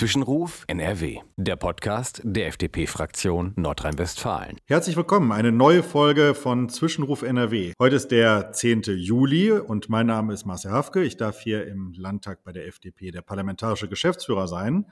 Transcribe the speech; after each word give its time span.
Zwischenruf 0.00 0.64
NRW, 0.66 1.18
der 1.36 1.56
Podcast 1.56 2.22
der 2.24 2.46
FDP-Fraktion 2.46 3.52
Nordrhein-Westfalen. 3.56 4.56
Herzlich 4.64 4.96
willkommen, 4.96 5.30
eine 5.30 5.52
neue 5.52 5.82
Folge 5.82 6.34
von 6.34 6.70
Zwischenruf 6.70 7.20
NRW. 7.20 7.74
Heute 7.78 7.96
ist 7.96 8.08
der 8.08 8.50
10. 8.50 8.84
Juli 8.96 9.52
und 9.52 9.90
mein 9.90 10.06
Name 10.06 10.32
ist 10.32 10.46
Marcel 10.46 10.70
Hafke. 10.70 11.02
Ich 11.02 11.18
darf 11.18 11.40
hier 11.40 11.66
im 11.66 11.92
Landtag 11.92 12.44
bei 12.44 12.52
der 12.52 12.66
FDP 12.66 13.10
der 13.10 13.20
parlamentarische 13.20 13.90
Geschäftsführer 13.90 14.48
sein. 14.48 14.86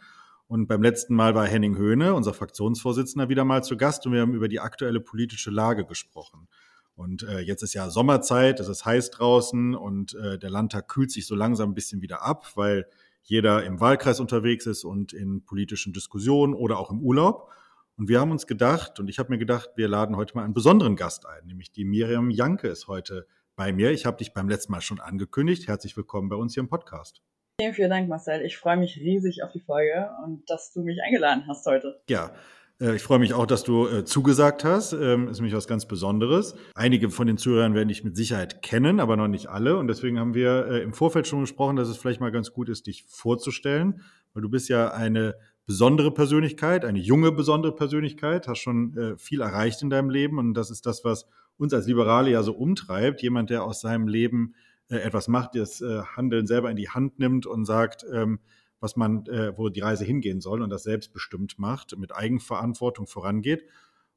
Und 0.47 0.67
beim 0.67 0.83
letzten 0.83 1.15
Mal 1.15 1.35
war 1.35 1.47
Henning 1.47 1.79
Höhne, 1.79 2.13
unser 2.13 2.35
Fraktionsvorsitzender, 2.35 3.31
wieder 3.31 3.47
mal 3.47 3.65
zu 3.65 3.79
Gast 3.79 4.05
und 4.05 4.13
wir 4.13 4.21
haben 4.21 4.35
über 4.35 4.49
die 4.49 4.61
aktuelle 4.61 5.01
politische 5.01 5.51
Lage 5.51 5.87
gesprochen. 5.87 6.49
Und 6.97 7.23
äh, 7.23 7.39
jetzt 7.39 7.63
ist 7.63 7.73
ja 7.73 7.89
Sommerzeit, 7.89 8.61
es 8.61 8.69
ist 8.69 8.85
heiß 8.85 9.13
draußen 9.13 9.75
und 9.75 10.15
äh, 10.17 10.39
der 10.39 10.51
Landtag 10.51 10.87
kühlt 10.87 11.11
sich 11.11 11.27
so 11.27 11.35
langsam 11.35 11.71
ein 11.71 11.75
bisschen 11.75 12.03
wieder 12.03 12.21
ab, 12.21 12.53
weil 12.57 12.85
jeder 13.29 13.63
im 13.65 13.79
Wahlkreis 13.79 14.21
unterwegs 14.21 14.65
ist 14.65 14.85
und 14.85 15.13
in 15.13 15.45
politischen 15.45 15.93
Diskussionen 15.93 16.55
oder 16.55 16.79
auch 16.79 16.91
im 16.91 17.01
Urlaub. 17.01 17.51
Und 17.99 18.09
wir 18.09 18.21
haben 18.21 18.31
uns 18.31 18.47
gedacht, 18.47 18.99
und 19.01 19.09
ich 19.09 19.19
habe 19.19 19.31
mir 19.31 19.39
gedacht, 19.39 19.71
wir 19.77 19.87
laden 19.87 20.17
heute 20.17 20.35
mal 20.35 20.45
einen 20.45 20.55
besonderen 20.55 20.97
Gast 20.97 21.27
ein, 21.27 21.47
nämlich 21.47 21.71
die 21.71 21.85
Miriam 21.85 22.31
Janke 22.31 22.69
ist 22.69 22.89
heute 22.89 23.27
bei 23.55 23.71
mir. 23.73 23.91
Ich 23.91 24.07
habe 24.07 24.17
dich 24.17 24.33
beim 24.33 24.49
letzten 24.49 24.73
Mal 24.73 24.81
schon 24.81 24.99
angekündigt. 24.99 25.69
Herzlich 25.69 25.95
willkommen 25.97 26.31
bei 26.31 26.37
uns 26.37 26.55
hier 26.55 26.63
im 26.63 26.71
Podcast. 26.71 27.21
Vielen, 27.61 27.75
vielen 27.75 27.91
Dank, 27.91 28.09
Marcel. 28.09 28.41
Ich 28.43 28.57
freue 28.57 28.79
mich 28.79 28.97
riesig 28.97 29.43
auf 29.43 29.53
die 29.53 29.61
Folge 29.61 30.11
und 30.25 30.49
dass 30.49 30.73
du 30.73 30.81
mich 30.81 31.03
eingeladen 31.03 31.45
hast 31.49 31.67
heute. 31.67 32.01
Ja, 32.09 32.33
ich 32.81 33.03
freue 33.03 33.19
mich 33.19 33.35
auch, 33.35 33.47
dass 33.47 33.65
du 33.65 33.89
äh, 33.89 34.05
zugesagt 34.05 34.63
hast. 34.63 34.93
Ähm, 34.93 35.29
ist 35.29 35.39
nämlich 35.39 35.55
was 35.55 35.67
ganz 35.67 35.87
Besonderes. 35.87 36.55
Einige 36.75 37.11
von 37.11 37.27
den 37.27 37.37
Zuhörern 37.37 37.75
werden 37.75 37.89
dich 37.89 38.05
mit 38.05 38.17
Sicherheit 38.17 38.63
kennen, 38.63 39.01
aber 39.01 39.17
noch 39.17 39.27
nicht 39.27 39.49
alle. 39.49 39.79
Und 39.79 39.89
deswegen 39.89 40.21
haben 40.21 40.35
wir 40.35 40.67
äh, 40.67 40.83
im 40.83 40.93
Vorfeld 40.93 41.27
schon 41.27 41.41
gesprochen, 41.41 41.75
dass 41.75 41.89
es 41.89 41.97
vielleicht 41.97 42.21
mal 42.21 42.31
ganz 42.31 42.53
gut 42.53 42.69
ist, 42.69 42.87
dich 42.87 43.05
vorzustellen, 43.09 44.03
weil 44.33 44.43
du 44.43 44.49
bist 44.49 44.69
ja 44.69 44.93
eine 44.93 45.35
besondere 45.67 46.15
Persönlichkeit, 46.15 46.85
eine 46.85 47.01
junge 47.01 47.33
besondere 47.33 47.75
Persönlichkeit, 47.75 48.47
hast 48.49 48.61
schon 48.61 49.17
viel 49.19 49.43
erreicht 49.43 49.83
in 49.83 49.91
deinem 49.91 50.09
Leben 50.09 50.39
und 50.39 50.55
das 50.55 50.71
ist 50.71 50.87
das, 50.87 51.05
was 51.05 51.27
uns 51.59 51.75
als 51.75 51.87
Liberale 51.87 52.31
ja 52.31 52.43
so 52.43 52.55
umtreibt. 52.55 53.21
Jemand, 53.21 53.51
der 53.51 53.65
aus 53.65 53.83
seinem 53.83 54.09
Leben 54.09 54.55
etwas 54.89 55.29
macht, 55.29 55.57
das 55.57 55.85
Handeln 56.17 56.47
selber 56.47 56.71
in 56.71 56.77
die 56.77 56.89
Hand 56.89 57.19
nimmt 57.19 57.45
und 57.45 57.67
sagt, 57.67 58.07
ähm, 58.11 58.39
was 58.81 58.97
man, 58.97 59.27
äh, 59.27 59.57
wo 59.57 59.69
die 59.69 59.81
Reise 59.81 60.05
hingehen 60.05 60.41
soll 60.41 60.63
und 60.63 60.71
das 60.71 60.85
selbstbestimmt 60.85 61.59
macht, 61.59 61.97
mit 61.99 62.15
Eigenverantwortung 62.15 63.07
vorangeht. 63.07 63.65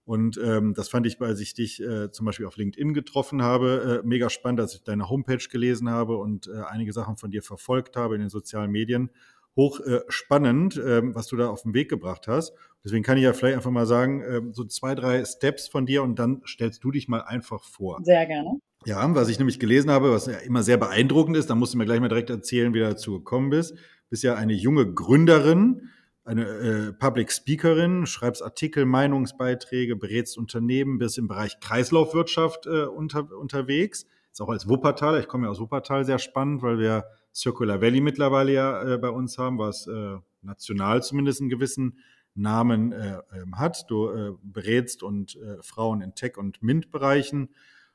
Und 0.04 0.40
ähm, 0.44 0.74
das 0.74 0.90
fand 0.90 1.06
ich, 1.06 1.22
als 1.22 1.40
ich 1.40 1.54
dich 1.54 1.82
äh, 1.82 2.12
zum 2.12 2.26
Beispiel 2.26 2.46
auf 2.46 2.58
LinkedIn 2.58 2.94
getroffen 2.94 3.42
habe, 3.42 4.02
äh, 4.04 4.08
mega 4.08 4.30
spannend, 4.30 4.60
als 4.60 4.74
ich 4.74 4.84
deine 4.84 5.10
Homepage 5.10 5.48
gelesen 5.50 5.90
habe 5.90 6.18
und 6.18 6.48
äh, 6.48 6.64
einige 6.68 6.92
Sachen 6.92 7.18
von 7.18 7.32
dir 7.32 7.44
verfolgt 7.44 7.96
habe 7.96 8.16
in 8.16 8.22
den 8.22 8.30
sozialen 8.30 8.72
Medien. 8.72 9.12
Hoch 9.56 9.80
äh, 9.82 10.00
spannend, 10.08 10.78
äh, 10.78 11.02
was 11.14 11.28
du 11.28 11.36
da 11.36 11.50
auf 11.50 11.64
den 11.64 11.74
Weg 11.74 11.90
gebracht 11.90 12.28
hast. 12.28 12.54
Deswegen 12.84 13.04
kann 13.04 13.18
ich 13.18 13.24
ja 13.24 13.34
vielleicht 13.34 13.58
einfach 13.58 13.72
mal 13.72 13.86
sagen, 13.86 14.22
äh, 14.22 14.42
so 14.54 14.64
zwei, 14.64 14.96
drei 14.96 15.24
Steps 15.26 15.68
von 15.68 15.86
dir 15.86 16.04
und 16.04 16.18
dann 16.18 16.42
stellst 16.48 16.84
du 16.84 16.92
dich 16.92 17.08
mal 17.08 17.22
einfach 17.22 17.64
vor. 17.64 18.00
Sehr 18.04 18.26
gerne. 18.26 18.60
Ja, 18.86 19.14
was 19.14 19.30
ich 19.30 19.38
nämlich 19.38 19.60
gelesen 19.60 19.92
habe, 19.92 20.12
was 20.12 20.26
ja 20.26 20.38
immer 20.38 20.64
sehr 20.64 20.78
beeindruckend 20.78 21.38
ist, 21.38 21.50
da 21.50 21.56
musst 21.56 21.74
du 21.74 21.78
mir 21.78 21.86
gleich 21.86 22.00
mal 22.00 22.08
direkt 22.08 22.32
erzählen, 22.32 22.74
wie 22.74 22.80
du 22.80 22.86
dazu 22.86 23.20
gekommen 23.20 23.52
bist 23.52 23.76
bist 24.12 24.24
ja 24.24 24.36
eine 24.36 24.54
junge 24.54 24.94
Gründerin, 24.94 25.90
eine 26.26 26.46
äh, 26.46 26.94
Public 26.94 27.32
Speakerin, 27.32 28.06
schreibst 28.06 28.44
Artikel, 28.44 28.86
Meinungsbeiträge, 28.86 29.96
berätst 29.96 30.38
Unternehmen, 30.38 31.00
bist 31.00 31.18
im 31.18 31.30
Bereich 31.30 31.60
Kreislaufwirtschaft 31.62 32.68
äh, 32.68 32.84
unter, 32.84 33.32
unterwegs. 33.36 34.06
Ist 34.30 34.42
auch 34.42 34.50
als 34.50 34.68
Wuppertaler, 34.68 35.20
ich 35.20 35.28
komme 35.30 35.46
ja 35.46 35.52
aus 35.52 35.62
Wuppertal, 35.62 36.06
sehr 36.06 36.20
spannend, 36.20 36.62
weil 36.62 36.78
wir 36.78 37.06
Circular 37.34 37.82
Valley 37.82 38.02
mittlerweile 38.02 38.54
ja 38.54 38.84
äh, 38.84 38.98
bei 38.98 39.10
uns 39.10 39.38
haben, 39.38 39.58
was 39.58 39.88
äh, 39.88 40.18
national 40.42 41.02
zumindest 41.02 41.40
einen 41.40 41.50
gewissen 41.50 41.98
Namen 42.36 42.92
äh, 42.92 43.22
ähm, 43.34 43.58
hat. 43.58 43.90
Du 43.90 44.10
äh, 44.10 44.32
berätst 44.44 45.04
und 45.04 45.38
Frauen 45.62 46.02
in 46.02 46.16
Tech- 46.16 46.38
und 46.38 46.62
MINT-Bereichen 46.62 47.50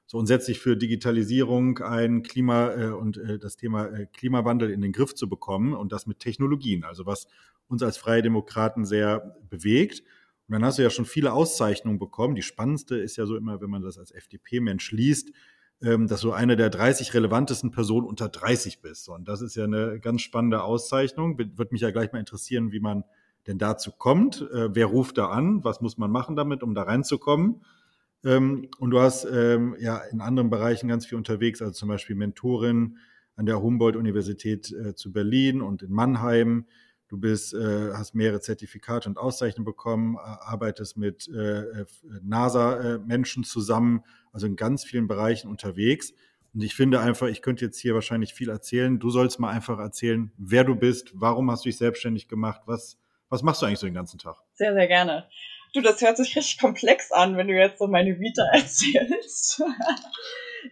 so 0.06 0.18
und 0.18 0.26
setzt 0.26 0.46
sich 0.46 0.60
für 0.60 0.76
Digitalisierung 0.76 1.78
ein, 1.78 2.22
Klima 2.22 2.72
äh, 2.74 2.88
und 2.90 3.18
äh, 3.18 3.38
das 3.38 3.56
Thema 3.56 3.86
äh, 3.86 4.06
Klimawandel 4.06 4.70
in 4.70 4.80
den 4.80 4.92
Griff 4.92 5.14
zu 5.14 5.28
bekommen 5.28 5.74
und 5.74 5.92
das 5.92 6.06
mit 6.06 6.20
Technologien, 6.20 6.84
also 6.84 7.06
was 7.06 7.26
uns 7.68 7.82
als 7.82 7.96
Freie 7.96 8.22
Demokraten 8.22 8.84
sehr 8.84 9.36
bewegt. 9.50 10.02
Und 10.48 10.52
dann 10.52 10.64
hast 10.64 10.78
du 10.78 10.82
ja 10.82 10.90
schon 10.90 11.04
viele 11.04 11.32
Auszeichnungen 11.32 11.98
bekommen. 11.98 12.36
Die 12.36 12.42
spannendste 12.42 12.96
ist 12.96 13.16
ja 13.16 13.26
so 13.26 13.36
immer, 13.36 13.60
wenn 13.60 13.70
man 13.70 13.82
das 13.82 13.98
als 13.98 14.12
FDP-Mensch 14.12 14.92
liest, 14.92 15.32
ähm, 15.82 16.06
dass 16.06 16.20
du 16.20 16.30
eine 16.30 16.54
der 16.56 16.70
30 16.70 17.12
relevantesten 17.12 17.72
Personen 17.72 18.06
unter 18.06 18.28
30 18.28 18.80
bist. 18.80 19.08
Und 19.08 19.26
das 19.26 19.40
ist 19.40 19.56
ja 19.56 19.64
eine 19.64 19.98
ganz 19.98 20.22
spannende 20.22 20.62
Auszeichnung. 20.62 21.36
Wird 21.36 21.72
mich 21.72 21.80
ja 21.80 21.90
gleich 21.90 22.12
mal 22.12 22.20
interessieren, 22.20 22.70
wie 22.70 22.78
man 22.78 23.02
denn 23.48 23.58
dazu 23.58 23.90
kommt. 23.90 24.42
Äh, 24.52 24.74
wer 24.74 24.86
ruft 24.86 25.18
da 25.18 25.30
an? 25.30 25.64
Was 25.64 25.80
muss 25.80 25.98
man 25.98 26.12
machen 26.12 26.36
damit, 26.36 26.62
um 26.62 26.74
da 26.74 26.84
reinzukommen? 26.84 27.64
Ähm, 28.26 28.68
und 28.78 28.90
du 28.90 29.00
hast 29.00 29.24
ähm, 29.24 29.76
ja 29.78 29.98
in 29.98 30.20
anderen 30.20 30.50
Bereichen 30.50 30.88
ganz 30.88 31.06
viel 31.06 31.16
unterwegs, 31.16 31.62
also 31.62 31.72
zum 31.72 31.88
Beispiel 31.88 32.16
Mentorin 32.16 32.98
an 33.36 33.46
der 33.46 33.62
Humboldt-Universität 33.62 34.72
äh, 34.72 34.94
zu 34.94 35.12
Berlin 35.12 35.62
und 35.62 35.82
in 35.82 35.92
Mannheim. 35.92 36.66
Du 37.08 37.18
bist, 37.18 37.54
äh, 37.54 37.92
hast 37.92 38.16
mehrere 38.16 38.40
Zertifikate 38.40 39.08
und 39.08 39.16
Auszeichnungen 39.16 39.64
bekommen, 39.64 40.16
arbeitest 40.16 40.96
mit 40.96 41.28
äh, 41.28 41.84
NASA-Menschen 42.22 43.44
zusammen, 43.44 44.02
also 44.32 44.48
in 44.48 44.56
ganz 44.56 44.84
vielen 44.84 45.06
Bereichen 45.06 45.48
unterwegs. 45.48 46.12
Und 46.52 46.62
ich 46.62 46.74
finde 46.74 46.98
einfach, 46.98 47.28
ich 47.28 47.42
könnte 47.42 47.64
jetzt 47.64 47.78
hier 47.78 47.94
wahrscheinlich 47.94 48.34
viel 48.34 48.48
erzählen. 48.48 48.98
Du 48.98 49.10
sollst 49.10 49.38
mal 49.38 49.50
einfach 49.50 49.78
erzählen, 49.78 50.32
wer 50.36 50.64
du 50.64 50.74
bist, 50.74 51.12
warum 51.14 51.48
hast 51.50 51.64
du 51.64 51.68
dich 51.68 51.76
selbstständig 51.76 52.26
gemacht, 52.26 52.62
was, 52.66 52.98
was 53.28 53.42
machst 53.42 53.62
du 53.62 53.66
eigentlich 53.66 53.78
so 53.78 53.86
den 53.86 53.94
ganzen 53.94 54.18
Tag? 54.18 54.38
Sehr, 54.54 54.72
sehr 54.72 54.88
gerne. 54.88 55.26
Du, 55.76 55.82
das 55.82 56.00
hört 56.00 56.16
sich 56.16 56.34
richtig 56.34 56.58
komplex 56.58 57.12
an, 57.12 57.36
wenn 57.36 57.48
du 57.48 57.54
jetzt 57.54 57.78
so 57.78 57.86
meine 57.86 58.18
Vita 58.18 58.42
erzählst. 58.52 59.62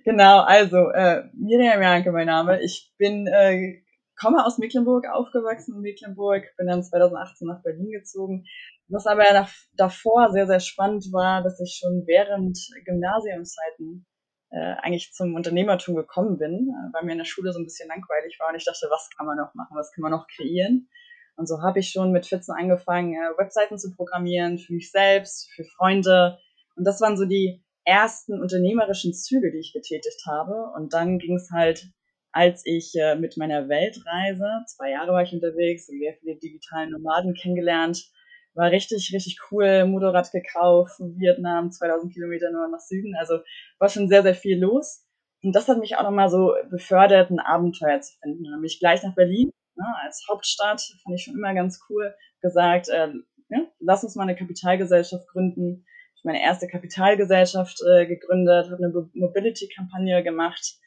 genau, 0.02 0.40
also 0.40 0.88
äh, 0.88 1.24
Miriam 1.34 1.82
Janke 1.82 2.10
mein 2.10 2.26
Name. 2.26 2.62
Ich 2.62 2.90
bin 2.96 3.26
äh, 3.26 3.82
komme 4.18 4.46
aus 4.46 4.56
Mecklenburg, 4.56 5.04
aufgewachsen 5.12 5.74
in 5.74 5.82
Mecklenburg, 5.82 6.44
bin 6.56 6.68
dann 6.68 6.82
2018 6.82 7.46
nach 7.46 7.62
Berlin 7.62 7.90
gezogen. 7.90 8.46
Was 8.88 9.06
aber 9.06 9.46
davor 9.74 10.30
sehr, 10.32 10.46
sehr 10.46 10.60
spannend 10.60 11.12
war, 11.12 11.42
dass 11.42 11.60
ich 11.60 11.78
schon 11.78 12.04
während 12.06 12.58
Gymnasiumszeiten 12.86 14.06
äh, 14.52 14.74
eigentlich 14.80 15.12
zum 15.12 15.34
Unternehmertum 15.34 15.96
gekommen 15.96 16.38
bin, 16.38 16.70
äh, 16.70 16.94
weil 16.94 17.04
mir 17.04 17.12
in 17.12 17.18
der 17.18 17.26
Schule 17.26 17.52
so 17.52 17.58
ein 17.58 17.64
bisschen 17.64 17.90
langweilig 17.90 18.38
war 18.40 18.48
und 18.48 18.56
ich 18.56 18.64
dachte, 18.64 18.86
was 18.88 19.10
kann 19.14 19.26
man 19.26 19.36
noch 19.36 19.52
machen, 19.52 19.76
was 19.76 19.92
kann 19.92 20.00
man 20.00 20.12
noch 20.12 20.26
kreieren? 20.28 20.88
Und 21.36 21.48
so 21.48 21.62
habe 21.62 21.80
ich 21.80 21.90
schon 21.90 22.12
mit 22.12 22.26
14 22.26 22.54
angefangen, 22.54 23.14
äh, 23.14 23.38
Webseiten 23.38 23.78
zu 23.78 23.94
programmieren, 23.94 24.58
für 24.58 24.72
mich 24.72 24.90
selbst, 24.90 25.50
für 25.52 25.64
Freunde. 25.64 26.38
Und 26.76 26.84
das 26.84 27.00
waren 27.00 27.16
so 27.16 27.24
die 27.24 27.62
ersten 27.84 28.40
unternehmerischen 28.40 29.12
Züge, 29.14 29.50
die 29.50 29.58
ich 29.58 29.72
getätigt 29.72 30.24
habe. 30.26 30.72
Und 30.76 30.94
dann 30.94 31.18
ging 31.18 31.36
es 31.36 31.50
halt, 31.50 31.88
als 32.32 32.62
ich 32.64 32.92
äh, 32.96 33.16
mit 33.16 33.36
meiner 33.36 33.68
Weltreise, 33.68 34.64
zwei 34.66 34.90
Jahre 34.90 35.12
war 35.12 35.22
ich 35.22 35.32
unterwegs, 35.32 35.86
sehr 35.86 36.14
viele 36.20 36.36
digitalen 36.36 36.90
Nomaden 36.90 37.34
kennengelernt, 37.34 38.10
war 38.54 38.70
richtig, 38.70 39.10
richtig 39.12 39.38
cool, 39.50 39.84
Motorrad 39.84 40.30
gekauft, 40.30 41.00
Vietnam, 41.00 41.72
2000 41.72 42.12
Kilometer 42.12 42.52
nur 42.52 42.68
nach 42.68 42.80
Süden. 42.80 43.14
Also 43.16 43.40
war 43.78 43.88
schon 43.88 44.08
sehr, 44.08 44.22
sehr 44.22 44.34
viel 44.34 44.60
los. 44.60 45.04
Und 45.42 45.54
das 45.54 45.68
hat 45.68 45.78
mich 45.78 45.96
auch 45.96 46.04
nochmal 46.04 46.30
so 46.30 46.54
befördert, 46.70 47.30
ein 47.30 47.40
Abenteuer 47.40 48.00
zu 48.00 48.16
finden. 48.22 48.44
Dann 48.44 48.60
bin 48.60 48.64
ich 48.64 48.78
gleich 48.78 49.02
nach 49.02 49.14
Berlin 49.14 49.50
ne, 49.76 49.84
als 50.02 50.24
Hauptstadt, 50.30 50.82
fand 51.02 51.16
ich 51.16 51.24
schon 51.24 51.34
immer 51.34 51.54
ganz 51.54 51.80
cool, 51.88 52.14
gesagt, 52.40 52.88
äh, 52.88 53.08
ja, 53.48 53.58
lass 53.80 54.04
uns 54.04 54.14
mal 54.14 54.24
eine 54.24 54.36
Kapitalgesellschaft 54.36 55.26
gründen. 55.28 55.86
Ich 56.16 56.24
meine 56.24 56.42
erste 56.42 56.68
Kapitalgesellschaft 56.68 57.80
äh, 57.82 58.06
gegründet, 58.06 58.70
habe 58.70 58.84
eine 58.84 59.10
Mobility-Kampagne 59.14 60.22
gemacht, 60.22 60.78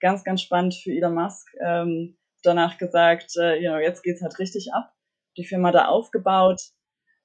ganz, 0.00 0.24
ganz 0.24 0.42
spannend 0.42 0.74
für 0.74 0.90
Elon 0.90 1.14
Musk. 1.14 1.48
Ähm, 1.60 2.16
danach 2.42 2.78
gesagt, 2.78 3.36
äh, 3.36 3.56
you 3.56 3.70
know, 3.70 3.78
jetzt 3.78 4.02
geht's 4.02 4.22
halt 4.22 4.38
richtig 4.38 4.72
ab. 4.72 4.92
Die 5.36 5.44
Firma 5.44 5.70
da 5.70 5.86
aufgebaut, 5.86 6.60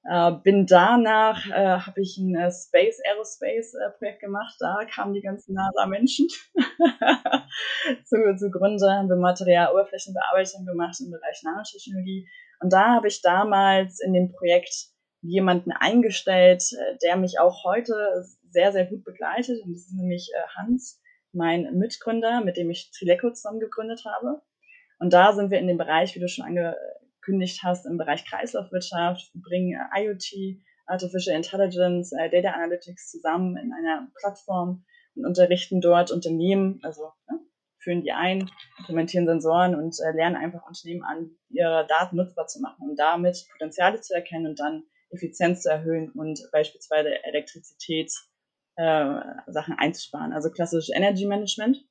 äh, 0.04 0.32
bin 0.42 0.66
danach, 0.66 1.46
äh, 1.48 1.78
habe 1.78 2.00
ich 2.00 2.18
ein 2.18 2.34
äh, 2.34 2.50
Space 2.50 3.00
Aerospace 3.06 3.74
äh, 3.74 3.90
Projekt 3.98 4.20
gemacht. 4.20 4.56
Da 4.58 4.84
kamen 4.92 5.14
die 5.14 5.20
ganzen 5.20 5.54
NASA-Menschen 5.54 6.26
zu, 8.04 8.36
zu 8.36 8.50
Gründe, 8.50 8.90
haben 8.90 9.08
wir 9.08 9.16
Materialoberflächenbearbeitung 9.16 10.66
gemacht 10.66 11.00
im 11.00 11.10
Bereich 11.10 11.42
Nanotechnologie. 11.44 12.28
Und 12.60 12.72
da 12.72 12.94
habe 12.96 13.08
ich 13.08 13.22
damals 13.22 14.00
in 14.00 14.12
dem 14.12 14.32
Projekt 14.32 14.92
jemanden 15.20 15.70
eingestellt, 15.70 16.64
äh, 16.72 16.98
der 17.04 17.16
mich 17.16 17.38
auch 17.38 17.62
heute 17.64 18.24
sehr, 18.50 18.72
sehr 18.72 18.86
gut 18.86 19.04
begleitet. 19.04 19.62
Und 19.64 19.72
das 19.72 19.82
ist 19.82 19.94
nämlich 19.94 20.30
äh, 20.34 20.48
Hans, 20.56 21.00
mein 21.32 21.78
Mitgründer, 21.78 22.42
mit 22.44 22.56
dem 22.56 22.70
ich 22.70 22.90
Trileco 22.90 23.30
zusammen 23.30 23.60
gegründet 23.60 24.04
habe. 24.04 24.42
Und 24.98 25.12
da 25.12 25.32
sind 25.32 25.50
wir 25.50 25.58
in 25.58 25.68
dem 25.68 25.78
Bereich, 25.78 26.14
wie 26.14 26.20
du 26.20 26.28
schon 26.28 26.44
ange 26.44 26.76
angekündigt 27.22 27.62
hast 27.62 27.86
im 27.86 27.98
Bereich 27.98 28.24
Kreislaufwirtschaft, 28.24 29.30
bringen 29.34 29.78
IoT, 29.96 30.60
Artificial 30.86 31.36
Intelligence, 31.36 32.12
äh, 32.12 32.28
Data 32.28 32.54
Analytics 32.54 33.10
zusammen 33.10 33.56
in 33.56 33.72
einer 33.72 34.08
Plattform 34.20 34.84
und 35.14 35.26
unterrichten 35.26 35.80
dort 35.80 36.10
Unternehmen, 36.10 36.80
also 36.82 37.12
ne, 37.30 37.38
führen 37.78 38.02
die 38.02 38.12
ein, 38.12 38.50
implementieren 38.78 39.26
Sensoren 39.26 39.74
und 39.74 39.96
äh, 40.00 40.12
lernen 40.12 40.36
einfach 40.36 40.66
Unternehmen 40.66 41.04
an, 41.04 41.30
ihre 41.50 41.86
Daten 41.86 42.16
nutzbar 42.16 42.46
zu 42.46 42.60
machen 42.60 42.88
und 42.90 42.96
damit 42.98 43.46
Potenziale 43.52 44.00
zu 44.00 44.14
erkennen 44.14 44.46
und 44.46 44.58
dann 44.58 44.84
Effizienz 45.10 45.62
zu 45.62 45.70
erhöhen 45.70 46.10
und 46.10 46.40
beispielsweise 46.52 47.22
Elektrizität 47.24 48.12
äh, 48.76 49.20
einzusparen, 49.76 50.32
also 50.32 50.50
klassisches 50.50 50.94
Energy 50.94 51.26
Management. 51.26 51.84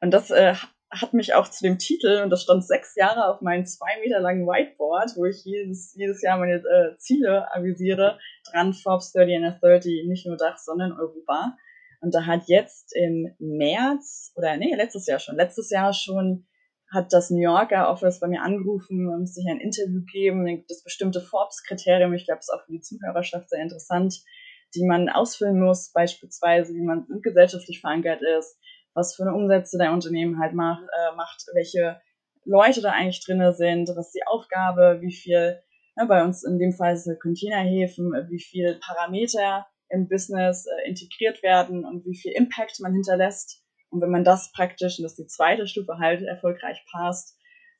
Und 0.00 0.10
das 0.10 0.30
äh, 0.30 0.54
hat 0.90 1.14
mich 1.14 1.34
auch 1.34 1.48
zu 1.48 1.62
dem 1.62 1.78
Titel, 1.78 2.20
und 2.22 2.30
das 2.30 2.42
stand 2.42 2.66
sechs 2.66 2.96
Jahre 2.96 3.28
auf 3.28 3.40
meinem 3.40 3.64
zwei 3.64 4.00
Meter 4.00 4.20
langen 4.20 4.46
Whiteboard, 4.46 5.12
wo 5.16 5.24
ich 5.24 5.44
jedes, 5.44 5.94
jedes 5.94 6.20
Jahr 6.22 6.38
meine 6.38 6.56
äh, 6.56 6.98
Ziele 6.98 7.46
avisiere, 7.54 8.18
dran 8.50 8.74
Forbes 8.74 9.12
30 9.12 9.36
and 9.36 9.62
30, 9.62 10.06
nicht 10.08 10.26
nur 10.26 10.36
Dach, 10.36 10.58
sondern 10.58 10.92
Europa. 10.92 11.56
Und 12.00 12.14
da 12.14 12.26
hat 12.26 12.42
jetzt 12.46 12.94
im 12.96 13.34
März, 13.38 14.32
oder 14.34 14.56
nee, 14.56 14.74
letztes 14.74 15.06
Jahr 15.06 15.20
schon, 15.20 15.36
letztes 15.36 15.70
Jahr 15.70 15.92
schon 15.92 16.46
hat 16.92 17.12
das 17.12 17.30
New 17.30 17.40
Yorker 17.40 17.88
Office 17.88 18.18
bei 18.18 18.26
mir 18.26 18.42
angerufen, 18.42 19.04
muss 19.04 19.34
sich 19.34 19.46
ein 19.48 19.60
Interview 19.60 20.02
geben, 20.10 20.64
es 20.68 20.82
bestimmte 20.82 21.20
Forbes-Kriterien, 21.20 22.12
ich 22.14 22.24
glaube, 22.24 22.38
das 22.38 22.48
ist 22.48 22.54
auch 22.54 22.64
für 22.66 22.72
die 22.72 22.80
Zuhörerschaft 22.80 23.48
sehr 23.48 23.62
interessant, 23.62 24.24
die 24.74 24.84
man 24.84 25.08
ausfüllen 25.08 25.60
muss, 25.60 25.92
beispielsweise, 25.92 26.74
wie 26.74 26.82
man 26.82 27.06
gesellschaftlich 27.22 27.80
verankert 27.80 28.22
ist, 28.22 28.58
was 28.94 29.14
für 29.14 29.22
eine 29.22 29.34
Umsätze 29.34 29.78
der 29.78 29.92
Unternehmen 29.92 30.40
halt 30.40 30.54
macht, 30.54 30.82
äh, 30.82 31.16
macht 31.16 31.44
welche 31.54 32.00
Leute 32.44 32.80
da 32.80 32.92
eigentlich 32.92 33.24
drinne 33.24 33.52
sind, 33.52 33.88
was 33.94 34.10
die 34.12 34.26
Aufgabe, 34.26 34.98
wie 35.00 35.12
viel, 35.12 35.60
ja, 35.96 36.04
bei 36.06 36.24
uns 36.24 36.44
in 36.44 36.58
dem 36.58 36.72
Fall 36.72 36.94
ist 36.94 37.06
es 37.06 37.18
Containerhäfen, 37.20 38.12
wie 38.28 38.40
viel 38.40 38.80
Parameter 38.80 39.66
im 39.88 40.08
Business 40.08 40.66
äh, 40.66 40.88
integriert 40.88 41.42
werden 41.42 41.84
und 41.84 42.04
wie 42.04 42.16
viel 42.16 42.32
Impact 42.32 42.80
man 42.80 42.92
hinterlässt. 42.92 43.64
Und 43.90 44.00
wenn 44.00 44.10
man 44.10 44.24
das 44.24 44.52
praktisch, 44.52 44.98
und 44.98 45.02
das 45.02 45.12
ist 45.12 45.18
die 45.18 45.26
zweite 45.26 45.66
Stufe 45.66 45.98
halt, 45.98 46.22
erfolgreich 46.22 46.84
passt, 46.92 47.36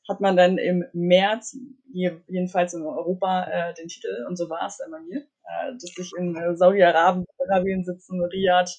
hat 0.08 0.20
man 0.20 0.36
dann 0.36 0.58
im 0.58 0.84
März, 0.92 1.56
jedenfalls 1.92 2.74
in 2.74 2.82
Europa, 2.82 3.44
äh, 3.44 3.74
den 3.74 3.86
Titel, 3.86 4.26
und 4.28 4.36
so 4.36 4.50
war 4.50 4.66
es 4.66 4.78
dann 4.78 4.90
bei 4.90 5.00
mir, 5.00 5.20
äh, 5.20 5.72
dass 5.72 5.96
ich 5.96 6.12
in 6.18 6.34
äh, 6.36 6.56
Saudi-Arabien 6.56 7.84
sitzen, 7.84 8.20
Riyadh, 8.20 8.70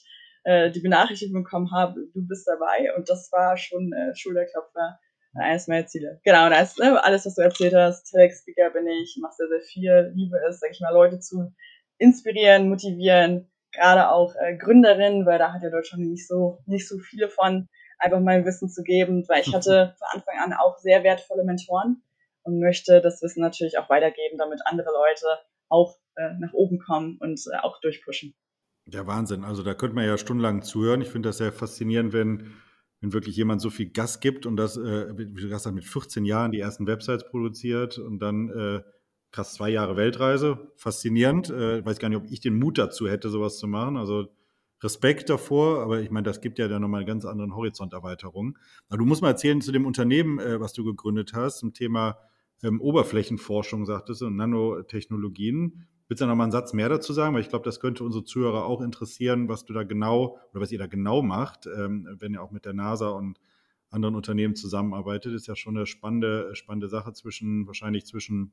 äh, 0.44 0.72
die 0.72 0.82
Benachrichtigung 0.82 1.44
bekommen 1.44 1.72
habe, 1.72 1.96
du 2.14 2.28
bist 2.28 2.48
dabei. 2.48 2.94
Und 2.96 3.10
das 3.10 3.32
war 3.32 3.58
schon 3.58 3.94
äh, 3.94 4.16
Schulterklopfer, 4.16 5.00
äh, 5.36 5.44
eines 5.44 5.68
meiner 5.68 5.86
Ziele. 5.88 6.20
Genau, 6.24 6.46
und 6.46 6.52
das, 6.52 6.78
äh, 6.80 6.84
alles, 6.84 7.26
was 7.26 7.36
du 7.36 7.42
erzählt 7.42 7.74
hast, 7.74 8.12
TEDx-Speaker 8.12 8.72
bin 8.72 8.88
ich, 8.88 9.18
mache 9.22 9.34
sehr, 9.38 9.48
sehr 9.48 9.62
viel, 9.62 10.12
liebe 10.16 10.38
es, 10.48 10.60
sag 10.60 10.72
ich 10.72 10.82
mal, 10.82 10.94
Leute 10.94 11.20
zu 11.20 11.54
inspirieren, 11.98 12.70
motivieren, 12.70 13.52
gerade 13.72 14.10
auch 14.10 14.36
äh, 14.36 14.58
Gründerinnen, 14.58 15.26
weil 15.26 15.40
da 15.40 15.54
hat 15.54 15.64
ja 15.64 15.70
Deutschland 15.70 16.04
nicht 16.04 16.28
so, 16.28 16.60
nicht 16.66 16.88
so 16.88 16.98
viele 16.98 17.30
von, 17.30 17.70
einfach 18.00 18.20
mein 18.20 18.46
Wissen 18.46 18.70
zu 18.70 18.84
geben, 18.84 19.24
weil 19.28 19.42
ich 19.42 19.54
hatte 19.54 19.96
von 20.00 20.08
Anfang 20.12 20.40
an 20.44 20.54
auch 20.54 20.78
sehr 20.80 21.04
wertvolle 21.04 21.44
Mentoren 21.44 22.02
und 22.44 22.60
möchte 22.60 23.00
das 23.02 23.22
Wissen 23.22 23.42
natürlich 23.42 23.78
auch 23.78 23.90
weitergeben, 23.90 24.38
damit 24.38 24.62
andere 24.66 24.90
Leute 24.92 25.28
auch 25.70 25.98
äh, 26.16 26.34
nach 26.40 26.54
oben 26.54 26.80
kommen 26.80 27.18
und 27.22 27.40
äh, 27.54 27.58
auch 27.58 27.80
durchpushen. 27.80 28.34
Ja, 28.92 29.08
Wahnsinn. 29.08 29.44
Also 29.44 29.64
da 29.64 29.74
könnte 29.74 29.96
man 29.96 30.06
ja 30.06 30.18
stundenlang 30.18 30.64
zuhören. 30.64 31.02
Ich 31.02 31.10
finde 31.10 31.30
das 31.30 31.38
sehr 31.38 31.54
faszinierend, 31.54 32.12
wenn, 32.12 32.52
wenn 33.00 33.14
wirklich 33.14 33.38
jemand 33.38 33.62
so 33.62 33.70
viel 33.70 33.90
Gas 33.90 34.20
gibt 34.20 34.46
und 34.46 34.58
das, 34.58 34.76
äh, 34.76 35.18
wie 35.18 35.26
du 35.26 35.34
gesagt 35.34 35.66
hast, 35.66 35.72
mit 35.72 35.86
14 35.86 36.26
Jahren 36.26 36.52
die 36.52 36.60
ersten 36.60 36.88
Websites 36.88 37.26
produziert 37.30 37.98
und 37.98 38.20
dann 38.20 38.50
äh, 38.50 38.82
krass 39.32 39.54
zwei 39.54 39.70
Jahre 39.70 39.96
Weltreise. 39.96 40.72
Faszinierend. 40.76 41.50
Äh, 41.50 41.86
weiß 41.86 42.00
gar 42.00 42.10
nicht, 42.10 42.18
ob 42.18 42.30
ich 42.30 42.42
den 42.42 42.60
Mut 42.60 42.78
dazu 42.78 43.08
hätte, 43.08 43.30
sowas 43.30 43.58
zu 43.58 43.68
machen. 43.68 43.96
Also 43.96 44.28
Respekt 44.84 45.30
davor, 45.30 45.84
aber 45.84 46.02
ich 46.02 46.12
meine, 46.12 46.26
das 46.26 46.42
gibt 46.42 46.60
ja 46.60 46.68
dann 46.68 46.82
nochmal 46.82 47.02
eine 47.02 47.08
ganz 47.08 47.24
andere 47.24 47.56
Horizonterweiterung. 47.56 48.58
Aber 48.90 48.98
du 48.98 49.06
musst 49.06 49.22
mal 49.22 49.30
erzählen 49.30 49.62
zu 49.62 49.72
dem 49.72 49.86
Unternehmen, 49.86 50.40
äh, 50.40 50.60
was 50.60 50.74
du 50.74 50.84
gegründet 50.84 51.32
hast, 51.34 51.60
zum 51.60 51.74
Thema 51.74 52.18
ähm, 52.62 52.82
Oberflächenforschung, 52.82 53.86
sagtest 53.86 54.22
du, 54.22 54.26
und 54.26 54.36
Nanotechnologien. 54.36 55.88
Willst 56.12 56.19
du 56.19 56.25
noch 56.25 56.36
mal 56.36 56.44
einen 56.44 56.52
Satz 56.52 56.74
mehr 56.74 56.90
dazu 56.90 57.13
sagen? 57.13 57.34
Weil 57.34 57.40
ich 57.40 57.48
glaube, 57.48 57.63
das 57.63 57.80
könnte 57.80 58.04
unsere 58.04 58.25
Zuhörer 58.25 58.66
auch 58.66 58.81
interessieren, 58.81 59.48
was 59.48 59.63
du 59.63 59.72
da 59.72 59.84
genau 59.84 60.38
oder 60.52 60.60
was 60.60 60.69
ihr 60.69 60.78
da 60.78 60.88
genau 60.88 61.22
macht, 61.22 61.68
ähm, 61.68 62.18
wenn 62.19 62.34
ihr 62.34 62.44
auch 62.44 62.52
mit 62.52 62.66
der 62.66 62.74
NASA 62.74 63.08
und 63.12 63.40
anderen 63.90 64.16
Unternehmen 64.16 64.58
zusammenarbeitet. 64.58 65.34
Ist 65.34 65.48
ja 65.48 65.56
schon 65.56 65.78
eine 65.78 65.86
spannende, 65.86 66.54
spannende 66.54 66.90
Sache 66.90 67.13
zwischen, 67.13 67.66
wahrscheinlich 67.66 68.06
zwischen 68.06 68.52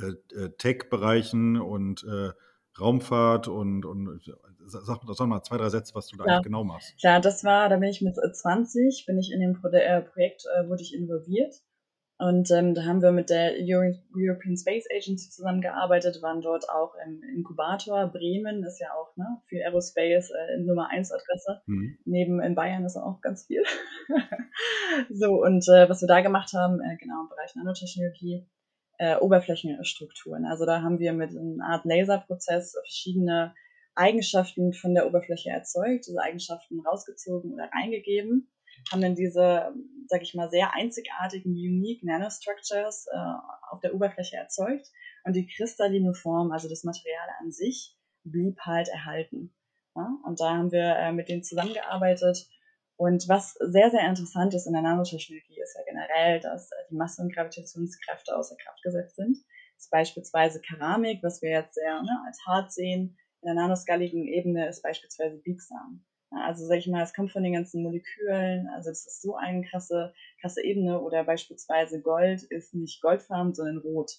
äh, 0.00 0.14
äh, 0.34 0.48
Tech-Bereichen 0.56 1.60
und 1.60 2.04
äh, 2.04 2.30
Raumfahrt 2.80 3.48
und, 3.48 3.84
und 3.84 4.22
sag, 4.64 5.02
sag 5.06 5.26
mal 5.28 5.42
zwei, 5.42 5.58
drei 5.58 5.68
Sätze, 5.68 5.94
was 5.94 6.06
du 6.06 6.16
da 6.16 6.24
Klar. 6.24 6.36
eigentlich 6.36 6.44
genau 6.44 6.64
machst. 6.64 6.98
Klar, 6.98 7.20
das 7.20 7.44
war, 7.44 7.68
da 7.68 7.76
bin 7.76 7.90
ich 7.90 8.00
mit 8.00 8.16
20, 8.16 9.04
bin 9.04 9.18
ich 9.18 9.30
in 9.30 9.40
dem 9.40 9.60
äh, 9.74 10.00
Projekt, 10.00 10.46
äh, 10.56 10.66
wurde 10.66 10.80
ich 10.80 10.94
involviert. 10.94 11.54
Und 12.20 12.50
ähm, 12.50 12.74
da 12.74 12.84
haben 12.84 13.00
wir 13.00 13.12
mit 13.12 13.30
der 13.30 13.52
Euro 13.60 13.94
European 14.12 14.56
Space 14.56 14.86
Agency 14.90 15.30
zusammengearbeitet, 15.30 16.20
waren 16.20 16.40
dort 16.40 16.68
auch 16.68 16.94
im 17.06 17.22
Inkubator. 17.22 18.08
Bremen 18.08 18.64
ist 18.64 18.80
ja 18.80 18.88
auch 18.92 19.16
ne, 19.16 19.40
für 19.46 19.64
Aerospace 19.64 20.30
äh, 20.30 20.58
Nummer 20.58 20.90
1 20.90 21.12
Adresse. 21.12 21.62
Mhm. 21.66 21.98
Neben 22.04 22.40
in 22.42 22.56
Bayern 22.56 22.84
ist 22.84 22.96
auch 22.96 23.20
ganz 23.20 23.46
viel. 23.46 23.62
so, 25.10 25.40
und 25.44 25.64
äh, 25.68 25.88
was 25.88 26.00
wir 26.00 26.08
da 26.08 26.20
gemacht 26.20 26.52
haben, 26.54 26.80
äh, 26.80 26.96
genau 26.96 27.22
im 27.22 27.28
Bereich 27.28 27.54
Nanotechnologie, 27.54 28.48
äh, 28.98 29.16
Oberflächenstrukturen. 29.16 30.44
Also 30.44 30.66
da 30.66 30.82
haben 30.82 30.98
wir 30.98 31.12
mit 31.12 31.30
einer 31.30 31.64
Art 31.64 31.84
Laserprozess 31.84 32.72
verschiedene 32.72 33.54
Eigenschaften 33.94 34.72
von 34.72 34.92
der 34.92 35.06
Oberfläche 35.06 35.50
erzeugt, 35.50 36.06
diese 36.08 36.20
Eigenschaften 36.20 36.80
rausgezogen 36.80 37.52
oder 37.52 37.70
eingegeben, 37.72 38.50
haben 38.90 39.00
dann 39.00 39.14
diese, 39.14 39.74
sag 40.06 40.22
ich 40.22 40.34
mal, 40.34 40.50
sehr 40.50 40.74
einzigartigen, 40.74 41.52
unique 41.52 42.02
Nanostructures 42.04 43.06
äh, 43.12 43.16
auf 43.70 43.80
der 43.80 43.94
Oberfläche 43.94 44.36
erzeugt 44.36 44.90
und 45.24 45.34
die 45.34 45.46
kristalline 45.46 46.14
Form, 46.14 46.52
also 46.52 46.68
das 46.68 46.84
Material 46.84 47.28
an 47.40 47.52
sich, 47.52 47.96
blieb 48.24 48.58
halt 48.60 48.88
erhalten. 48.88 49.54
Ja? 49.94 50.16
Und 50.24 50.40
da 50.40 50.56
haben 50.56 50.72
wir 50.72 50.96
äh, 50.96 51.12
mit 51.12 51.28
denen 51.28 51.42
zusammengearbeitet 51.42 52.48
und 52.98 53.28
was 53.28 53.54
sehr, 53.60 53.92
sehr 53.92 54.08
interessant 54.08 54.54
ist 54.54 54.66
in 54.66 54.72
der 54.72 54.82
Nanotechnologie, 54.82 55.60
ist 55.62 55.76
ja 55.76 55.84
generell, 55.86 56.40
dass 56.40 56.68
die 56.90 56.96
Masse- 56.96 57.22
und 57.22 57.32
Gravitationskräfte 57.32 58.36
außer 58.36 58.56
Kraft 58.56 58.82
gesetzt 58.82 59.14
sind. 59.14 59.36
Das 59.76 59.84
ist 59.84 59.90
beispielsweise 59.90 60.60
Keramik, 60.60 61.22
was 61.22 61.40
wir 61.40 61.50
jetzt 61.50 61.74
sehr 61.74 62.02
ne, 62.02 62.24
als 62.26 62.44
hart 62.44 62.72
sehen. 62.72 63.16
In 63.40 63.46
der 63.46 63.54
nanoskaligen 63.54 64.26
Ebene 64.26 64.66
ist 64.66 64.82
beispielsweise 64.82 65.36
biegsam. 65.36 66.04
Also 66.30 66.66
sag 66.66 66.78
ich 66.78 66.86
mal, 66.86 67.02
es 67.02 67.14
kommt 67.14 67.32
von 67.32 67.42
den 67.42 67.54
ganzen 67.54 67.82
Molekülen, 67.82 68.68
also 68.74 68.90
das 68.90 69.06
ist 69.06 69.22
so 69.22 69.36
eine 69.36 69.62
krasse, 69.62 70.12
krasse 70.40 70.62
Ebene. 70.62 71.00
Oder 71.00 71.24
beispielsweise 71.24 72.02
Gold 72.02 72.42
ist 72.42 72.74
nicht 72.74 73.00
goldfarben, 73.00 73.54
sondern 73.54 73.78
rot. 73.78 74.12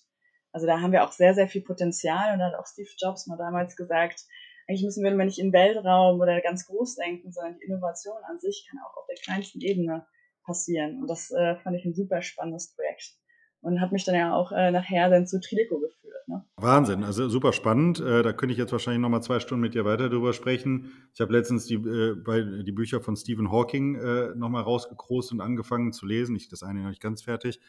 Also 0.52 0.66
da 0.66 0.82
haben 0.82 0.92
wir 0.92 1.04
auch 1.04 1.12
sehr, 1.12 1.36
sehr 1.36 1.48
viel 1.48 1.62
Potenzial 1.62 2.34
und 2.34 2.40
da 2.40 2.48
hat 2.48 2.56
auch 2.56 2.66
Steve 2.66 2.90
Jobs 2.98 3.28
mal 3.28 3.38
damals 3.38 3.76
gesagt, 3.76 4.26
eigentlich 4.68 4.84
müssen 4.84 5.04
wir 5.04 5.12
nicht 5.12 5.40
in 5.40 5.52
Weltraum 5.54 6.20
oder 6.20 6.42
ganz 6.42 6.68
groß 6.68 6.96
denken, 6.96 7.32
sondern 7.32 7.58
die 7.58 7.66
Innovation 7.66 8.24
an 8.30 8.40
sich 8.40 8.68
kann 8.70 8.80
auch 8.80 8.98
auf 8.98 9.06
der 9.08 9.18
kleinsten 9.18 9.62
Ebene 9.62 10.06
passieren. 10.44 11.02
Und 11.02 11.08
das 11.08 11.32
äh, 11.32 11.56
fand 11.58 11.76
ich 11.76 11.86
ein 11.86 11.96
super 11.96 12.22
spannendes 12.22 12.76
Projekt. 12.76 13.16
Und 13.62 13.82
hat 13.82 13.92
mich 13.92 14.06
dann 14.06 14.16
ja 14.16 14.36
auch 14.36 14.52
äh, 14.52 14.72
nachher 14.72 15.10
dann 15.10 15.28
zu 15.28 15.40
Trideco 15.40 15.80
geführt. 15.80 15.99
Ne? 16.30 16.46
Wahnsinn, 16.58 17.04
also 17.04 17.28
super 17.28 17.54
spannend. 17.54 18.00
Äh, 18.00 18.22
da 18.22 18.34
könnte 18.34 18.54
ich 18.54 18.60
jetzt 18.60 18.72
wahrscheinlich 18.72 19.02
noch 19.02 19.10
mal 19.10 19.22
zwei 19.22 19.40
Stunden 19.40 19.62
mit 19.62 19.74
dir 19.74 19.84
weiter 19.84 20.10
drüber 20.10 20.32
sprechen. 20.34 20.92
Ich 21.12 21.22
habe 21.22 21.34
letztens 21.34 21.66
die, 21.66 21.74
äh, 21.74 22.64
die 22.64 22.72
Bücher 22.72 23.02
von 23.02 23.16
Stephen 23.16 23.52
Hawking 23.52 23.96
äh, 23.96 24.36
noch 24.36 24.50
mal 24.50 24.62
rausgekrost 24.62 25.32
und 25.32 25.42
angefangen 25.42 25.92
zu 25.92 26.06
lesen. 26.06 26.36
Ich, 26.36 26.48
das 26.48 26.62
eine 26.62 26.82
noch 26.82 26.90
nicht 26.90 27.02
ganz 27.02 27.24
fertig. 27.24 27.60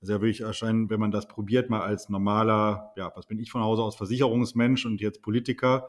Also 0.00 0.14
da 0.14 0.20
würde 0.20 0.30
ich 0.30 0.40
erscheinen, 0.40 0.90
wenn 0.90 0.98
man 0.98 1.12
das 1.12 1.28
probiert, 1.28 1.70
mal 1.70 1.82
als 1.82 2.08
normaler, 2.08 2.92
ja, 2.96 3.12
was 3.14 3.26
bin 3.26 3.38
ich 3.38 3.52
von 3.52 3.62
Hause 3.62 3.82
aus, 3.82 3.94
Versicherungsmensch 3.94 4.84
und 4.84 5.00
jetzt 5.00 5.22
Politiker, 5.22 5.88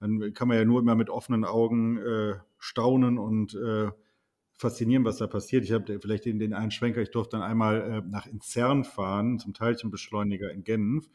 dann 0.00 0.34
kann 0.34 0.48
man 0.48 0.58
ja 0.58 0.66
nur 0.66 0.80
immer 0.80 0.94
mit 0.94 1.08
offenen 1.08 1.46
Augen 1.46 1.96
äh, 1.96 2.34
staunen 2.58 3.16
und 3.18 3.54
äh, 3.54 3.88
faszinieren, 4.52 5.06
was 5.06 5.16
da 5.16 5.26
passiert. 5.26 5.64
Ich 5.64 5.72
habe 5.72 5.98
vielleicht 5.98 6.26
den, 6.26 6.38
den 6.38 6.52
einen 6.52 6.70
Schwenker, 6.70 7.00
ich 7.00 7.10
durfte 7.10 7.38
dann 7.38 7.42
einmal 7.42 7.80
äh, 7.80 8.02
nach 8.06 8.26
Inzern 8.26 8.84
fahren, 8.84 9.38
zum 9.38 9.54
Teilchenbeschleuniger 9.54 10.50
in 10.52 10.62
Genf. 10.62 11.08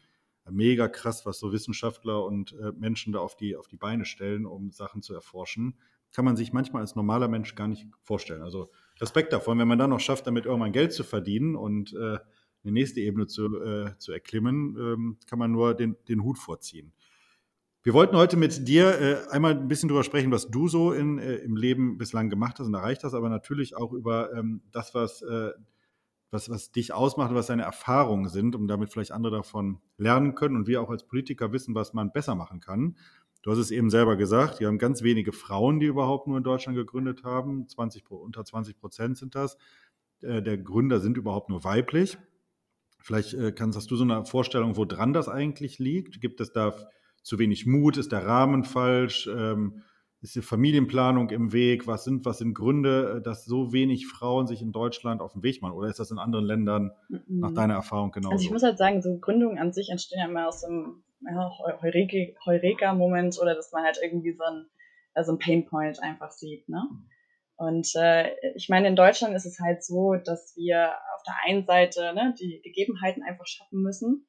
Mega 0.49 0.87
krass, 0.87 1.25
was 1.25 1.39
so 1.39 1.51
Wissenschaftler 1.51 2.23
und 2.23 2.53
äh, 2.53 2.71
Menschen 2.77 3.13
da 3.13 3.19
auf 3.19 3.35
die, 3.35 3.55
auf 3.55 3.67
die 3.67 3.77
Beine 3.77 4.05
stellen, 4.05 4.45
um 4.45 4.71
Sachen 4.71 5.01
zu 5.01 5.13
erforschen. 5.13 5.75
Kann 6.13 6.25
man 6.25 6.35
sich 6.35 6.53
manchmal 6.53 6.81
als 6.81 6.95
normaler 6.95 7.27
Mensch 7.27 7.55
gar 7.55 7.67
nicht 7.67 7.87
vorstellen. 8.03 8.41
Also 8.41 8.69
Respekt 9.01 9.33
davon, 9.33 9.57
wenn 9.59 9.67
man 9.67 9.79
dann 9.79 9.89
noch 9.89 9.99
schafft, 9.99 10.27
damit 10.27 10.45
irgendwann 10.45 10.71
Geld 10.71 10.93
zu 10.93 11.03
verdienen 11.03 11.55
und 11.55 11.93
äh, 11.93 12.19
eine 12.63 12.71
nächste 12.71 13.01
Ebene 13.01 13.27
zu, 13.27 13.61
äh, 13.61 13.97
zu 13.97 14.11
erklimmen, 14.11 14.75
ähm, 14.77 15.17
kann 15.27 15.39
man 15.39 15.51
nur 15.51 15.73
den, 15.73 15.95
den 16.07 16.23
Hut 16.23 16.37
vorziehen. 16.37 16.93
Wir 17.83 17.93
wollten 17.93 18.15
heute 18.17 18.35
mit 18.35 18.67
dir 18.67 18.99
äh, 18.99 19.29
einmal 19.29 19.51
ein 19.51 19.67
bisschen 19.67 19.89
drüber 19.89 20.03
sprechen, 20.03 20.31
was 20.31 20.49
du 20.49 20.67
so 20.67 20.91
in, 20.91 21.19
äh, 21.19 21.35
im 21.35 21.55
Leben 21.55 21.99
bislang 21.99 22.31
gemacht 22.31 22.57
hast 22.57 22.65
und 22.65 22.73
erreicht 22.73 23.03
hast, 23.03 23.13
aber 23.13 23.29
natürlich 23.29 23.75
auch 23.75 23.93
über 23.93 24.33
ähm, 24.33 24.61
das, 24.71 24.95
was, 24.95 25.21
äh, 25.21 25.51
was, 26.35 26.49
was 26.49 26.71
dich 26.71 26.93
ausmacht 26.93 27.33
was 27.33 27.47
deine 27.47 27.63
Erfahrungen 27.63 28.29
sind, 28.29 28.55
um 28.55 28.67
damit 28.67 28.91
vielleicht 28.91 29.11
andere 29.11 29.37
davon 29.37 29.79
lernen 29.97 30.35
können 30.35 30.55
und 30.55 30.67
wir 30.67 30.81
auch 30.81 30.89
als 30.89 31.07
Politiker 31.07 31.51
wissen, 31.51 31.73
was 31.73 31.93
man 31.93 32.11
besser 32.11 32.35
machen 32.35 32.59
kann. 32.59 32.97
Du 33.41 33.51
hast 33.51 33.57
es 33.57 33.71
eben 33.71 33.89
selber 33.89 34.17
gesagt, 34.17 34.59
wir 34.59 34.67
haben 34.67 34.77
ganz 34.77 35.01
wenige 35.01 35.31
Frauen, 35.31 35.79
die 35.79 35.85
überhaupt 35.85 36.27
nur 36.27 36.37
in 36.37 36.43
Deutschland 36.43 36.77
gegründet 36.77 37.23
haben. 37.23 37.67
20, 37.67 38.09
unter 38.09 38.43
20 38.43 38.77
Prozent 38.77 39.17
sind 39.17 39.35
das. 39.35 39.57
Äh, 40.21 40.41
der 40.41 40.57
Gründer 40.57 40.99
sind 40.99 41.17
überhaupt 41.17 41.49
nur 41.49 41.63
weiblich. 41.63 42.17
Vielleicht 42.99 43.33
äh, 43.35 43.51
kannst, 43.51 43.77
hast 43.77 43.89
du 43.91 43.95
so 43.95 44.03
eine 44.03 44.25
Vorstellung, 44.25 44.77
woran 44.77 45.13
das 45.13 45.29
eigentlich 45.29 45.79
liegt? 45.79 46.21
Gibt 46.21 46.41
es 46.41 46.51
da 46.51 46.75
zu 47.21 47.39
wenig 47.39 47.65
Mut? 47.65 47.97
Ist 47.97 48.11
der 48.11 48.25
Rahmen 48.25 48.63
falsch? 48.63 49.29
Ähm, 49.31 49.83
ist 50.25 50.35
die 50.35 50.41
Familienplanung 50.41 51.29
im 51.29 51.53
Weg? 51.53 51.85
Was 51.85 52.03
sind, 52.03 52.25
was 52.25 52.39
sind 52.39 52.55
Gründe, 52.55 53.17
äh, 53.17 53.21
dass 53.21 53.45
so 53.45 53.71
wenig 53.71 54.07
Frauen 54.07 54.47
sich 54.47 54.61
in 54.61 54.71
Deutschland 54.71 55.21
auf 55.21 55.33
den 55.33 55.43
Weg 55.43 55.61
machen? 55.61 55.75
Oder 55.75 55.87
ist 55.87 55.99
das 55.99 56.09
in 56.09 56.17
anderen 56.17 56.45
Ländern 56.45 56.91
mhm. 57.09 57.21
nach 57.27 57.53
deiner 57.53 57.75
Erfahrung 57.75 58.11
genauso? 58.11 58.33
Also 58.33 58.43
ich 58.43 58.51
muss 58.51 58.63
halt 58.63 58.79
sagen, 58.79 59.03
so 59.03 59.19
Gründungen 59.19 59.59
an 59.59 59.71
sich 59.71 59.89
entstehen 59.89 60.19
ja 60.19 60.25
immer 60.25 60.47
aus 60.47 60.63
einem 60.63 61.03
ja, 61.21 61.51
Heureka-Moment 61.81 63.39
oder 63.39 63.53
dass 63.53 63.71
man 63.71 63.83
halt 63.83 63.99
irgendwie 64.01 64.33
so 64.33 64.43
ein, 64.43 64.65
also 65.13 65.31
ein 65.33 65.39
Painpoint 65.39 66.01
einfach 66.01 66.31
sieht. 66.31 66.67
Ne? 66.69 66.81
Und 67.57 67.87
äh, 67.95 68.31
ich 68.55 68.67
meine, 68.67 68.87
in 68.87 68.95
Deutschland 68.95 69.35
ist 69.35 69.45
es 69.45 69.59
halt 69.59 69.83
so, 69.83 70.15
dass 70.15 70.55
wir 70.55 70.89
auf 71.15 71.23
der 71.23 71.35
einen 71.45 71.65
Seite 71.65 72.13
ne, 72.15 72.33
die 72.39 72.61
Gegebenheiten 72.63 73.21
einfach 73.21 73.45
schaffen 73.45 73.81
müssen, 73.83 74.27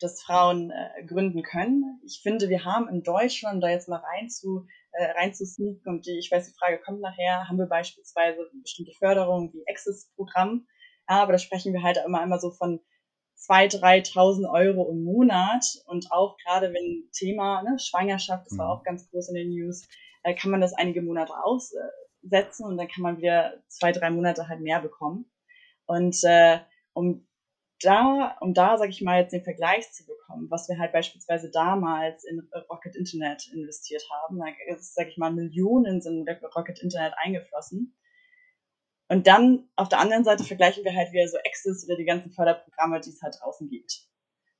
dass 0.00 0.22
Frauen 0.22 0.72
äh, 0.72 1.04
gründen 1.06 1.42
können. 1.42 2.00
Ich 2.04 2.20
finde, 2.22 2.48
wir 2.48 2.64
haben 2.64 2.88
in 2.88 3.02
Deutschland, 3.02 3.62
da 3.62 3.68
jetzt 3.68 3.88
mal 3.88 4.02
rein 4.14 4.28
zu, 4.28 4.66
äh, 4.98 5.10
rein 5.12 5.34
zu 5.34 5.46
sneaken 5.46 5.88
und 5.88 6.06
die, 6.06 6.18
ich 6.18 6.30
weiß, 6.30 6.46
die 6.46 6.58
Frage 6.58 6.80
kommt 6.80 7.00
nachher, 7.00 7.48
haben 7.48 7.58
wir 7.58 7.66
beispielsweise 7.66 8.48
bestimmte 8.62 8.92
Förderungen 8.92 9.52
wie 9.52 9.64
Access-Programm. 9.68 10.66
Ja, 11.08 11.22
aber 11.22 11.32
da 11.32 11.38
sprechen 11.38 11.72
wir 11.72 11.82
halt 11.82 11.98
immer, 12.04 12.22
immer 12.22 12.38
so 12.38 12.50
von 12.50 12.80
2.000, 13.38 13.80
3.000 14.12 14.50
Euro 14.50 14.90
im 14.90 15.04
Monat. 15.04 15.64
Und 15.86 16.10
auch 16.10 16.36
gerade 16.38 16.72
wenn 16.72 17.08
Thema 17.12 17.62
ne, 17.62 17.78
Schwangerschaft, 17.78 18.46
das 18.46 18.58
war 18.58 18.66
mhm. 18.66 18.80
auch 18.80 18.84
ganz 18.84 19.08
groß 19.10 19.28
in 19.28 19.34
den 19.34 19.50
News, 19.50 19.86
äh, 20.22 20.34
kann 20.34 20.50
man 20.50 20.60
das 20.60 20.72
einige 20.74 21.02
Monate 21.02 21.32
aussetzen 21.44 22.66
und 22.66 22.76
dann 22.76 22.88
kann 22.88 23.02
man 23.02 23.18
wieder 23.18 23.62
zwei, 23.68 23.92
drei 23.92 24.10
Monate 24.10 24.48
halt 24.48 24.60
mehr 24.60 24.80
bekommen. 24.80 25.30
Und 25.86 26.16
äh, 26.24 26.58
um 26.92 27.26
da, 27.80 28.36
um 28.40 28.54
da, 28.54 28.78
sag 28.78 28.88
ich 28.88 29.02
mal, 29.02 29.20
jetzt 29.20 29.32
den 29.32 29.44
Vergleich 29.44 29.90
zu 29.92 30.06
bekommen, 30.06 30.50
was 30.50 30.68
wir 30.68 30.78
halt 30.78 30.92
beispielsweise 30.92 31.50
damals 31.50 32.24
in 32.24 32.48
Rocket 32.70 32.96
Internet 32.96 33.48
investiert 33.52 34.02
haben, 34.10 34.38
da 34.38 34.46
ist, 34.74 34.94
sag 34.94 35.08
ich 35.08 35.18
mal, 35.18 35.32
Millionen 35.32 36.00
sind 36.00 36.26
in 36.26 36.36
Rocket 36.54 36.82
Internet 36.82 37.14
eingeflossen. 37.18 37.94
Und 39.08 39.26
dann 39.26 39.68
auf 39.76 39.88
der 39.88 40.00
anderen 40.00 40.24
Seite 40.24 40.42
vergleichen 40.44 40.84
wir 40.84 40.94
halt 40.94 41.12
wieder 41.12 41.28
so 41.28 41.36
Access 41.38 41.86
oder 41.86 41.96
die 41.96 42.04
ganzen 42.04 42.32
Förderprogramme, 42.32 43.00
die 43.00 43.10
es 43.10 43.22
halt 43.22 43.36
draußen 43.40 43.68
gibt. 43.68 44.06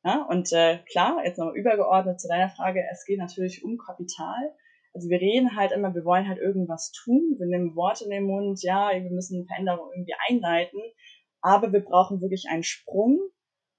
Ja, 0.05 0.23
und 0.23 0.53
äh, 0.53 0.79
klar, 0.91 1.25
jetzt 1.25 1.39
nochmal 1.39 1.57
übergeordnet 1.57 2.21
zu 2.21 2.29
deiner 2.29 2.49
Frage, 2.51 2.85
es 2.93 3.05
geht 3.05 3.19
natürlich 3.19 3.65
um 3.65 3.77
Kapital. 3.77 4.55
Also 4.95 5.09
wir 5.09 5.21
reden 5.21 5.57
halt 5.57 5.73
immer, 5.73 5.95
wir 5.95 6.05
wollen 6.05 6.29
halt 6.29 6.39
irgendwas 6.39 6.93
tun, 6.93 7.35
wir 7.39 7.47
nehmen 7.47 7.75
Worte 7.75 8.05
in 8.05 8.11
den 8.11 8.25
Mund, 8.25 8.63
ja, 8.63 8.91
wir 8.93 9.11
müssen 9.11 9.47
Veränderungen 9.47 9.91
irgendwie 9.93 10.15
einleiten, 10.29 10.81
aber 11.47 11.73
wir 11.73 11.85
brauchen 11.85 12.21
wirklich 12.21 12.47
einen 12.51 12.65
Sprung 12.65 13.21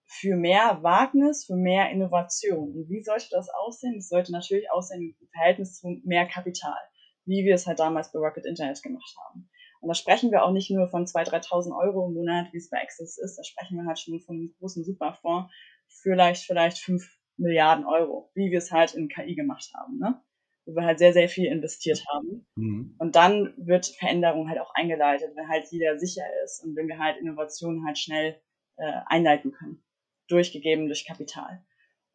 für 0.05 0.37
mehr 0.37 0.79
Wagnis, 0.83 1.43
für 1.45 1.57
mehr 1.57 1.91
Innovation. 1.91 2.71
Und 2.71 2.89
wie 2.89 3.03
sollte 3.03 3.27
das 3.31 3.49
aussehen? 3.49 3.97
Es 3.97 4.07
sollte 4.07 4.31
natürlich 4.31 4.71
aussehen 4.71 5.17
im 5.19 5.27
Verhältnis 5.33 5.77
zu 5.77 5.99
mehr 6.05 6.25
Kapital, 6.27 6.77
wie 7.25 7.43
wir 7.43 7.55
es 7.55 7.67
halt 7.67 7.79
damals 7.79 8.13
bei 8.13 8.19
Rocket 8.19 8.45
Internet 8.45 8.81
gemacht 8.81 9.13
haben. 9.25 9.49
Und 9.81 9.89
da 9.89 9.95
sprechen 9.95 10.31
wir 10.31 10.45
auch 10.45 10.53
nicht 10.53 10.71
nur 10.71 10.87
von 10.87 11.05
2.000, 11.05 11.45
3.000 11.45 11.77
Euro 11.77 12.07
im 12.07 12.13
Monat, 12.13 12.53
wie 12.53 12.57
es 12.57 12.69
bei 12.69 12.81
Access 12.81 13.17
ist, 13.17 13.35
da 13.37 13.43
sprechen 13.43 13.75
wir 13.75 13.85
halt 13.85 13.99
schon 13.99 14.21
von 14.21 14.37
einem 14.37 14.55
großen 14.59 14.85
Superfonds, 14.85 15.53
vielleicht, 15.89 16.45
vielleicht 16.45 16.77
5 16.77 17.03
Milliarden 17.35 17.85
Euro, 17.85 18.31
wie 18.33 18.49
wir 18.49 18.59
es 18.59 18.71
halt 18.71 18.95
in 18.95 19.09
KI 19.09 19.35
gemacht 19.35 19.69
haben, 19.75 19.99
ne? 19.99 20.23
Wo 20.67 20.75
wir 20.75 20.85
halt 20.85 20.99
sehr, 20.99 21.13
sehr 21.13 21.29
viel 21.29 21.45
investiert 21.45 22.03
haben. 22.13 22.45
Mhm. 22.55 22.95
Und 22.99 23.15
dann 23.15 23.53
wird 23.57 23.87
Veränderung 23.87 24.49
halt 24.49 24.59
auch 24.59 24.73
eingeleitet, 24.75 25.31
wenn 25.35 25.47
halt 25.47 25.65
jeder 25.71 25.97
sicher 25.97 26.25
ist 26.43 26.63
und 26.63 26.75
wenn 26.75 26.87
wir 26.87 26.99
halt 26.99 27.17
Innovationen 27.17 27.85
halt 27.85 27.97
schnell 27.97 28.39
äh, 28.75 28.91
einleiten 29.05 29.51
können, 29.51 29.83
durchgegeben 30.27 30.87
durch 30.87 31.07
Kapital. 31.07 31.63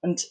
Und 0.03 0.27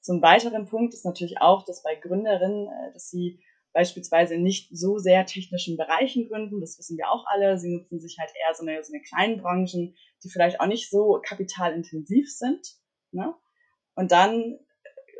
zum 0.00 0.22
weiteren 0.22 0.66
Punkt 0.66 0.94
ist 0.94 1.04
natürlich 1.04 1.40
auch, 1.40 1.64
dass 1.64 1.82
bei 1.82 1.96
Gründerinnen, 1.96 2.68
äh, 2.68 2.92
dass 2.92 3.10
sie 3.10 3.40
beispielsweise 3.72 4.38
nicht 4.38 4.68
so 4.70 4.98
sehr 4.98 5.26
technischen 5.26 5.76
Bereichen 5.76 6.28
gründen. 6.28 6.60
Das 6.60 6.78
wissen 6.78 6.96
wir 6.96 7.10
auch 7.10 7.26
alle. 7.26 7.58
Sie 7.58 7.74
nutzen 7.74 8.00
sich 8.00 8.18
halt 8.20 8.30
eher 8.30 8.54
so 8.54 8.62
eine, 8.62 8.82
so 8.84 8.92
eine 8.92 9.02
kleinen 9.02 9.42
Branchen, 9.42 9.96
die 10.22 10.30
vielleicht 10.30 10.60
auch 10.60 10.66
nicht 10.66 10.88
so 10.88 11.20
kapitalintensiv 11.26 12.30
sind. 12.30 12.64
Ne? 13.10 13.34
Und 13.96 14.12
dann, 14.12 14.60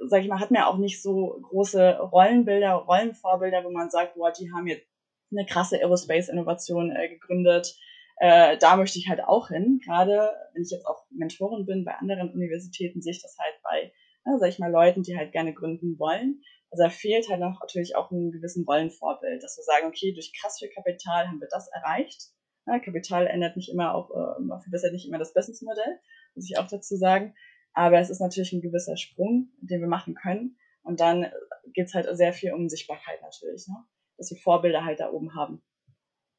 sag 0.09 0.23
ich 0.23 0.29
mal, 0.29 0.41
hat 0.41 0.51
man 0.51 0.63
auch 0.63 0.79
nicht 0.79 1.03
so 1.03 1.39
große 1.43 1.99
Rollenbilder, 1.99 2.73
Rollenvorbilder, 2.73 3.65
wo 3.65 3.71
man 3.71 3.91
sagt, 3.91 4.15
boah, 4.15 4.33
die 4.33 4.51
haben 4.53 4.67
jetzt 4.67 4.87
eine 5.31 5.47
krasse 5.47 5.79
Aerospace-Innovation 5.79 6.93
äh, 6.93 7.09
gegründet. 7.09 7.77
Äh, 8.19 8.57
da 8.59 8.77
möchte 8.77 8.99
ich 8.99 9.09
halt 9.09 9.23
auch 9.25 9.49
hin. 9.49 9.81
Gerade 9.85 10.31
wenn 10.53 10.63
ich 10.63 10.71
jetzt 10.71 10.87
auch 10.87 11.05
Mentorin 11.11 11.67
bin 11.67 11.85
bei 11.85 11.95
anderen 11.95 12.33
Universitäten, 12.33 13.03
sehe 13.03 13.13
ich 13.13 13.23
das 13.23 13.37
halt 13.39 13.55
bei, 13.63 13.93
ja, 14.25 14.39
sag 14.39 14.49
ich 14.49 14.59
mal, 14.59 14.71
Leuten, 14.71 15.03
die 15.03 15.17
halt 15.17 15.33
gerne 15.33 15.53
gründen 15.53 15.99
wollen. 15.99 16.41
Also 16.71 16.85
da 16.85 16.91
fehlt 16.91 17.29
halt 17.29 17.41
noch 17.41 17.61
natürlich 17.61 17.97
auch 17.97 18.11
ein 18.11 18.33
gewissen 18.33 18.65
Rollenvorbild, 18.65 19.43
dass 19.43 19.57
wir 19.57 19.65
sagen, 19.65 19.87
okay, 19.87 20.13
durch 20.13 20.33
krass 20.41 20.59
viel 20.59 20.71
Kapital 20.71 21.29
haben 21.29 21.41
wir 21.41 21.49
das 21.51 21.69
erreicht. 21.69 22.31
Ja, 22.67 22.79
Kapital 22.79 23.27
ändert 23.27 23.57
nicht 23.57 23.71
immer 23.71 23.95
auch, 23.95 24.11
äh, 24.11 24.63
verbessert 24.63 24.93
nicht 24.93 25.07
immer 25.07 25.19
das 25.19 25.35
Businessmodell, 25.35 26.01
muss 26.35 26.49
ich 26.49 26.59
auch 26.59 26.67
dazu 26.67 26.97
sagen. 26.97 27.35
Aber 27.75 27.99
es 27.99 28.09
ist 28.09 28.21
natürlich 28.21 28.53
ein 28.53 28.63
gewisser 28.63 28.97
Sprung, 28.97 29.51
den 29.61 29.81
wir 29.81 29.89
machen 29.89 30.15
können. 30.15 30.57
Und 30.83 31.01
dann 31.01 31.27
geht's 31.73 31.95
halt 31.95 32.07
sehr 32.17 32.33
viel 32.33 32.53
um 32.53 32.69
Sichtbarkeit 32.69 33.21
natürlich, 33.23 33.67
ne? 33.69 33.77
dass 34.17 34.31
wir 34.31 34.39
Vorbilder 34.39 34.85
halt 34.85 35.01
da 35.01 35.11
oben 35.11 35.35
haben. 35.35 35.63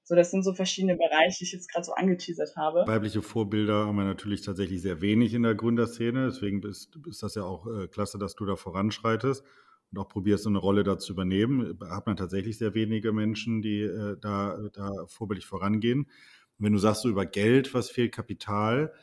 So, 0.08 0.14
das 0.16 0.30
sind 0.30 0.44
so 0.44 0.54
verschiedene 0.54 0.96
Bereiche, 0.96 1.40
die 1.40 1.46
ich 1.46 1.52
jetzt 1.52 1.72
gerade 1.72 1.84
so 1.84 1.94
angeteasert 1.94 2.56
habe. 2.56 2.86
Weibliche 2.86 3.24
Vorbilder 3.24 3.88
haben 3.88 3.96
wir 3.96 4.06
natürlich 4.06 4.42
tatsächlich 4.42 4.82
sehr 4.82 5.02
wenig 5.02 5.34
in 5.34 5.42
der 5.42 5.56
Gründerszene. 5.56 6.28
Deswegen 6.28 6.62
ist, 6.62 6.96
ist 7.10 7.24
das 7.24 7.34
ja 7.34 7.44
auch 7.44 7.66
äh, 7.66 7.88
klasse, 7.88 8.20
dass 8.20 8.36
du 8.36 8.46
da 8.46 8.56
voranschreitest 8.56 9.44
und 9.92 9.98
auch 9.98 10.08
probierst, 10.08 10.44
so 10.44 10.50
eine 10.50 10.60
Rolle 10.60 10.84
da 10.84 11.00
zu 11.00 11.14
übernehmen, 11.14 11.80
hat 11.90 12.06
man 12.06 12.18
tatsächlich 12.18 12.58
sehr 12.60 12.76
wenige 12.76 13.14
Menschen, 13.14 13.64
die 13.64 13.82
äh, 13.82 14.16
da, 14.22 14.70
da 14.74 14.92
vorbildlich 15.08 15.48
vorangehen. 15.48 16.02
Und 16.02 16.66
wenn 16.66 16.74
du 16.74 16.80
sagst, 16.80 17.02
so 17.02 17.10
über 17.10 17.26
Geld, 17.26 17.74
was 17.74 17.90
fehlt, 17.90 18.14
Kapital, 18.14 18.94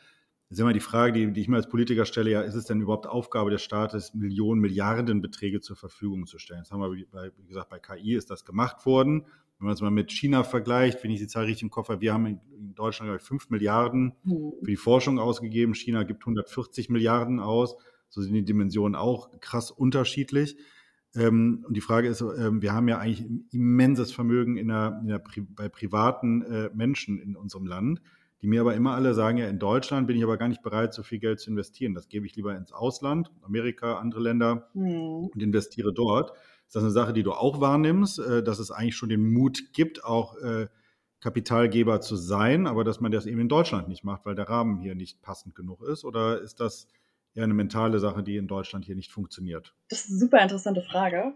ist 0.53 0.59
immer 0.59 0.73
die 0.73 0.79
Frage, 0.79 1.13
die, 1.13 1.33
die 1.33 1.41
ich 1.41 1.47
mir 1.47 1.57
als 1.57 1.69
Politiker 1.69 2.05
stelle, 2.05 2.31
ja, 2.31 2.41
ist 2.41 2.55
es 2.55 2.65
denn 2.65 2.81
überhaupt 2.81 3.07
Aufgabe 3.07 3.51
des 3.51 3.61
Staates, 3.61 4.13
Millionen, 4.13 4.61
Milliardenbeträge 4.61 5.61
zur 5.61 5.75
Verfügung 5.75 6.25
zu 6.27 6.37
stellen? 6.37 6.61
Das 6.61 6.71
haben 6.71 6.81
wir, 6.81 6.91
wie 6.91 7.47
gesagt, 7.47 7.69
bei 7.69 7.79
KI 7.79 8.15
ist 8.15 8.29
das 8.29 8.45
gemacht 8.45 8.85
worden. 8.85 9.25
Wenn 9.59 9.65
man 9.65 9.73
es 9.73 9.81
mal 9.81 9.91
mit 9.91 10.11
China 10.11 10.43
vergleicht, 10.43 11.03
wenn 11.03 11.11
ich 11.11 11.19
die 11.19 11.27
Zahl 11.27 11.45
richtig 11.45 11.63
im 11.63 11.71
habe, 11.75 12.01
wir 12.01 12.13
haben 12.13 12.25
in 12.25 12.39
Deutschland, 12.75 13.07
glaube 13.07 13.21
ich, 13.21 13.27
5 13.27 13.49
Milliarden 13.49 14.13
für 14.25 14.65
die 14.67 14.75
Forschung 14.75 15.19
ausgegeben. 15.19 15.73
China 15.73 16.03
gibt 16.03 16.23
140 16.23 16.89
Milliarden 16.89 17.39
aus. 17.39 17.75
So 18.09 18.21
sind 18.21 18.33
die 18.33 18.43
Dimensionen 18.43 18.95
auch 18.95 19.31
krass 19.39 19.71
unterschiedlich. 19.71 20.57
Ähm, 21.15 21.63
und 21.67 21.77
die 21.77 21.81
Frage 21.81 22.07
ist, 22.07 22.21
ähm, 22.21 22.61
wir 22.61 22.73
haben 22.73 22.87
ja 22.87 22.97
eigentlich 22.97 23.21
ein 23.21 23.47
immenses 23.51 24.11
Vermögen 24.11 24.57
in 24.57 24.67
der, 24.67 24.99
in 25.01 25.07
der 25.07 25.21
bei 25.49 25.69
privaten 25.69 26.41
äh, 26.41 26.69
Menschen 26.73 27.19
in 27.19 27.35
unserem 27.35 27.65
Land, 27.65 28.01
die 28.43 28.47
mir 28.47 28.59
aber 28.59 28.75
immer 28.75 28.93
alle 28.93 29.13
sagen, 29.13 29.37
ja, 29.37 29.47
in 29.47 29.57
Deutschland 29.57 30.05
bin 30.05 30.17
ich 30.17 30.23
aber 30.23 30.35
gar 30.37 30.49
nicht 30.49 30.61
bereit, 30.61 30.93
so 30.93 31.01
viel 31.01 31.19
Geld 31.19 31.39
zu 31.39 31.49
investieren. 31.49 31.93
Das 31.93 32.09
gebe 32.09 32.25
ich 32.25 32.35
lieber 32.35 32.53
ins 32.55 32.73
Ausland, 32.73 33.31
Amerika, 33.41 33.97
andere 33.99 34.19
Länder 34.19 34.69
mhm. 34.73 35.29
und 35.33 35.41
investiere 35.41 35.93
dort. 35.93 36.31
Ist 36.67 36.75
das 36.75 36.83
eine 36.83 36.91
Sache, 36.91 37.13
die 37.13 37.23
du 37.23 37.31
auch 37.31 37.61
wahrnimmst, 37.61 38.19
äh, 38.19 38.43
dass 38.43 38.59
es 38.59 38.69
eigentlich 38.69 38.97
schon 38.97 39.07
den 39.07 39.31
Mut 39.31 39.71
gibt, 39.71 40.03
auch 40.03 40.35
äh, 40.39 40.67
Kapitalgeber 41.21 42.01
zu 42.01 42.17
sein, 42.17 42.67
aber 42.67 42.83
dass 42.83 42.99
man 42.99 43.13
das 43.13 43.27
eben 43.27 43.39
in 43.39 43.47
Deutschland 43.47 43.87
nicht 43.87 44.03
macht, 44.03 44.25
weil 44.25 44.35
der 44.35 44.49
Rahmen 44.49 44.77
hier 44.77 44.93
nicht 44.93 45.21
passend 45.21 45.55
genug 45.55 45.81
ist? 45.81 46.03
Oder 46.03 46.41
ist 46.41 46.59
das 46.59 46.89
ja 47.35 47.45
eine 47.45 47.53
mentale 47.53 47.99
Sache, 47.99 48.23
die 48.23 48.35
in 48.35 48.49
Deutschland 48.49 48.83
hier 48.83 48.95
nicht 48.95 49.13
funktioniert? 49.13 49.73
Das 49.87 50.01
ist 50.01 50.09
eine 50.09 50.19
super 50.19 50.41
interessante 50.41 50.81
Frage. 50.81 51.33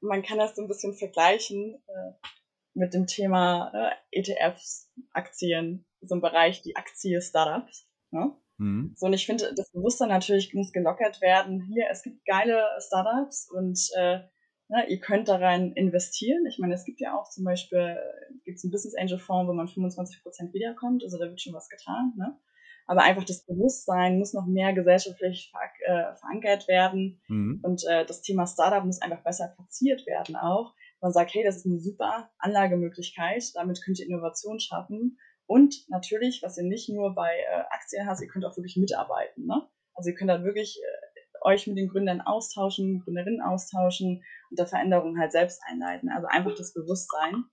Man 0.00 0.22
kann 0.22 0.38
das 0.38 0.54
so 0.54 0.62
ein 0.62 0.68
bisschen 0.68 0.94
vergleichen 0.94 1.82
äh, 1.88 2.28
mit 2.74 2.94
dem 2.94 3.08
Thema 3.08 3.72
äh, 4.12 4.20
ETFs, 4.20 4.92
Aktien, 5.12 5.85
so 6.08 6.14
ein 6.14 6.20
Bereich, 6.20 6.62
die 6.62 6.76
Aktie-Startups. 6.76 7.88
Ne? 8.10 8.32
Mhm. 8.58 8.94
So, 8.96 9.06
und 9.06 9.12
ich 9.12 9.26
finde, 9.26 9.52
das 9.54 9.70
Bewusstsein 9.72 10.08
natürlich 10.08 10.54
muss 10.54 10.72
gelockert 10.72 11.20
werden. 11.20 11.62
Hier, 11.72 11.86
es 11.90 12.02
gibt 12.02 12.24
geile 12.24 12.64
Startups 12.78 13.50
und 13.50 13.78
äh, 13.96 14.20
ne, 14.68 14.88
ihr 14.88 15.00
könnt 15.00 15.28
da 15.28 15.36
rein 15.36 15.72
investieren. 15.72 16.46
Ich 16.46 16.58
meine, 16.58 16.74
es 16.74 16.84
gibt 16.84 17.00
ja 17.00 17.14
auch 17.16 17.28
zum 17.28 17.44
Beispiel, 17.44 17.96
gibt 18.44 18.58
es 18.58 18.64
einen 18.64 18.72
Business 18.72 18.96
Angel 18.96 19.18
Fonds, 19.18 19.48
wo 19.48 19.52
man 19.52 19.66
25% 19.66 20.52
wiederkommt. 20.52 21.02
Also 21.04 21.18
da 21.18 21.26
wird 21.26 21.40
schon 21.40 21.54
was 21.54 21.68
getan. 21.68 22.12
Ne? 22.16 22.38
aber 22.86 23.02
einfach 23.02 23.24
das 23.24 23.44
Bewusstsein 23.44 24.18
muss 24.18 24.32
noch 24.32 24.46
mehr 24.46 24.72
gesellschaftlich 24.72 25.52
äh, 25.84 26.14
verankert 26.14 26.68
werden 26.68 27.20
mhm. 27.28 27.60
und 27.62 27.84
äh, 27.88 28.06
das 28.06 28.22
Thema 28.22 28.46
Startup 28.46 28.84
muss 28.84 29.02
einfach 29.02 29.22
besser 29.22 29.52
platziert 29.56 30.06
werden 30.06 30.36
auch. 30.36 30.74
Man 31.00 31.12
sagt, 31.12 31.34
hey, 31.34 31.44
das 31.44 31.56
ist 31.56 31.66
eine 31.66 31.78
super 31.78 32.30
Anlagemöglichkeit, 32.38 33.44
damit 33.54 33.82
könnt 33.84 33.98
ihr 33.98 34.06
Innovation 34.06 34.60
schaffen 34.60 35.18
und 35.46 35.88
natürlich, 35.88 36.42
was 36.42 36.58
ihr 36.58 36.64
nicht 36.64 36.88
nur 36.88 37.14
bei 37.14 37.38
äh, 37.38 37.64
Aktien 37.70 38.06
hast, 38.06 38.20
ihr 38.20 38.28
könnt 38.28 38.44
auch 38.44 38.56
wirklich 38.56 38.76
mitarbeiten. 38.76 39.46
Ne? 39.46 39.68
Also 39.94 40.10
ihr 40.10 40.16
könnt 40.16 40.30
dann 40.30 40.44
wirklich 40.44 40.80
äh, 40.82 41.38
euch 41.42 41.66
mit 41.66 41.78
den 41.78 41.88
Gründern 41.88 42.20
austauschen, 42.20 43.00
Gründerinnen 43.00 43.40
austauschen 43.40 44.24
und 44.50 44.58
der 44.58 44.66
Veränderung 44.66 45.18
halt 45.18 45.32
selbst 45.32 45.60
einleiten. 45.66 46.10
Also 46.10 46.26
einfach 46.26 46.54
das 46.54 46.74
Bewusstsein. 46.74 47.44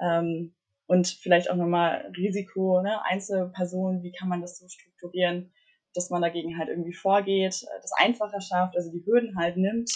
Ähm, 0.00 0.54
und 0.86 1.06
vielleicht 1.06 1.50
auch 1.50 1.56
nochmal 1.56 2.10
Risiko, 2.16 2.80
ne? 2.82 3.04
Einzelpersonen, 3.04 4.02
wie 4.02 4.12
kann 4.12 4.28
man 4.28 4.40
das 4.40 4.58
so 4.58 4.66
strukturieren, 4.68 5.52
dass 5.94 6.10
man 6.10 6.22
dagegen 6.22 6.58
halt 6.58 6.70
irgendwie 6.70 6.94
vorgeht, 6.94 7.62
äh, 7.62 7.80
das 7.80 7.92
einfacher 7.92 8.40
schafft, 8.40 8.76
also 8.76 8.90
die 8.90 9.04
Hürden 9.04 9.36
halt 9.36 9.56
nimmt, 9.56 9.90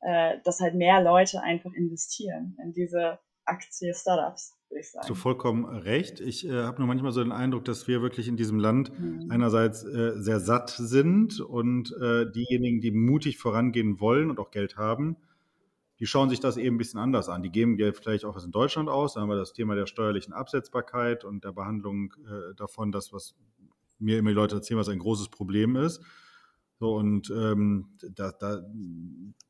äh, 0.00 0.38
dass 0.44 0.60
halt 0.60 0.74
mehr 0.74 1.02
Leute 1.02 1.42
einfach 1.42 1.72
investieren 1.72 2.56
in 2.62 2.72
diese 2.72 3.18
Aktie 3.44 3.92
Startups, 3.92 4.56
würde 4.70 4.80
ich 4.80 4.90
sagen. 4.90 5.06
So 5.06 5.14
vollkommen 5.14 5.64
recht. 5.64 6.20
Ich 6.20 6.46
äh, 6.46 6.62
habe 6.62 6.78
nur 6.78 6.86
manchmal 6.86 7.12
so 7.12 7.22
den 7.22 7.32
Eindruck, 7.32 7.64
dass 7.64 7.88
wir 7.88 8.02
wirklich 8.02 8.28
in 8.28 8.36
diesem 8.36 8.58
Land 8.58 8.98
mhm. 8.98 9.30
einerseits 9.30 9.84
äh, 9.84 10.12
sehr 10.16 10.40
satt 10.40 10.70
sind 10.70 11.40
und 11.40 11.94
äh, 12.00 12.30
diejenigen, 12.30 12.80
die 12.80 12.90
mutig 12.90 13.38
vorangehen 13.38 14.00
wollen 14.00 14.30
und 14.30 14.38
auch 14.38 14.50
Geld 14.50 14.76
haben, 14.76 15.16
die 15.98 16.06
schauen 16.06 16.30
sich 16.30 16.40
das 16.40 16.56
eben 16.56 16.76
ein 16.76 16.78
bisschen 16.78 16.98
anders 16.98 17.28
an. 17.28 17.42
Die 17.42 17.50
geben 17.50 17.76
Geld 17.76 17.96
vielleicht 17.96 18.24
auch 18.24 18.34
was 18.34 18.44
in 18.44 18.52
Deutschland 18.52 18.88
aus. 18.88 19.14
Da 19.14 19.20
haben 19.20 19.28
wir 19.28 19.36
das 19.36 19.52
Thema 19.52 19.74
der 19.74 19.86
steuerlichen 19.86 20.32
Absetzbarkeit 20.32 21.24
und 21.24 21.44
der 21.44 21.52
Behandlung 21.52 22.14
äh, 22.26 22.54
davon, 22.56 22.90
das, 22.90 23.12
was 23.12 23.34
mir 23.98 24.18
immer 24.18 24.30
die 24.30 24.36
Leute 24.36 24.56
erzählen, 24.56 24.80
was 24.80 24.88
ein 24.88 24.98
großes 24.98 25.28
Problem 25.28 25.76
ist. 25.76 26.00
So, 26.80 26.96
und 26.96 27.30
ähm, 27.30 27.90
da, 28.00 28.32
da, 28.32 28.62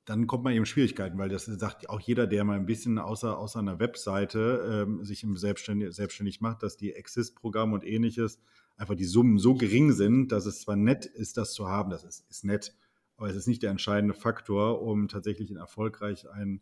dann 0.04 0.26
kommt 0.26 0.42
man 0.42 0.52
eben 0.52 0.66
Schwierigkeiten, 0.66 1.16
weil 1.16 1.28
das 1.28 1.44
sagt 1.44 1.88
auch 1.88 2.00
jeder, 2.00 2.26
der 2.26 2.42
mal 2.42 2.58
ein 2.58 2.66
bisschen 2.66 2.98
außer, 2.98 3.38
außer 3.38 3.60
einer 3.60 3.78
Webseite 3.78 4.84
ähm, 4.88 5.04
sich 5.04 5.22
im 5.22 5.36
selbstständig, 5.36 5.94
selbstständig 5.94 6.40
macht, 6.40 6.64
dass 6.64 6.76
die 6.76 6.92
Exist-Programme 6.92 7.74
und 7.74 7.86
ähnliches 7.86 8.40
einfach 8.76 8.96
die 8.96 9.04
Summen 9.04 9.38
so 9.38 9.54
gering 9.54 9.92
sind, 9.92 10.32
dass 10.32 10.44
es 10.44 10.62
zwar 10.62 10.74
nett 10.74 11.06
ist, 11.06 11.36
das 11.36 11.52
zu 11.52 11.68
haben, 11.68 11.90
das 11.90 12.02
ist, 12.02 12.28
ist 12.28 12.44
nett, 12.44 12.74
aber 13.16 13.30
es 13.30 13.36
ist 13.36 13.46
nicht 13.46 13.62
der 13.62 13.70
entscheidende 13.70 14.14
Faktor, 14.14 14.82
um 14.82 15.06
tatsächlich 15.06 15.52
in 15.52 15.56
erfolgreich 15.56 16.28
ein 16.28 16.60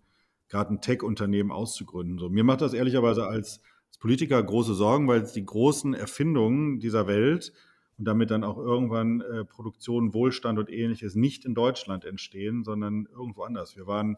gerade 0.49 0.75
ein 0.75 0.81
Tech-Unternehmen 0.81 1.51
auszugründen. 1.51 2.19
So, 2.19 2.29
mir 2.29 2.45
macht 2.45 2.61
das 2.61 2.75
ehrlicherweise 2.75 3.27
als, 3.27 3.61
als 3.87 3.99
Politiker 3.99 4.43
große 4.43 4.75
Sorgen, 4.75 5.09
weil 5.09 5.23
die 5.23 5.45
großen 5.45 5.95
Erfindungen 5.95 6.81
dieser 6.81 7.07
Welt 7.07 7.53
und 7.99 8.05
damit 8.05 8.31
dann 8.31 8.45
auch 8.45 8.59
irgendwann 8.59 9.21
äh, 9.21 9.45
Produktion, 9.45 10.15
Wohlstand 10.15 10.59
und 10.59 10.71
ähnliches 10.71 11.17
nicht 11.17 11.45
in 11.45 11.55
Deutschland 11.55 12.05
entstehen, 12.05 12.63
sondern 12.65 13.07
irgendwo 13.11 13.43
anders. 13.43 13.77
Wir 13.77 13.87
waren 13.87 14.17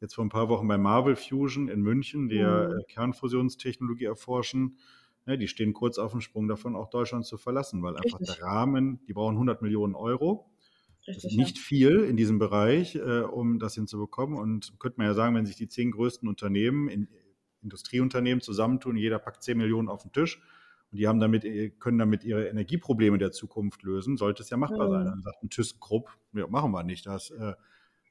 jetzt 0.00 0.14
vor 0.14 0.24
ein 0.24 0.28
paar 0.30 0.48
Wochen 0.48 0.66
bei 0.66 0.76
Marvel 0.76 1.14
Fusion 1.14 1.68
in 1.68 1.80
München, 1.82 2.28
die 2.28 2.40
mhm. 2.40 2.80
äh, 2.80 2.82
Kernfusionstechnologie 2.88 4.06
erforschen. 4.06 4.76
Ja, 5.26 5.36
die 5.36 5.46
stehen 5.46 5.72
kurz 5.72 5.98
auf 5.98 6.10
dem 6.10 6.20
Sprung 6.20 6.48
davon, 6.48 6.74
auch 6.74 6.90
Deutschland 6.90 7.24
zu 7.24 7.38
verlassen, 7.38 7.80
weil 7.84 7.96
einfach 7.96 8.18
Richtig. 8.18 8.38
der 8.38 8.44
Rahmen, 8.44 9.00
die 9.06 9.12
brauchen 9.12 9.34
100 9.34 9.62
Millionen 9.62 9.94
Euro 9.94 10.50
Richtig, 11.06 11.22
das 11.22 11.32
ist 11.32 11.36
nicht 11.36 11.56
ja. 11.56 11.62
viel 11.62 11.98
in 12.00 12.16
diesem 12.16 12.40
Bereich, 12.40 12.96
äh, 12.96 13.20
um 13.20 13.60
das 13.60 13.74
hinzubekommen. 13.74 14.36
Und 14.36 14.74
könnte 14.80 14.98
man 14.98 15.06
ja 15.06 15.14
sagen, 15.14 15.36
wenn 15.36 15.46
sich 15.46 15.56
die 15.56 15.68
zehn 15.68 15.92
größten 15.92 16.28
Unternehmen, 16.28 16.88
in, 16.88 17.08
Industrieunternehmen 17.62 18.40
zusammentun, 18.40 18.96
jeder 18.96 19.20
packt 19.20 19.44
10 19.44 19.58
Millionen 19.58 19.88
auf 19.88 20.02
den 20.02 20.12
Tisch 20.12 20.42
und 20.92 20.98
die 20.98 21.08
haben 21.08 21.20
damit, 21.20 21.44
äh, 21.44 21.70
können 21.70 21.98
damit 21.98 22.22
ihre 22.22 22.46
Energieprobleme 22.48 23.18
der 23.18 23.32
Zukunft 23.32 23.82
lösen, 23.82 24.16
sollte 24.16 24.42
es 24.42 24.50
ja 24.50 24.56
machbar 24.56 24.88
mhm. 24.88 24.92
sein. 24.92 25.04
Dann 25.06 25.22
sagt 25.22 25.42
ein 25.42 25.50
ThyssenKrupp, 25.50 26.10
ja, 26.34 26.46
machen 26.46 26.70
wir 26.70 26.82
nicht. 26.84 27.06
Das 27.06 27.30
äh, 27.30 27.54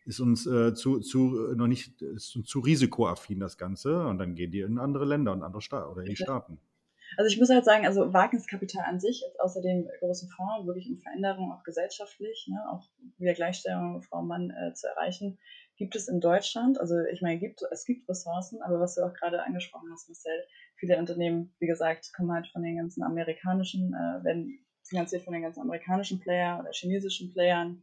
ist 0.06 0.20
uns 0.20 0.48
äh, 0.48 0.74
zu, 0.74 1.00
zu, 1.00 1.54
noch 1.56 1.68
nicht 1.68 2.02
ist 2.02 2.32
zu 2.32 2.60
risikoaffin, 2.60 3.40
das 3.40 3.58
Ganze. 3.58 4.08
Und 4.08 4.18
dann 4.18 4.34
gehen 4.34 4.52
die 4.52 4.62
in 4.62 4.80
andere 4.80 5.06
Länder 5.06 5.32
und 5.32 5.44
andere 5.44 5.62
Staaten 5.62 5.92
oder 5.92 6.02
in 6.02 6.10
die 6.10 6.16
Staaten. 6.16 6.60
Also 7.18 7.30
ich 7.30 7.38
muss 7.38 7.50
halt 7.50 7.66
sagen, 7.66 7.86
also 7.86 8.14
Wagniskapital 8.14 8.86
an 8.86 9.00
sich, 9.00 9.24
außer 9.40 9.62
dem 9.62 9.88
großen 10.00 10.30
Fonds, 10.30 10.66
wirklich 10.66 10.90
um 10.90 10.98
Veränderungen 10.98 11.52
auch 11.52 11.64
gesellschaftlich, 11.64 12.48
ne, 12.50 12.64
auch 12.72 12.88
wieder 13.18 13.34
Gleichstellung 13.34 14.02
Frau 14.02 14.22
Mann 14.22 14.50
äh, 14.50 14.74
zu 14.74 14.88
erreichen, 14.88 15.38
gibt 15.82 15.96
es 15.96 16.08
in 16.08 16.22
Deutschland. 16.22 16.80
Also 16.80 17.00
ich 17.12 17.24
meine, 17.24 17.40
gibt, 17.40 17.64
es 17.72 17.86
gibt 17.86 18.08
Ressourcen, 18.08 18.62
aber 18.62 18.80
was 18.80 18.94
du 18.94 19.02
auch 19.02 19.14
gerade 19.14 19.44
angesprochen 19.44 19.90
hast, 19.92 20.08
Marcel, 20.08 20.46
viele 20.76 21.00
Unternehmen, 21.00 21.56
wie 21.58 21.66
gesagt, 21.66 22.14
kommen 22.16 22.32
halt 22.32 22.48
von 22.50 22.62
den 22.62 22.78
ganzen 22.78 23.02
amerikanischen, 23.02 23.96
äh, 23.96 24.24
werden 24.24 24.64
finanziert 24.84 25.24
von 25.24 25.34
den 25.34 25.42
ganzen 25.42 25.62
amerikanischen 25.62 26.20
Player 26.20 26.60
oder 26.60 26.70
chinesischen 26.72 27.34
Playern. 27.34 27.82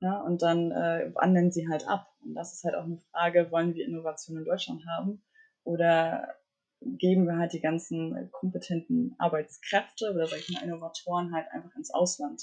Ja, 0.00 0.18
ne, 0.18 0.24
und 0.24 0.42
dann 0.42 0.72
äh, 0.72 1.14
wandern 1.14 1.52
sie 1.52 1.68
halt 1.68 1.86
ab. 1.86 2.12
Und 2.24 2.34
das 2.34 2.52
ist 2.52 2.64
halt 2.64 2.74
auch 2.74 2.84
eine 2.84 2.98
Frage, 3.12 3.52
wollen 3.52 3.74
wir 3.74 3.86
Innovation 3.86 4.36
in 4.36 4.44
Deutschland 4.44 4.82
haben? 4.88 5.22
Oder 5.62 6.34
geben 6.80 7.26
wir 7.26 7.36
halt 7.36 7.52
die 7.52 7.60
ganzen 7.60 8.28
kompetenten 8.32 9.14
Arbeitskräfte 9.18 10.10
oder 10.12 10.26
solchen 10.26 10.56
Innovatoren 10.64 11.32
halt 11.32 11.46
einfach 11.52 11.76
ins 11.76 11.92
Ausland. 11.92 12.42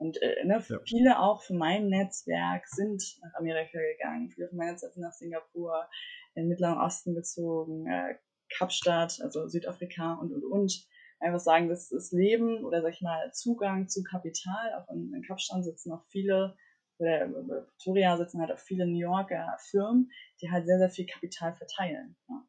Und 0.00 0.20
äh, 0.22 0.44
ne, 0.46 0.64
ja. 0.66 0.78
viele 0.86 1.20
auch 1.20 1.42
von 1.42 1.58
meinem 1.58 1.88
Netzwerk 1.88 2.66
sind 2.66 3.18
nach 3.20 3.34
Amerika 3.34 3.78
gegangen, 3.78 4.30
viele 4.30 4.48
von 4.48 4.56
meinem 4.56 4.70
Netzwerk 4.70 4.94
sind 4.94 5.02
nach 5.02 5.12
Singapur, 5.12 5.86
in 6.34 6.44
den 6.44 6.48
Mittleren 6.48 6.78
Osten 6.78 7.14
gezogen, 7.14 7.86
äh, 7.86 8.14
Kapstadt, 8.56 9.20
also 9.20 9.46
Südafrika 9.46 10.14
und 10.14 10.32
und 10.32 10.42
und. 10.42 10.86
Einfach 11.18 11.40
sagen, 11.40 11.68
das 11.68 11.92
ist 11.92 12.12
Leben 12.14 12.64
oder 12.64 12.80
sag 12.80 12.94
ich 12.94 13.02
mal 13.02 13.30
Zugang 13.34 13.88
zu 13.88 14.02
Kapital. 14.02 14.72
Auch 14.78 14.90
in, 14.90 15.12
in 15.14 15.22
Kapstadt 15.22 15.64
sitzen 15.64 15.92
auch 15.92 16.06
viele, 16.08 16.56
oder 16.98 17.26
in 17.26 17.34
Victoria 17.34 18.16
sitzen 18.16 18.40
halt 18.40 18.52
auch 18.52 18.58
viele 18.58 18.86
New 18.86 18.98
Yorker 18.98 19.54
Firmen, 19.70 20.10
die 20.40 20.50
halt 20.50 20.66
sehr, 20.66 20.78
sehr 20.78 20.88
viel 20.88 21.04
Kapital 21.04 21.52
verteilen. 21.52 22.16
Ja. 22.26 22.42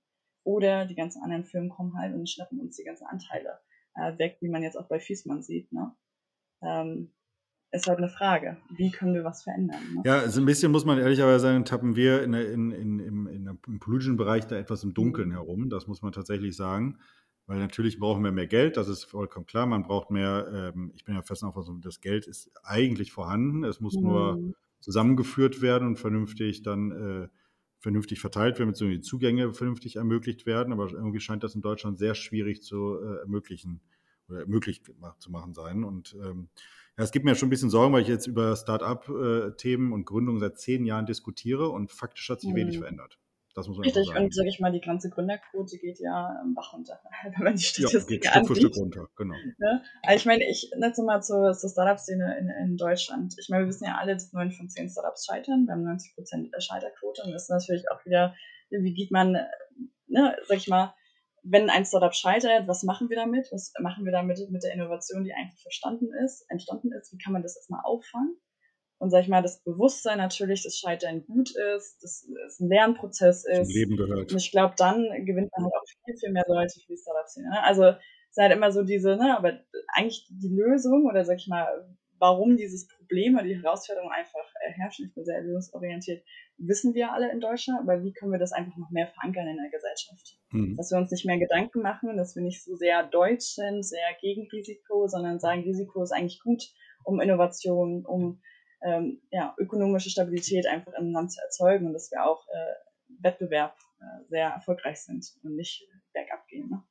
Oder 0.45 0.85
die 0.85 0.95
ganzen 0.95 1.21
anderen 1.21 1.43
Firmen 1.43 1.69
kommen 1.69 1.97
halt 1.97 2.15
und 2.15 2.29
schnappen 2.29 2.61
uns 2.61 2.77
die 2.77 2.85
ganzen 2.85 3.07
Anteile 3.07 3.59
äh, 3.95 4.17
weg, 4.17 4.37
wie 4.39 4.49
man 4.49 4.63
jetzt 4.63 4.77
auch 4.77 4.87
bei 4.87 5.01
Fiesmann 5.01 5.43
sieht. 5.43 5.69
Ne? 5.73 5.93
Ähm, 6.63 7.13
ist 7.71 7.88
halt 7.88 7.99
eine 7.99 8.10
Frage, 8.10 8.57
wie 8.69 8.91
können 8.91 9.13
wir 9.13 9.23
was 9.23 9.43
verändern? 9.43 9.79
Ne? 9.95 10.01
Ja, 10.05 10.19
also 10.19 10.41
ein 10.41 10.45
bisschen 10.45 10.71
muss 10.71 10.86
man 10.86 10.97
ehrlicherweise 10.97 11.39
sagen, 11.39 11.63
tappen 11.65 11.95
wir 11.95 12.21
in, 12.23 12.34
in, 12.34 12.71
in, 12.71 12.99
im, 12.99 13.27
in, 13.27 13.60
im 13.67 13.79
politischen 13.79 14.17
Bereich 14.17 14.45
da 14.47 14.57
etwas 14.57 14.84
im 14.84 14.93
Dunkeln 14.93 15.29
mhm. 15.29 15.34
herum. 15.34 15.69
Das 15.69 15.88
muss 15.88 16.01
man 16.01 16.12
tatsächlich 16.12 16.55
sagen. 16.55 16.97
Weil 17.47 17.60
natürlich 17.60 17.99
brauchen 17.99 18.23
wir 18.23 18.31
mehr 18.31 18.47
Geld, 18.47 18.77
das 18.77 18.88
ist 18.88 19.03
vollkommen 19.03 19.45
klar. 19.45 19.65
Man 19.65 19.84
braucht 19.84 20.12
mehr, 20.12 20.73
ähm, 20.75 20.91
ich 20.95 21.03
bin 21.05 21.15
ja 21.15 21.21
fest 21.21 21.43
Auffassung, 21.43 21.81
das 21.81 21.99
Geld 21.99 22.27
ist 22.27 22.51
eigentlich 22.63 23.12
vorhanden. 23.12 23.63
Es 23.63 23.79
muss 23.79 23.95
mhm. 23.95 24.03
nur 24.03 24.53
zusammengeführt 24.79 25.62
werden 25.62 25.88
und 25.88 25.97
vernünftig 25.97 26.63
dann 26.63 26.91
äh, 26.91 27.27
vernünftig 27.79 28.19
verteilt 28.19 28.60
werden, 28.60 28.69
beziehungsweise 28.69 28.99
die 28.99 29.07
Zugänge 29.07 29.53
vernünftig 29.53 29.95
ermöglicht 29.95 30.45
werden. 30.45 30.71
Aber 30.71 30.91
irgendwie 30.91 31.19
scheint 31.19 31.43
das 31.43 31.55
in 31.55 31.62
Deutschland 31.62 31.99
sehr 31.99 32.15
schwierig 32.15 32.62
zu 32.62 32.99
äh, 33.01 33.19
ermöglichen 33.21 33.81
oder 34.27 34.45
möglich 34.45 34.84
zu 35.19 35.31
machen 35.31 35.53
sein. 35.53 35.84
Und 35.84 36.15
ähm, 36.23 36.49
ja, 37.01 37.05
es 37.05 37.11
gibt 37.11 37.25
mir 37.25 37.33
schon 37.33 37.47
ein 37.47 37.49
bisschen 37.49 37.71
Sorgen, 37.71 37.93
weil 37.93 38.03
ich 38.03 38.07
jetzt 38.07 38.27
über 38.27 38.55
Start-up-Themen 38.55 39.91
und 39.91 40.05
Gründung 40.05 40.39
seit 40.39 40.59
zehn 40.59 40.85
Jahren 40.85 41.07
diskutiere 41.07 41.69
und 41.69 41.91
faktisch 41.91 42.29
hat 42.29 42.41
sich 42.41 42.51
mhm. 42.51 42.57
wenig 42.57 42.77
verändert. 42.77 43.17
Das 43.55 43.67
muss 43.67 43.77
man 43.77 43.85
Richtig, 43.85 44.05
sagen. 44.05 44.25
und 44.25 44.35
sage 44.35 44.49
ich 44.49 44.59
mal, 44.59 44.71
die 44.71 44.79
ganze 44.79 45.09
Gründerquote 45.09 45.79
geht 45.79 45.99
ja 45.99 46.39
im 46.43 46.53
Bach 46.53 46.73
runter, 46.73 46.99
wenn 47.23 47.43
man 47.43 47.55
die 47.55 47.63
Statistik 47.63 48.23
ja, 48.23 48.31
geht 48.31 48.45
Stück 48.45 48.47
für 48.47 48.55
Stück 48.55 48.77
runter, 48.77 49.09
genau. 49.15 49.33
Ja? 49.57 49.81
Also 50.03 50.17
ich 50.17 50.25
meine, 50.27 50.47
ich 50.47 50.71
nutze 50.77 51.01
mal 51.01 51.23
zur, 51.23 51.53
zur 51.53 51.71
Startup-Szene 51.71 52.37
in, 52.37 52.49
in 52.69 52.77
Deutschland. 52.77 53.33
Ich 53.39 53.49
meine, 53.49 53.63
wir 53.63 53.69
wissen 53.69 53.85
ja 53.85 53.97
alle, 53.97 54.13
dass 54.13 54.31
neun 54.31 54.51
von 54.51 54.69
zehn 54.69 54.87
Startups 54.87 55.25
scheitern. 55.25 55.65
Wir 55.65 55.73
haben 55.73 55.83
90 55.83 56.13
Prozent 56.13 56.49
Scheiterquote 56.59 57.23
und 57.25 57.31
das 57.31 57.43
ist 57.43 57.49
natürlich 57.49 57.89
auch 57.91 58.05
wieder, 58.05 58.35
wie 58.69 58.93
geht 58.93 59.09
man, 59.09 59.33
ne, 60.05 60.37
sag 60.45 60.57
ich 60.57 60.67
mal, 60.67 60.93
wenn 61.43 61.69
ein 61.69 61.86
Startup 61.86 62.13
scheitert, 62.13 62.67
was 62.67 62.84
machen 62.84 63.10
wir 63.10 63.17
damit? 63.17 63.49
Was 63.51 63.73
machen 63.80 64.06
wir 64.06 64.12
damit 64.12 64.39
mit 64.49 64.63
der 64.63 64.73
Innovation, 64.73 65.23
die 65.23 65.34
eigentlich 65.34 65.62
verstanden 65.62 66.10
ist, 66.23 66.45
entstanden 66.49 66.91
ist? 66.93 67.12
Wie 67.13 67.17
kann 67.17 67.34
man 67.34 67.41
das 67.41 67.56
erstmal 67.56 67.82
auffangen? 67.84 68.38
und 69.01 69.10
sag 69.10 69.23
ich 69.23 69.30
mal, 69.30 69.41
das 69.41 69.63
Bewusstsein 69.63 70.19
natürlich, 70.19 70.62
dass 70.62 70.77
Scheitern 70.77 71.25
gut 71.25 71.49
ist, 71.75 72.04
dass 72.04 72.23
es 72.45 72.60
ein 72.60 72.69
Lernprozess 72.69 73.45
ist. 73.45 73.67
Zum 73.67 73.75
Leben 73.75 73.97
gehört. 73.97 74.32
Und 74.32 74.38
ich 74.38 74.51
glaube, 74.51 74.75
dann 74.77 75.25
gewinnt 75.25 75.49
man 75.58 75.65
halt 75.65 75.73
auch 75.73 75.84
viel, 76.06 76.17
viel 76.19 76.32
mehr 76.32 76.45
Leute 76.47 76.80
für 76.80 76.93
die 76.93 76.99
Startup-Szene. 76.99 77.49
Ne? 77.49 77.63
Also 77.63 77.86
es 77.86 77.97
ist 78.30 78.38
halt 78.38 78.51
immer 78.51 78.71
so 78.71 78.84
diese, 78.84 79.15
ne, 79.17 79.36
aber 79.36 79.60
eigentlich 79.95 80.27
die 80.30 80.56
Lösung 80.56 81.08
oder 81.10 81.25
sag 81.25 81.38
ich 81.38 81.47
mal, 81.47 81.67
warum 82.19 82.58
dieses 82.58 82.88
Problem 83.12 83.36
oder 83.36 83.43
die 83.43 83.62
Herausforderung 83.62 84.10
einfach 84.10 84.45
herrschen, 84.78 85.08
ich 85.08 85.13
bin 85.13 85.26
sehr 85.26 85.41
lösungsorientiert, 85.41 86.24
wissen 86.58 86.93
wir 86.93 87.12
alle 87.12 87.30
in 87.30 87.41
Deutschland, 87.41 87.82
aber 87.82 88.04
wie 88.04 88.13
können 88.13 88.32
wir 88.32 88.39
das 88.39 88.54
einfach 88.54 88.78
noch 88.78 88.89
mehr 88.89 89.08
verankern 89.08 89.47
in 89.47 89.58
der 89.58 89.69
Gesellschaft? 89.69 90.39
Mhm. 90.52 90.78
Dass 90.78 90.91
wir 90.91 90.97
uns 90.97 91.12
nicht 91.12 91.26
mehr 91.26 91.38
Gedanken 91.38 91.82
machen, 91.82 92.15
dass 92.15 92.36
wir 92.36 92.43
nicht 92.43 92.63
so 92.63 92.76
sehr 92.76 93.04
deutsch 93.04 93.56
sind, 93.56 93.84
sehr 93.84 94.13
gegen 94.21 94.47
Risiko, 94.50 95.08
sondern 95.08 95.39
sagen, 95.39 95.63
Risiko 95.63 96.02
ist 96.04 96.13
eigentlich 96.13 96.39
gut, 96.41 96.63
um 97.04 97.19
Innovation, 97.19 98.06
um 98.06 98.41
ähm, 98.82 99.21
ja, 99.30 99.54
ökonomische 99.58 100.10
Stabilität 100.10 100.65
einfach 100.65 100.93
im 100.93 101.12
Land 101.12 101.34
zu 101.34 101.41
erzeugen 101.41 101.88
und 101.88 101.93
dass 101.93 102.12
wir 102.12 102.26
auch 102.26 102.47
äh, 102.47 103.24
Wettbewerb 103.24 103.76
äh, 104.00 104.24
sehr 104.30 104.47
erfolgreich 104.50 105.02
sind 105.02 105.26
und 105.43 105.56
nicht 105.58 105.86
bergab 106.13 106.47
gehen. 106.47 106.69
Ne? 106.69 106.82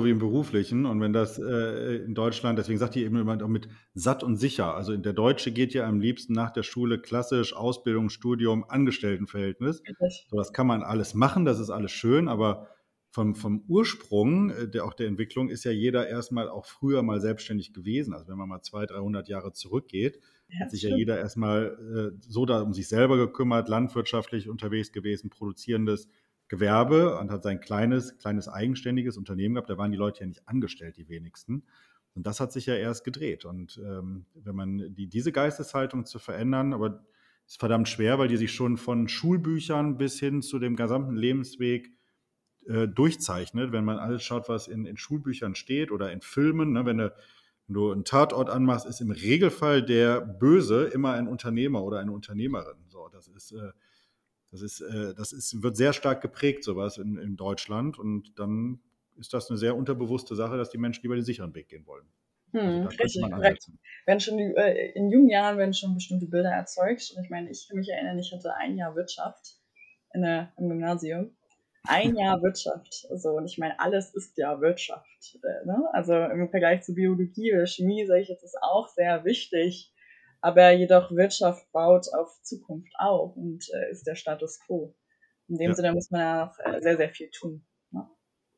Wie 0.00 0.10
im 0.10 0.20
beruflichen. 0.20 0.86
Und 0.86 1.00
wenn 1.00 1.12
das 1.12 1.40
äh, 1.40 1.96
in 1.96 2.14
Deutschland, 2.14 2.56
deswegen 2.56 2.78
sagt 2.78 2.94
ihr 2.94 3.04
eben 3.04 3.16
immer 3.16 3.42
auch 3.42 3.48
mit 3.48 3.68
satt 3.94 4.22
und 4.22 4.36
sicher. 4.36 4.76
Also 4.76 4.96
der 4.96 5.12
Deutsche 5.12 5.50
geht 5.50 5.74
ja 5.74 5.88
am 5.88 5.98
liebsten 5.98 6.34
nach 6.34 6.52
der 6.52 6.62
Schule 6.62 7.00
klassisch 7.00 7.52
Ausbildung, 7.52 8.08
Studium, 8.08 8.64
Angestelltenverhältnis. 8.68 9.82
So, 10.30 10.36
das 10.36 10.52
kann 10.52 10.68
man 10.68 10.84
alles 10.84 11.14
machen, 11.14 11.44
das 11.44 11.58
ist 11.58 11.70
alles 11.70 11.90
schön, 11.90 12.28
aber 12.28 12.68
vom, 13.10 13.34
vom 13.34 13.64
Ursprung 13.66 14.50
äh, 14.50 14.68
der 14.68 14.84
auch 14.84 14.94
der 14.94 15.08
Entwicklung 15.08 15.48
ist 15.48 15.64
ja 15.64 15.72
jeder 15.72 16.08
erstmal 16.08 16.48
auch 16.48 16.66
früher 16.66 17.02
mal 17.02 17.20
selbstständig 17.20 17.72
gewesen. 17.72 18.14
Also 18.14 18.28
wenn 18.28 18.38
man 18.38 18.48
mal 18.48 18.62
200, 18.62 18.90
300 18.92 19.28
Jahre 19.28 19.52
zurückgeht, 19.52 20.20
ja, 20.48 20.60
hat 20.60 20.70
sich 20.70 20.80
stimmt. 20.80 20.92
ja 20.92 20.98
jeder 20.98 21.18
erstmal 21.18 22.12
äh, 22.14 22.20
so 22.20 22.46
da 22.46 22.60
um 22.60 22.72
sich 22.72 22.86
selber 22.86 23.16
gekümmert, 23.16 23.68
landwirtschaftlich 23.68 24.48
unterwegs 24.48 24.92
gewesen, 24.92 25.28
produzierendes 25.28 26.08
Gewerbe 26.48 27.18
und 27.18 27.30
hat 27.30 27.42
sein 27.42 27.60
kleines, 27.60 28.18
kleines 28.18 28.48
eigenständiges 28.48 29.16
Unternehmen 29.16 29.54
gehabt. 29.54 29.70
Da 29.70 29.78
waren 29.78 29.90
die 29.90 29.98
Leute 29.98 30.20
ja 30.20 30.26
nicht 30.26 30.48
angestellt, 30.48 30.96
die 30.96 31.08
wenigsten. 31.08 31.64
Und 32.14 32.26
das 32.26 32.40
hat 32.40 32.52
sich 32.52 32.66
ja 32.66 32.74
erst 32.74 33.04
gedreht. 33.04 33.44
Und 33.44 33.80
ähm, 33.84 34.26
wenn 34.34 34.56
man 34.56 34.94
die, 34.94 35.06
diese 35.08 35.30
Geisteshaltung 35.30 36.04
zu 36.04 36.18
verändern, 36.18 36.72
aber 36.72 37.04
ist 37.46 37.60
verdammt 37.60 37.88
schwer, 37.88 38.18
weil 38.18 38.28
die 38.28 38.36
sich 38.36 38.52
schon 38.52 38.76
von 38.76 39.08
Schulbüchern 39.08 39.96
bis 39.96 40.18
hin 40.18 40.42
zu 40.42 40.58
dem 40.58 40.76
gesamten 40.76 41.16
Lebensweg 41.16 41.90
äh, 42.66 42.86
durchzeichnet. 42.86 43.72
Wenn 43.72 43.84
man 43.84 43.98
alles 43.98 44.22
schaut, 44.22 44.48
was 44.50 44.68
in, 44.68 44.84
in 44.84 44.98
Schulbüchern 44.98 45.54
steht 45.54 45.90
oder 45.90 46.12
in 46.12 46.20
Filmen, 46.20 46.72
ne, 46.72 46.84
wenn, 46.84 46.98
du, 46.98 47.14
wenn 47.66 47.74
du 47.74 47.90
einen 47.90 48.04
Tatort 48.04 48.50
anmachst, 48.50 48.84
ist 48.84 49.00
im 49.00 49.10
Regelfall 49.10 49.82
der 49.82 50.20
Böse 50.20 50.84
immer 50.84 51.12
ein 51.12 51.26
Unternehmer 51.26 51.82
oder 51.82 52.00
eine 52.00 52.12
Unternehmerin. 52.12 52.76
So, 52.88 53.08
das 53.10 53.28
ist, 53.28 53.52
äh, 53.52 53.72
das 54.50 54.62
ist, 54.62 54.80
äh, 54.80 55.14
das 55.14 55.32
ist, 55.32 55.62
wird 55.62 55.76
sehr 55.76 55.92
stark 55.92 56.20
geprägt, 56.20 56.64
sowas 56.64 56.98
in, 56.98 57.18
in 57.18 57.36
Deutschland. 57.36 57.98
Und 57.98 58.38
dann 58.38 58.80
ist 59.16 59.34
das 59.34 59.50
eine 59.50 59.58
sehr 59.58 59.76
unterbewusste 59.76 60.34
Sache, 60.34 60.56
dass 60.56 60.70
die 60.70 60.78
Menschen 60.78 61.02
lieber 61.02 61.16
den 61.16 61.24
sicheren 61.24 61.54
Weg 61.54 61.68
gehen 61.68 61.86
wollen. 61.86 62.06
Hm, 62.52 62.86
also 62.86 63.02
richtig, 63.02 63.22
korrekt. 63.30 63.70
Wenn 64.06 64.20
schon 64.20 64.38
die, 64.38 64.54
äh, 64.56 64.92
in 64.92 65.10
jungen 65.10 65.28
Jahren 65.28 65.58
werden 65.58 65.74
schon 65.74 65.94
bestimmte 65.94 66.26
Bilder 66.26 66.50
erzeugt. 66.50 67.12
Und 67.14 67.24
ich 67.24 67.30
meine, 67.30 67.50
ich 67.50 67.68
kann 67.68 67.78
mich 67.78 67.88
erinnern, 67.88 68.18
ich 68.18 68.32
hatte 68.32 68.54
ein 68.54 68.76
Jahr 68.76 68.94
Wirtschaft 68.94 69.58
in 70.14 70.22
der, 70.22 70.52
im 70.56 70.68
Gymnasium. 70.68 71.36
Ein 71.86 72.16
Jahr 72.16 72.40
Wirtschaft. 72.42 73.06
So, 73.16 73.30
und 73.30 73.46
ich 73.46 73.58
meine, 73.58 73.78
alles 73.78 74.14
ist 74.14 74.38
ja 74.38 74.60
Wirtschaft. 74.60 75.38
Äh, 75.42 75.66
ne? 75.66 75.88
Also 75.92 76.14
im 76.14 76.48
Vergleich 76.48 76.82
zu 76.82 76.94
Biologie 76.94 77.52
oder 77.52 77.66
Chemie 77.66 78.06
sage 78.06 78.22
ich 78.22 78.28
jetzt, 78.28 78.44
ist 78.44 78.58
auch 78.62 78.88
sehr 78.88 79.24
wichtig. 79.24 79.92
Aber 80.40 80.70
jedoch 80.70 81.10
Wirtschaft 81.10 81.70
baut 81.72 82.06
auf 82.14 82.40
Zukunft 82.42 82.92
auf 82.98 83.36
und 83.36 83.64
äh, 83.74 83.90
ist 83.90 84.06
der 84.06 84.14
Status 84.14 84.60
quo. 84.64 84.94
In 85.48 85.56
dem 85.56 85.70
ja. 85.70 85.74
Sinne 85.74 85.92
muss 85.92 86.10
man 86.10 86.20
ja 86.20 86.46
noch 86.46 86.58
äh, 86.58 86.80
sehr, 86.80 86.96
sehr 86.96 87.10
viel 87.10 87.30
tun. 87.30 87.64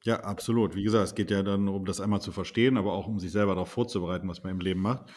Ja, 0.04 0.20
absolut. 0.20 0.74
Wie 0.74 0.82
gesagt, 0.82 1.04
es 1.04 1.14
geht 1.14 1.30
ja 1.30 1.42
dann 1.42 1.68
um 1.68 1.84
das 1.84 2.00
einmal 2.00 2.22
zu 2.22 2.32
verstehen, 2.32 2.78
aber 2.78 2.94
auch 2.94 3.06
um 3.06 3.18
sich 3.18 3.32
selber 3.32 3.54
darauf 3.54 3.68
vorzubereiten, 3.68 4.28
was 4.28 4.42
man 4.42 4.52
im 4.52 4.60
Leben 4.60 4.80
macht. 4.80 5.10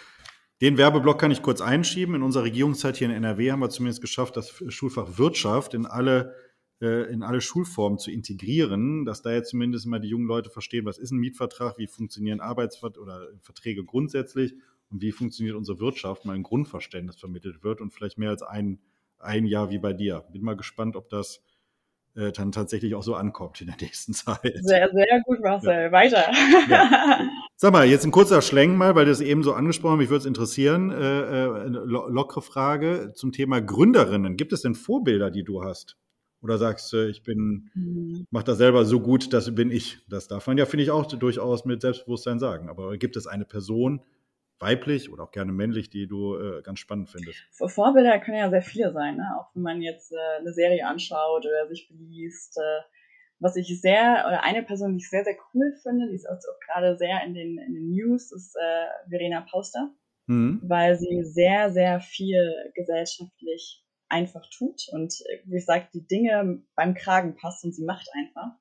Den 0.62 0.78
Werbeblock 0.78 1.20
kann 1.20 1.32
ich 1.32 1.42
kurz 1.42 1.62
einschieben. 1.62 2.16
In 2.16 2.24
unserer 2.24 2.44
Regierungszeit 2.44 2.98
hier 2.98 3.08
in 3.08 3.14
NRW 3.14 3.52
haben 3.52 3.60
wir 3.60 3.70
zumindest 3.70 4.02
geschafft, 4.02 4.36
das 4.36 4.50
Schulfach 4.68 5.18
Wirtschaft 5.18 5.74
in 5.74 5.86
alle, 5.86 6.36
äh, 6.82 7.12
in 7.12 7.24
alle 7.24 7.40
Schulformen 7.40 7.98
zu 7.98 8.12
integrieren, 8.12 9.06
dass 9.06 9.22
da 9.22 9.32
jetzt 9.32 9.50
zumindest 9.52 9.88
mal 9.88 10.00
die 10.00 10.10
jungen 10.10 10.28
Leute 10.28 10.50
verstehen, 10.50 10.86
was 10.86 10.98
ist 10.98 11.12
ein 11.12 11.20
Mietvertrag, 11.20 11.78
wie 11.78 11.88
funktionieren 11.88 12.42
Arbeitsverträge 12.42 13.02
oder 13.02 13.28
Verträge 13.42 13.86
grundsätzlich 13.86 14.54
und 14.94 15.02
wie 15.02 15.12
funktioniert 15.12 15.56
unsere 15.56 15.80
Wirtschaft, 15.80 16.24
mal 16.24 16.34
ein 16.34 16.44
Grundverständnis 16.44 17.18
vermittelt 17.18 17.64
wird 17.64 17.82
und 17.82 17.92
vielleicht 17.92 18.20
mehr 18.20 18.30
als 18.30 18.44
ein, 18.44 18.80
ein 19.18 19.46
Jahr 19.46 19.72
wie 19.72 19.80
bei 19.80 19.92
dir. 19.92 20.24
Bin 20.32 20.44
mal 20.44 20.56
gespannt, 20.56 20.96
ob 20.96 21.10
das 21.10 21.42
äh, 22.16 22.32
dann 22.32 22.52
tatsächlich 22.52 22.94
auch 22.94 23.02
so 23.02 23.16
ankommt 23.16 23.60
in 23.60 23.68
der 23.68 23.78
nächsten 23.82 24.14
Zeit. 24.14 24.60
Sehr, 24.62 24.90
sehr 24.94 25.22
gut, 25.26 25.42
Marcel. 25.42 25.86
Ja. 25.86 25.92
Weiter. 25.92 26.32
Ja. 26.70 27.28
Sag 27.56 27.74
mal, 27.74 27.88
jetzt 27.88 28.06
ein 28.06 28.12
kurzer 28.12 28.42
Schlenk 28.42 28.78
mal, 28.78 28.94
weil 28.94 29.06
du 29.06 29.12
es 29.12 29.22
eben 29.22 29.42
so 29.42 29.54
angesprochen 29.54 29.94
hast, 29.94 30.00
mich 30.00 30.10
würde 30.10 30.20
es 30.22 30.26
interessieren. 30.26 30.92
Äh, 30.92 31.22
äh, 31.22 31.66
eine 31.66 31.80
lockere 31.80 32.42
Frage 32.42 33.14
zum 33.16 33.32
Thema 33.32 33.62
Gründerinnen. 33.62 34.38
Gibt 34.38 34.54
es 34.54 34.62
denn 34.62 34.76
Vorbilder, 34.76 35.32
die 35.32 35.44
du 35.44 35.64
hast? 35.64 35.98
Oder 36.42 36.58
sagst 36.58 36.92
du, 36.92 37.08
ich 37.08 37.24
bin, 37.24 37.70
mhm. 37.74 38.28
mach 38.30 38.44
das 38.44 38.58
selber 38.58 38.84
so 38.86 39.00
gut, 39.00 39.32
das 39.32 39.56
bin 39.56 39.72
ich? 39.72 40.00
Das 40.10 40.28
darf 40.28 40.46
man 40.46 40.58
ja, 40.58 40.66
finde 40.66 40.84
ich, 40.84 40.92
auch 40.92 41.06
durchaus 41.06 41.64
mit 41.64 41.82
Selbstbewusstsein 41.82 42.38
sagen. 42.38 42.70
Aber 42.70 42.98
gibt 42.98 43.16
es 43.16 43.28
eine 43.28 43.46
Person, 43.46 44.02
weiblich 44.60 45.12
oder 45.12 45.24
auch 45.24 45.32
gerne 45.32 45.52
männlich, 45.52 45.90
die 45.90 46.08
du 46.08 46.36
äh, 46.36 46.62
ganz 46.62 46.80
spannend 46.80 47.10
findest? 47.10 47.40
Vorbilder 47.52 48.20
können 48.20 48.38
ja 48.38 48.50
sehr 48.50 48.62
viele 48.62 48.94
sein, 48.94 49.18
ne? 49.18 49.36
auch 49.40 49.54
wenn 49.54 49.64
man 49.64 49.82
jetzt 49.82 50.12
äh, 50.12 50.40
eine 50.40 50.54
Serie 50.54 50.88
anschaut 50.88 51.46
oder 51.46 51.68
sich 51.68 51.88
beliest. 51.90 52.58
Äh, 52.58 52.82
was 53.44 53.58
ich 53.58 53.82
sehr, 53.82 54.24
oder 54.26 54.42
eine 54.44 54.64
Person, 54.64 54.94
die 54.94 55.04
ich 55.04 55.10
sehr, 55.10 55.26
sehr 55.26 55.36
cool 55.54 55.74
finde, 55.84 56.08
die 56.08 56.16
ist 56.16 56.28
auch, 56.28 56.38
auch 56.38 56.60
gerade 56.66 56.98
sehr 56.98 57.24
in 57.26 57.34
den, 57.34 57.58
in 57.58 57.74
den 57.74 57.90
News, 57.90 58.32
ist 58.32 58.56
äh, 58.56 59.10
Verena 59.10 59.46
Pauster, 59.50 59.94
mhm. 60.28 60.62
weil 60.64 60.96
sie 60.96 61.24
sehr, 61.24 61.72
sehr 61.72 62.00
viel 62.00 62.54
gesellschaftlich 62.74 63.84
einfach 64.08 64.46
tut 64.56 64.88
und, 64.94 65.14
äh, 65.26 65.40
wie 65.46 65.60
sage, 65.60 65.90
die 65.94 66.08
Dinge 66.08 66.64
beim 66.76 66.94
Kragen 66.94 67.36
passt 67.36 67.66
und 67.66 67.74
sie 67.74 67.84
macht 67.84 68.08
einfach. 68.16 68.52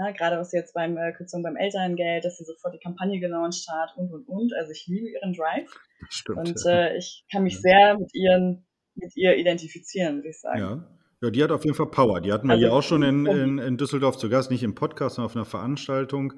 Ja, 0.00 0.12
gerade 0.12 0.38
was 0.38 0.52
jetzt 0.52 0.72
beim 0.72 0.96
äh, 0.96 1.12
Kürzung 1.12 1.42
beim 1.42 1.56
Elterngeld, 1.56 2.24
dass 2.24 2.38
sie 2.38 2.44
sofort 2.44 2.72
die 2.72 2.78
Kampagne 2.78 3.20
gelauncht 3.20 3.66
hat 3.68 3.94
und 3.98 4.10
und 4.10 4.26
und. 4.28 4.54
Also 4.54 4.72
ich 4.72 4.86
liebe 4.86 5.10
ihren 5.10 5.34
Drive. 5.34 5.70
Stimmt. 6.08 6.38
Und 6.38 6.62
ja. 6.64 6.86
äh, 6.86 6.96
ich 6.96 7.26
kann 7.30 7.42
mich 7.42 7.54
ja. 7.54 7.60
sehr 7.60 7.98
mit 7.98 8.14
ihren, 8.14 8.66
mit 8.94 9.14
ihr 9.14 9.36
identifizieren, 9.36 10.16
würde 10.16 10.30
ich 10.30 10.40
sagen. 10.40 10.58
Ja. 10.58 10.96
Ja, 11.22 11.28
die 11.28 11.44
hat 11.44 11.50
auf 11.50 11.66
jeden 11.66 11.76
Fall 11.76 11.90
Power. 11.90 12.22
Die 12.22 12.32
hatten 12.32 12.48
wir 12.48 12.54
also, 12.54 12.64
hier 12.64 12.72
auch 12.72 12.82
schon 12.82 13.02
in, 13.02 13.26
in, 13.26 13.58
in, 13.58 13.76
Düsseldorf 13.76 14.16
zu 14.16 14.30
Gast, 14.30 14.50
nicht 14.50 14.62
im 14.62 14.74
Podcast, 14.74 15.16
sondern 15.16 15.26
auf 15.26 15.36
einer 15.36 15.44
Veranstaltung. 15.44 16.32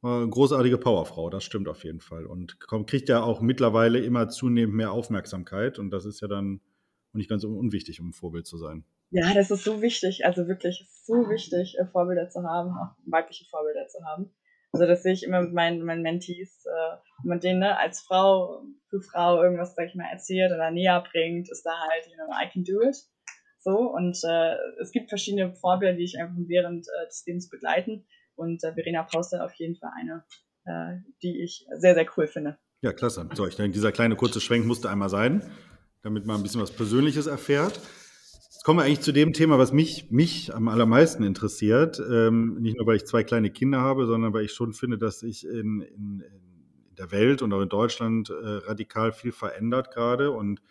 Großartige 0.00 0.78
Powerfrau, 0.78 1.28
das 1.28 1.42
stimmt 1.42 1.68
auf 1.68 1.82
jeden 1.82 2.00
Fall. 2.00 2.26
Und 2.26 2.60
kommt, 2.60 2.88
kriegt 2.88 3.08
ja 3.08 3.24
auch 3.24 3.40
mittlerweile 3.40 3.98
immer 3.98 4.28
zunehmend 4.28 4.76
mehr 4.76 4.92
Aufmerksamkeit. 4.92 5.80
Und 5.80 5.90
das 5.90 6.04
ist 6.04 6.20
ja 6.20 6.28
dann 6.28 6.60
nicht 7.12 7.28
ganz 7.28 7.42
unwichtig, 7.42 8.00
um 8.00 8.10
ein 8.10 8.12
Vorbild 8.12 8.46
zu 8.46 8.58
sein. 8.58 8.84
Ja, 9.14 9.34
das 9.34 9.50
ist 9.50 9.64
so 9.64 9.82
wichtig, 9.82 10.24
also 10.24 10.48
wirklich, 10.48 10.88
so 11.04 11.28
wichtig, 11.28 11.76
äh, 11.78 11.84
Vorbilder 11.84 12.30
zu 12.30 12.42
haben, 12.44 12.70
auch 12.70 12.96
weibliche 13.04 13.44
Vorbilder 13.50 13.86
zu 13.86 14.02
haben. 14.06 14.34
Also 14.72 14.86
das 14.86 15.02
sehe 15.02 15.12
ich 15.12 15.22
immer 15.22 15.42
mit 15.42 15.52
meinen, 15.52 15.84
meinen 15.84 16.00
Mentees, 16.00 16.64
äh, 16.64 16.96
wenn 17.22 17.28
man 17.28 17.40
denen 17.40 17.60
ne, 17.60 17.78
als 17.78 18.00
Frau 18.00 18.62
für 18.88 19.02
Frau 19.02 19.42
irgendwas, 19.42 19.74
sag 19.74 19.88
ich 19.88 19.94
mal, 19.94 20.10
erzählt 20.10 20.50
oder 20.50 20.70
näher 20.70 21.04
bringt, 21.12 21.50
ist 21.50 21.62
da 21.62 21.72
halt, 21.90 22.06
you 22.06 22.14
know, 22.14 22.32
I 22.32 22.48
can 22.50 22.64
do 22.64 22.80
it. 22.80 22.96
So, 23.60 23.92
und 23.92 24.18
äh, 24.24 24.56
es 24.80 24.92
gibt 24.92 25.10
verschiedene 25.10 25.54
Vorbilder, 25.54 25.94
die 25.94 26.04
ich 26.04 26.18
einfach 26.18 26.34
während 26.46 26.86
äh, 26.88 27.06
des 27.06 27.22
Lebens 27.26 27.50
begleiten. 27.50 28.06
Und 28.34 28.64
äh, 28.64 28.72
Verena 28.72 29.02
Pauster 29.02 29.44
auf 29.44 29.52
jeden 29.54 29.76
Fall 29.76 29.90
eine, 29.94 30.24
äh, 30.64 31.02
die 31.22 31.44
ich 31.44 31.66
sehr, 31.76 31.94
sehr 31.94 32.06
cool 32.16 32.26
finde. 32.26 32.56
Ja, 32.80 32.94
klasse. 32.94 33.28
So, 33.34 33.46
ich 33.46 33.56
denke, 33.56 33.72
dieser 33.72 33.92
kleine 33.92 34.16
kurze 34.16 34.40
Schwenk 34.40 34.64
musste 34.64 34.88
einmal 34.88 35.10
sein, 35.10 35.42
damit 36.02 36.24
man 36.24 36.36
ein 36.36 36.42
bisschen 36.42 36.62
was 36.62 36.72
Persönliches 36.72 37.26
erfährt. 37.26 37.78
Jetzt 38.62 38.66
kommen 38.66 38.78
wir 38.78 38.84
eigentlich 38.84 39.00
zu 39.00 39.10
dem 39.10 39.32
Thema, 39.32 39.58
was 39.58 39.72
mich, 39.72 40.12
mich 40.12 40.54
am 40.54 40.68
allermeisten 40.68 41.24
interessiert. 41.24 41.98
Ähm, 41.98 42.58
nicht 42.60 42.76
nur, 42.76 42.86
weil 42.86 42.94
ich 42.94 43.04
zwei 43.06 43.24
kleine 43.24 43.50
Kinder 43.50 43.80
habe, 43.80 44.06
sondern 44.06 44.32
weil 44.32 44.44
ich 44.44 44.52
schon 44.52 44.72
finde, 44.72 44.98
dass 44.98 45.18
sich 45.18 45.44
in, 45.44 45.80
in, 45.80 46.20
in 46.20 46.94
der 46.96 47.10
Welt 47.10 47.42
und 47.42 47.52
auch 47.52 47.60
in 47.60 47.68
Deutschland 47.68 48.30
äh, 48.30 48.34
radikal 48.34 49.10
viel 49.10 49.32
verändert 49.32 49.90
gerade 49.90 50.30
und 50.30 50.62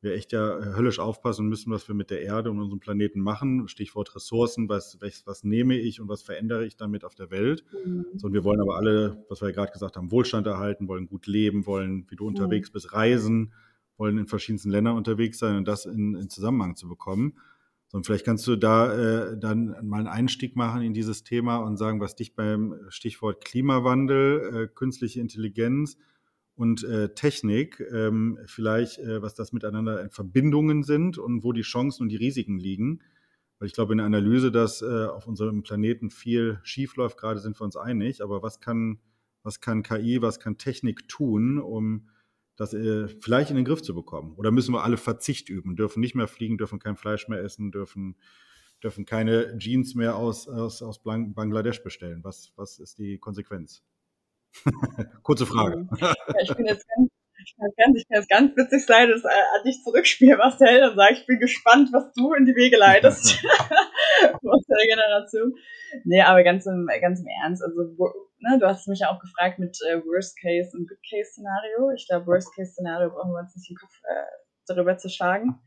wir 0.00 0.14
echt 0.14 0.32
ja 0.32 0.58
höllisch 0.74 0.98
aufpassen 0.98 1.46
müssen, 1.46 1.70
was 1.70 1.86
wir 1.86 1.94
mit 1.94 2.10
der 2.10 2.22
Erde 2.22 2.50
und 2.50 2.58
unserem 2.58 2.80
Planeten 2.80 3.20
machen. 3.20 3.68
Stichwort 3.68 4.16
Ressourcen, 4.16 4.68
was, 4.68 4.98
was, 5.00 5.44
nehme 5.44 5.76
ich 5.78 6.00
und 6.00 6.08
was 6.08 6.22
verändere 6.22 6.66
ich 6.66 6.76
damit 6.76 7.04
auf 7.04 7.14
der 7.14 7.30
Welt. 7.30 7.64
Mhm. 7.84 8.06
So, 8.16 8.26
und 8.26 8.32
wir 8.32 8.42
wollen 8.42 8.60
aber 8.60 8.74
alle, 8.74 9.24
was 9.28 9.40
wir 9.40 9.50
ja 9.50 9.54
gerade 9.54 9.70
gesagt 9.70 9.96
haben, 9.96 10.10
Wohlstand 10.10 10.48
erhalten, 10.48 10.88
wollen 10.88 11.06
gut 11.06 11.28
leben, 11.28 11.64
wollen, 11.64 12.06
wie 12.08 12.16
du 12.16 12.26
unterwegs 12.26 12.72
bist, 12.72 12.92
reisen 12.92 13.52
wollen 13.96 14.18
in 14.18 14.26
verschiedensten 14.26 14.70
Ländern 14.70 14.96
unterwegs 14.96 15.38
sein 15.38 15.56
und 15.56 15.66
das 15.66 15.86
in, 15.86 16.14
in 16.14 16.28
Zusammenhang 16.28 16.76
zu 16.76 16.88
bekommen. 16.88 17.34
So, 17.88 17.98
und 17.98 18.04
vielleicht 18.04 18.24
kannst 18.24 18.46
du 18.46 18.56
da 18.56 18.92
äh, 18.92 19.38
dann 19.38 19.76
mal 19.82 19.98
einen 19.98 20.08
Einstieg 20.08 20.56
machen 20.56 20.82
in 20.82 20.92
dieses 20.92 21.22
Thema 21.22 21.58
und 21.58 21.76
sagen, 21.76 22.00
was 22.00 22.16
dich 22.16 22.34
beim 22.34 22.74
Stichwort 22.88 23.44
Klimawandel, 23.44 24.54
äh, 24.54 24.74
künstliche 24.74 25.20
Intelligenz 25.20 25.96
und 26.56 26.82
äh, 26.84 27.14
Technik 27.14 27.80
ähm, 27.92 28.38
vielleicht, 28.46 28.98
äh, 28.98 29.22
was 29.22 29.34
das 29.34 29.52
miteinander 29.52 30.00
in 30.00 30.10
Verbindungen 30.10 30.82
sind 30.82 31.16
und 31.16 31.44
wo 31.44 31.52
die 31.52 31.62
Chancen 31.62 32.02
und 32.02 32.08
die 32.08 32.16
Risiken 32.16 32.58
liegen. 32.58 33.02
Weil 33.58 33.68
ich 33.68 33.74
glaube, 33.74 33.92
in 33.92 33.98
der 33.98 34.06
Analyse, 34.06 34.50
dass 34.50 34.82
äh, 34.82 35.06
auf 35.06 35.26
unserem 35.26 35.62
Planeten 35.62 36.10
viel 36.10 36.58
schiefläuft, 36.62 37.18
gerade 37.18 37.40
sind 37.40 37.58
wir 37.58 37.64
uns 37.64 37.76
einig. 37.76 38.22
Aber 38.22 38.42
was 38.42 38.60
kann, 38.60 38.98
was 39.42 39.60
kann 39.60 39.82
KI, 39.82 40.20
was 40.22 40.40
kann 40.40 40.58
Technik 40.58 41.08
tun, 41.08 41.58
um 41.58 42.08
das 42.56 42.72
äh, 42.74 43.08
vielleicht 43.20 43.50
in 43.50 43.56
den 43.56 43.64
Griff 43.64 43.82
zu 43.82 43.94
bekommen? 43.94 44.34
Oder 44.36 44.50
müssen 44.50 44.72
wir 44.72 44.82
alle 44.82 44.96
Verzicht 44.96 45.48
üben, 45.48 45.76
dürfen 45.76 46.00
nicht 46.00 46.14
mehr 46.14 46.28
fliegen, 46.28 46.58
dürfen 46.58 46.78
kein 46.78 46.96
Fleisch 46.96 47.28
mehr 47.28 47.42
essen, 47.42 47.70
dürfen, 47.70 48.16
dürfen 48.82 49.04
keine 49.04 49.56
Jeans 49.58 49.94
mehr 49.94 50.16
aus, 50.16 50.48
aus, 50.48 50.82
aus 50.82 51.02
Bangladesch 51.02 51.82
bestellen? 51.82 52.24
Was, 52.24 52.52
was 52.56 52.78
ist 52.78 52.98
die 52.98 53.18
Konsequenz? 53.18 53.82
Kurze 55.22 55.46
Frage. 55.46 55.88
Ja, 55.98 56.14
ich 56.42 56.54
bin 56.54 56.66
jetzt 56.66 56.86
ganz, 56.88 57.10
ich 57.44 57.54
kann, 57.56 57.70
ganz, 57.76 57.98
ich 57.98 58.08
kann 58.08 58.18
jetzt 58.18 58.30
ganz 58.30 58.56
witzig 58.56 58.86
sein, 58.86 59.10
dass 59.10 59.22
äh, 59.24 59.28
an 59.28 59.64
dich 59.64 59.82
zurückspielen, 59.84 60.38
Marcel, 60.38 60.88
und 60.88 60.96
sage, 60.96 61.14
ich 61.14 61.26
bin 61.26 61.38
gespannt, 61.38 61.90
was 61.92 62.12
du 62.14 62.32
in 62.32 62.46
die 62.46 62.56
Wege 62.56 62.78
leitest 62.78 63.44
aus 64.42 64.64
der 64.66 64.86
Generation. 64.88 65.54
Nee, 66.04 66.22
aber 66.22 66.42
ganz 66.42 66.64
im, 66.66 66.88
ganz 67.00 67.20
im 67.20 67.26
Ernst, 67.42 67.62
also 67.62 67.94
ne, 68.38 68.58
du 68.58 68.66
hast 68.66 68.88
mich 68.88 69.00
ja 69.00 69.10
auch 69.10 69.20
gefragt 69.20 69.58
mit 69.58 69.78
äh, 69.88 69.98
Worst 70.04 70.38
Case 70.40 70.76
und 70.76 70.88
Good 70.88 70.98
Case 71.08 71.32
Szenario. 71.32 71.90
Ich 71.90 72.06
glaube, 72.08 72.26
Worst 72.26 72.54
Case 72.54 72.72
Szenario 72.72 73.10
brauchen 73.10 73.32
wir 73.32 73.40
uns 73.40 73.54
nicht 73.56 73.70
den 73.70 73.76
Kopf 73.76 73.94
äh, 74.04 74.24
darüber 74.66 74.96
zu 74.98 75.08
schlagen. 75.08 75.60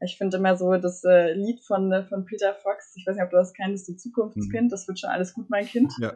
Ich 0.00 0.18
finde 0.18 0.36
immer 0.36 0.56
so 0.56 0.74
das 0.76 1.02
äh, 1.04 1.32
Lied 1.32 1.64
von, 1.64 1.90
äh, 1.92 2.04
von 2.04 2.24
Peter 2.24 2.54
Fox, 2.54 2.94
ich 2.96 3.06
weiß 3.06 3.16
nicht, 3.16 3.24
ob 3.24 3.30
du 3.30 3.36
das 3.36 3.54
kennst, 3.54 3.88
du 3.88 3.96
Zukunftskind, 3.96 4.64
mhm. 4.64 4.68
das 4.68 4.86
wird 4.88 4.98
schon 4.98 5.10
alles 5.10 5.34
gut, 5.34 5.48
mein 5.50 5.66
Kind. 5.66 5.92
Ja. 6.00 6.12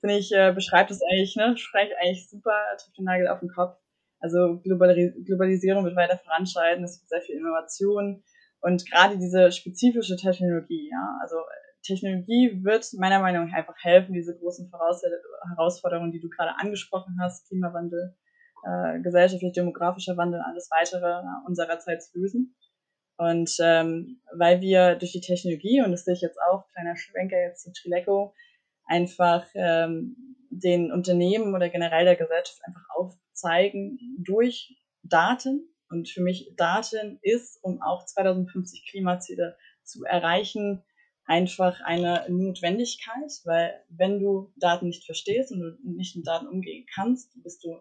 Finde 0.00 0.18
ich, 0.18 0.32
äh, 0.32 0.52
beschreibt 0.52 0.90
das 0.90 1.00
eigentlich, 1.02 1.36
ne, 1.36 1.56
spricht 1.56 1.92
eigentlich 2.00 2.28
super, 2.28 2.56
trifft 2.78 2.98
den 2.98 3.04
Nagel 3.04 3.28
auf 3.28 3.40
den 3.40 3.48
Kopf. 3.48 3.78
Also 4.20 4.60
Globalisierung 4.62 5.84
wird 5.84 5.96
weiter 5.96 6.18
voranschreiten, 6.18 6.84
es 6.84 6.98
gibt 6.98 7.08
sehr 7.08 7.22
viel 7.22 7.36
Innovation 7.36 8.22
und 8.60 8.88
gerade 8.88 9.18
diese 9.18 9.50
spezifische 9.50 10.16
Technologie, 10.16 10.88
ja, 10.90 11.18
also 11.20 11.36
Technologie 11.82 12.60
wird 12.62 12.86
meiner 12.94 13.20
Meinung 13.20 13.48
nach 13.48 13.56
einfach 13.56 13.76
helfen, 13.82 14.12
diese 14.12 14.36
großen 14.36 14.70
Herausforderungen, 15.48 16.12
die 16.12 16.20
du 16.20 16.28
gerade 16.28 16.56
angesprochen 16.58 17.18
hast, 17.20 17.48
Klimawandel, 17.48 18.14
äh, 18.64 19.00
gesellschaftlich-demografischer 19.00 20.16
Wandel, 20.16 20.40
alles 20.40 20.68
weitere 20.70 21.22
unserer 21.46 21.78
Zeit 21.78 22.02
zu 22.02 22.18
lösen. 22.18 22.54
Und 23.16 23.56
ähm, 23.60 24.20
weil 24.36 24.60
wir 24.60 24.96
durch 24.96 25.12
die 25.12 25.20
Technologie, 25.20 25.82
und 25.82 25.92
das 25.92 26.04
sehe 26.04 26.14
ich 26.14 26.22
jetzt 26.22 26.38
auch, 26.50 26.68
kleiner 26.72 26.96
Schwenker 26.96 27.38
jetzt 27.38 27.62
zu 27.62 27.72
Trileco, 27.72 28.34
einfach 28.86 29.44
ähm, 29.54 30.36
den 30.50 30.92
Unternehmen 30.92 31.54
oder 31.54 31.68
generell 31.68 32.04
der 32.04 32.16
Gesellschaft 32.16 32.60
einfach 32.64 32.82
aufzeigen 32.96 33.98
durch 34.18 34.76
Daten. 35.02 35.68
Und 35.88 36.08
für 36.08 36.22
mich 36.22 36.54
Daten 36.56 37.18
ist, 37.22 37.58
um 37.62 37.82
auch 37.82 38.06
2050 38.06 38.86
Klimaziele 38.90 39.56
zu 39.82 40.04
erreichen, 40.04 40.82
einfach 41.32 41.80
eine 41.80 42.26
Notwendigkeit, 42.28 43.32
weil 43.44 43.82
wenn 43.88 44.20
du 44.20 44.52
Daten 44.56 44.88
nicht 44.88 45.06
verstehst 45.06 45.50
und 45.50 45.60
du 45.60 45.78
nicht 45.82 46.14
mit 46.14 46.26
Daten 46.26 46.46
umgehen 46.46 46.84
kannst, 46.94 47.42
bist 47.42 47.64
du 47.64 47.80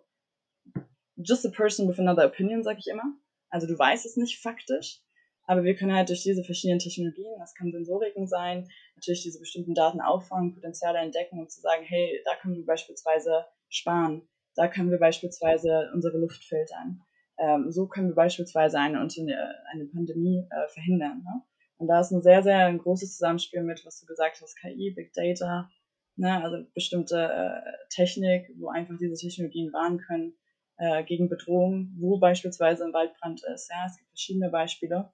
just 1.17 1.45
a 1.45 1.49
person 1.49 1.89
with 1.89 1.99
another 1.99 2.25
opinion, 2.25 2.63
sag 2.63 2.77
ich 2.79 2.87
immer. 2.87 3.03
Also 3.49 3.67
du 3.67 3.77
weißt 3.77 4.05
es 4.05 4.15
nicht 4.15 4.41
faktisch, 4.41 5.01
aber 5.43 5.65
wir 5.65 5.75
können 5.75 5.93
halt 5.93 6.07
durch 6.07 6.23
diese 6.23 6.45
verschiedenen 6.45 6.79
Technologien, 6.79 7.35
das 7.39 7.53
kann 7.53 7.73
Sensoriken 7.73 8.25
sein, 8.25 8.69
natürlich 8.95 9.23
diese 9.23 9.39
bestimmten 9.39 9.73
Daten 9.73 9.99
auffangen, 9.99 10.55
Potenziale 10.55 10.99
entdecken 10.99 11.37
und 11.37 11.51
zu 11.51 11.59
sagen, 11.59 11.83
hey, 11.83 12.21
da 12.23 12.31
können 12.41 12.55
wir 12.55 12.65
beispielsweise 12.65 13.45
sparen, 13.67 14.21
da 14.55 14.69
können 14.69 14.91
wir 14.91 14.99
beispielsweise 14.99 15.91
unsere 15.93 16.17
Luft 16.19 16.41
filtern. 16.45 17.01
Ähm, 17.37 17.69
so 17.69 17.87
können 17.87 18.07
wir 18.07 18.15
beispielsweise 18.15 18.79
eine, 18.79 18.99
eine 18.99 19.85
Pandemie 19.93 20.47
äh, 20.49 20.67
verhindern. 20.69 21.21
Ne? 21.23 21.43
Und 21.81 21.87
da 21.87 21.99
ist 21.99 22.11
ein 22.11 22.21
sehr, 22.21 22.43
sehr 22.43 22.67
ein 22.67 22.77
großes 22.77 23.17
Zusammenspiel 23.17 23.63
mit, 23.63 23.83
was 23.85 23.99
du 23.99 24.05
gesagt 24.05 24.39
hast, 24.39 24.55
KI, 24.55 24.93
Big 24.95 25.13
Data, 25.13 25.67
ne, 26.15 26.43
also 26.43 26.63
bestimmte 26.75 27.17
äh, 27.17 27.87
Technik, 27.89 28.51
wo 28.59 28.69
einfach 28.69 28.95
diese 28.99 29.15
Technologien 29.15 29.73
warnen 29.73 29.97
können 29.97 30.33
äh, 30.77 31.03
gegen 31.03 31.27
Bedrohungen, 31.27 31.97
wo 31.99 32.19
beispielsweise 32.19 32.85
ein 32.85 32.93
Waldbrand 32.93 33.41
ist. 33.55 33.71
Ja, 33.71 33.87
es 33.87 33.97
gibt 33.97 34.09
verschiedene 34.09 34.51
Beispiele. 34.51 35.11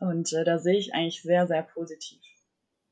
Und 0.00 0.30
äh, 0.34 0.44
da 0.44 0.58
sehe 0.58 0.76
ich 0.76 0.92
eigentlich 0.92 1.22
sehr, 1.22 1.46
sehr 1.46 1.62
positiv, 1.62 2.20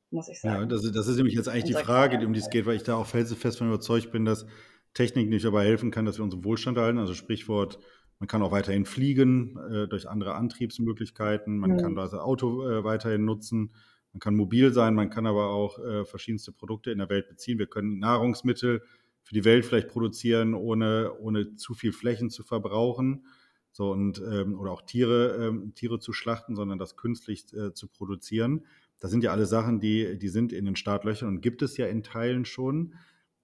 muss 0.09 0.27
ich 0.27 0.41
sagen. 0.41 0.61
Ja, 0.61 0.65
das, 0.65 0.91
das 0.91 1.07
ist 1.07 1.17
nämlich 1.17 1.35
jetzt 1.35 1.49
eigentlich 1.49 1.75
die 1.75 1.83
Frage, 1.83 2.25
um 2.25 2.33
die 2.33 2.39
es 2.39 2.49
geht, 2.49 2.65
weil 2.65 2.77
ich 2.77 2.83
da 2.83 2.95
auch 2.95 3.05
felsenfest 3.05 3.59
von 3.59 3.67
überzeugt 3.67 4.11
bin, 4.11 4.25
dass 4.25 4.47
Technik 4.95 5.29
nicht 5.29 5.45
dabei 5.45 5.65
helfen 5.65 5.91
kann, 5.91 6.05
dass 6.05 6.17
wir 6.17 6.23
unseren 6.23 6.43
Wohlstand 6.43 6.77
erhalten. 6.77 6.97
Also 6.97 7.13
Sprichwort 7.13 7.77
man 8.21 8.27
kann 8.27 8.43
auch 8.43 8.51
weiterhin 8.51 8.85
fliegen 8.85 9.57
äh, 9.57 9.87
durch 9.87 10.07
andere 10.07 10.35
Antriebsmöglichkeiten. 10.35 11.57
Man 11.57 11.71
mhm. 11.71 11.77
kann 11.77 11.95
das 11.95 12.13
Auto 12.13 12.69
äh, 12.69 12.83
weiterhin 12.83 13.25
nutzen. 13.25 13.71
Man 14.13 14.19
kann 14.19 14.35
mobil 14.35 14.71
sein. 14.71 14.93
Man 14.93 15.09
kann 15.09 15.25
aber 15.25 15.47
auch 15.47 15.79
äh, 15.79 16.05
verschiedenste 16.05 16.51
Produkte 16.51 16.91
in 16.91 16.99
der 16.99 17.09
Welt 17.09 17.29
beziehen. 17.29 17.57
Wir 17.57 17.65
können 17.65 17.97
Nahrungsmittel 17.97 18.83
für 19.23 19.33
die 19.33 19.43
Welt 19.43 19.65
vielleicht 19.65 19.87
produzieren, 19.87 20.53
ohne, 20.53 21.13
ohne 21.19 21.55
zu 21.55 21.73
viel 21.73 21.91
Flächen 21.91 22.29
zu 22.29 22.43
verbrauchen. 22.43 23.25
So 23.71 23.89
und 23.89 24.21
ähm, 24.31 24.59
oder 24.59 24.69
auch 24.69 24.83
Tiere, 24.83 25.47
ähm, 25.47 25.73
Tiere 25.73 25.97
zu 25.97 26.13
schlachten, 26.13 26.55
sondern 26.55 26.77
das 26.77 26.97
künstlich 26.97 27.51
äh, 27.55 27.73
zu 27.73 27.87
produzieren. 27.87 28.67
Das 28.99 29.09
sind 29.09 29.23
ja 29.23 29.31
alle 29.31 29.47
Sachen, 29.47 29.79
die, 29.79 30.19
die 30.19 30.29
sind 30.29 30.53
in 30.53 30.65
den 30.65 30.75
Startlöchern 30.75 31.27
und 31.27 31.41
gibt 31.41 31.63
es 31.63 31.75
ja 31.75 31.87
in 31.87 32.03
Teilen 32.03 32.45
schon. 32.45 32.93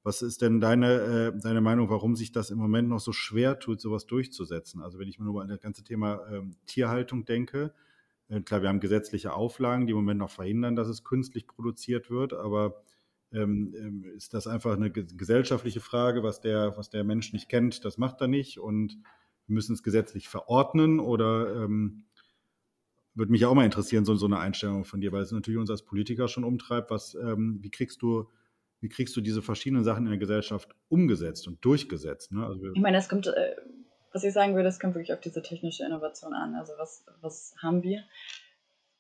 Was 0.08 0.22
ist 0.22 0.42
denn 0.42 0.62
deine, 0.62 1.34
äh, 1.36 1.38
deine 1.38 1.60
Meinung, 1.60 1.90
warum 1.90 2.16
sich 2.16 2.32
das 2.32 2.50
im 2.50 2.58
Moment 2.58 2.88
noch 2.88 3.02
so 3.02 3.12
schwer 3.12 3.60
tut, 3.60 3.82
sowas 3.82 4.06
durchzusetzen? 4.06 4.82
Also 4.82 5.00
wenn 5.00 5.10
ich 5.10 5.20
mir 5.20 5.26
nur 5.26 5.42
an 5.42 5.50
das 5.50 5.60
ganze 5.60 5.84
Thema 5.84 6.22
ähm, 6.32 6.56
Tierhaltung 6.66 7.26
denke, 7.26 7.74
äh, 8.30 8.40
klar, 8.40 8.62
wir 8.62 8.70
haben 8.70 8.80
gesetzliche 8.80 9.34
Auflagen, 9.34 9.86
die 9.86 9.92
im 9.92 9.98
Moment 9.98 10.22
noch 10.22 10.30
verhindern, 10.30 10.78
dass 10.78 10.88
es 10.88 11.04
künstlich 11.04 11.46
produziert 11.46 12.10
wird, 12.10 12.32
aber 12.32 12.82
ähm, 13.34 13.76
ähm 13.78 14.06
ist 14.16 14.34
das 14.34 14.48
einfach 14.48 14.78
eine 14.78 14.90
gesellschaftliche 14.92 15.82
Frage, 15.82 16.24
was 16.24 16.40
der, 16.40 16.78
was 16.78 16.90
der 16.90 17.04
Mensch 17.04 17.34
nicht 17.34 17.50
kennt, 17.50 17.84
das 17.84 17.98
macht 17.98 18.22
er 18.22 18.30
nicht 18.30 18.60
und 18.60 18.98
wir 19.48 19.56
müssen 19.56 19.74
es 19.74 19.84
gesetzlich 19.84 20.30
verordnen 20.30 21.02
oder 21.02 21.66
ähm, 21.66 22.06
würde 23.14 23.34
mich 23.34 23.46
auch 23.46 23.56
mal 23.56 23.66
interessieren, 23.66 24.06
so, 24.06 24.16
so 24.16 24.28
eine 24.28 24.40
Einstellung 24.40 24.86
von 24.86 25.02
dir, 25.02 25.12
weil 25.12 25.24
es 25.24 25.34
natürlich 25.34 25.60
uns 25.60 25.70
als 25.70 25.84
Politiker 25.84 26.30
schon 26.30 26.46
umtreibt, 26.46 26.92
was, 26.92 27.14
ähm, 27.16 27.58
wie 27.60 27.72
kriegst 27.72 28.02
du 28.02 28.30
wie 28.80 28.90
kriegst 28.90 29.16
du 29.16 29.22
diese 29.22 29.42
verschiedenen 29.42 29.84
Sachen 29.84 30.06
in 30.06 30.12
der 30.12 30.20
Gesellschaft 30.20 30.70
umgesetzt 30.90 31.48
und 31.48 31.64
durchgesetzt? 31.64 32.32
Ne? 32.32 32.46
Also 32.46 32.72
ich 32.74 32.82
meine, 32.82 32.98
das 32.98 33.10
kommt, 33.10 33.28
äh, 33.28 33.56
was 34.14 34.24
ich 34.24 34.34
sagen 34.34 34.54
würde, 34.54 34.66
das 34.66 34.80
kommt 34.80 34.96
wirklich 34.96 35.14
auf 35.14 35.20
diese 35.20 35.42
technische 35.42 35.86
Innovation 35.86 36.34
an. 36.34 36.56
Also 36.56 36.74
was, 36.78 37.06
was 37.22 37.56
haben 37.62 37.84
wir? 37.84 38.04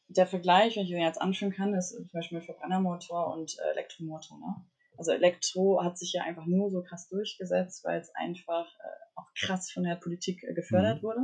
Der 0.09 0.25
Vergleich, 0.25 0.75
wenn 0.75 0.83
ich 0.83 0.89
den 0.89 1.01
jetzt 1.01 1.21
anführen 1.21 1.51
kann, 1.51 1.73
ist 1.73 1.91
zum 1.91 2.09
Beispiel 2.13 2.41
Verbrennermotor 2.41 3.33
und 3.33 3.57
äh, 3.59 3.71
Elektromotor. 3.71 4.37
Ne? 4.39 4.55
Also 4.97 5.11
Elektro 5.11 5.83
hat 5.83 5.97
sich 5.97 6.13
ja 6.13 6.23
einfach 6.23 6.45
nur 6.45 6.71
so 6.71 6.81
krass 6.81 7.07
durchgesetzt, 7.09 7.85
weil 7.85 7.99
es 7.99 8.09
einfach 8.15 8.65
äh, 8.65 8.87
auch 9.15 9.27
krass 9.39 9.69
von 9.71 9.83
der 9.83 9.95
Politik 9.95 10.41
gefördert 10.55 11.03
mhm. 11.03 11.07
wurde. 11.07 11.19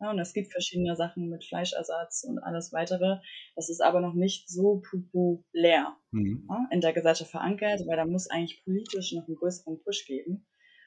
Ja, 0.00 0.10
und 0.10 0.18
es 0.18 0.32
gibt 0.32 0.50
verschiedene 0.50 0.96
Sachen 0.96 1.28
mit 1.28 1.44
Fleischersatz 1.44 2.24
und 2.24 2.38
alles 2.38 2.72
weitere. 2.72 3.18
Das 3.54 3.68
ist 3.68 3.82
aber 3.82 4.00
noch 4.00 4.14
nicht 4.14 4.48
so 4.48 4.82
populär 4.90 5.96
mhm. 6.10 6.46
ja, 6.48 6.66
in 6.70 6.80
der 6.80 6.94
Gesellschaft 6.94 7.30
verankert, 7.30 7.86
weil 7.86 7.96
da 7.96 8.06
muss 8.06 8.30
eigentlich 8.30 8.64
politisch 8.64 9.12
noch 9.12 9.26
einen 9.26 9.36
größeren 9.36 9.82
Push 9.82 10.06
geben. 10.06 10.46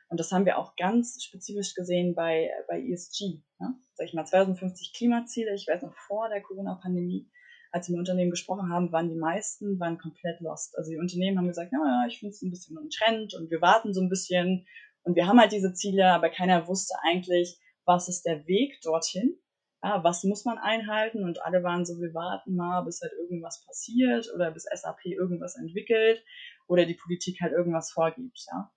Und 0.10 0.19
das 0.19 0.32
haben 0.32 0.45
wir 0.45 0.58
auch 0.58 0.76
ganz 0.76 1.23
spezifisch 1.23 1.76
gesehen 1.76 2.15
bei, 2.15 2.49
bei 2.67 2.82
ESG. 2.82 3.41
Ja? 3.60 3.73
Sag 3.93 4.08
ich 4.08 4.13
mal, 4.13 4.26
2050 4.26 4.93
Klimaziele. 4.93 5.54
Ich 5.54 5.67
weiß 5.67 5.82
noch 5.84 5.95
vor 5.95 6.30
der 6.30 6.41
Corona-Pandemie, 6.41 7.30
als 7.71 7.88
wir 7.88 7.93
mit 7.93 8.02
Unternehmen 8.02 8.30
gesprochen 8.30 8.69
haben, 8.69 8.91
waren 8.91 9.10
die 9.10 9.15
meisten 9.15 9.80
waren 9.80 9.97
komplett 9.97 10.39
lost. 10.41 10.78
Also 10.78 10.91
die 10.91 10.99
Unternehmen 10.99 11.39
haben 11.39 11.47
gesagt, 11.47 11.71
ja, 11.71 12.06
ich 12.08 12.19
finde 12.19 12.34
es 12.34 12.41
ein 12.43 12.52
bisschen 12.52 12.78
ein 12.78 12.89
Trend 12.89 13.34
und 13.34 13.49
wir 13.49 13.62
warten 13.62 13.93
so 13.93 14.02
ein 14.02 14.10
bisschen. 14.10 14.67
Und 15.02 15.15
wir 15.15 15.28
haben 15.28 15.39
halt 15.39 15.52
diese 15.52 15.73
Ziele, 15.73 16.12
aber 16.12 16.30
keiner 16.30 16.67
wusste 16.67 16.93
eigentlich, 17.04 17.60
was 17.86 18.10
ist 18.10 18.24
der 18.24 18.48
Weg 18.48 18.80
dorthin, 18.82 19.38
ja, 19.84 20.04
was 20.04 20.24
muss 20.24 20.46
man 20.46 20.58
einhalten 20.58 21.24
und 21.24 21.41
alle 21.41 21.63
waren 21.63 21.86
so, 21.86 22.00
wir 22.00 22.13
warten 22.13 22.56
mal, 22.56 22.84
bis 22.84 23.02
halt 23.02 23.12
irgendwas 23.13 23.65
passiert 23.65 24.32
oder 24.34 24.52
bis 24.52 24.63
SAP 24.63 25.06
irgendwas 25.06 25.56
entwickelt 25.56 26.24
oder 26.67 26.86
die 26.86 26.93
Politik 26.96 27.41
halt 27.41 27.52
irgendwas 27.52 27.91
vorgibt, 27.91 28.46
ja. 28.52 28.72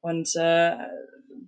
Und 0.00 0.34
äh, 0.34 0.76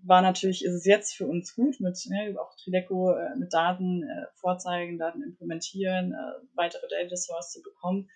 war 0.05 0.23
natürlich, 0.23 0.65
ist 0.65 0.75
es 0.75 0.85
jetzt 0.85 1.15
für 1.17 1.27
uns 1.27 1.55
gut, 1.57 1.81
mit 1.81 1.99
ne, 2.09 2.37
auch 2.41 2.55
Trileco 2.63 3.13
äh, 3.13 3.35
mit 3.37 3.53
Daten 3.53 4.05
äh, 4.05 4.27
vorzeigen, 4.35 4.99
Daten 4.99 5.23
implementieren, 5.23 6.13
äh, 6.13 6.47
weitere 6.55 6.87
Data 6.89 7.17
Source 7.17 7.51
zu 7.51 7.63
bekommen, 7.63 8.09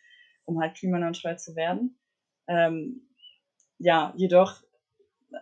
um 0.44 0.60
halt 0.60 0.76
klimaneutral 0.76 1.38
zu 1.38 1.56
werden. 1.56 1.98
Ähm, 2.46 3.08
ja, 3.78 4.12
jedoch 4.16 4.62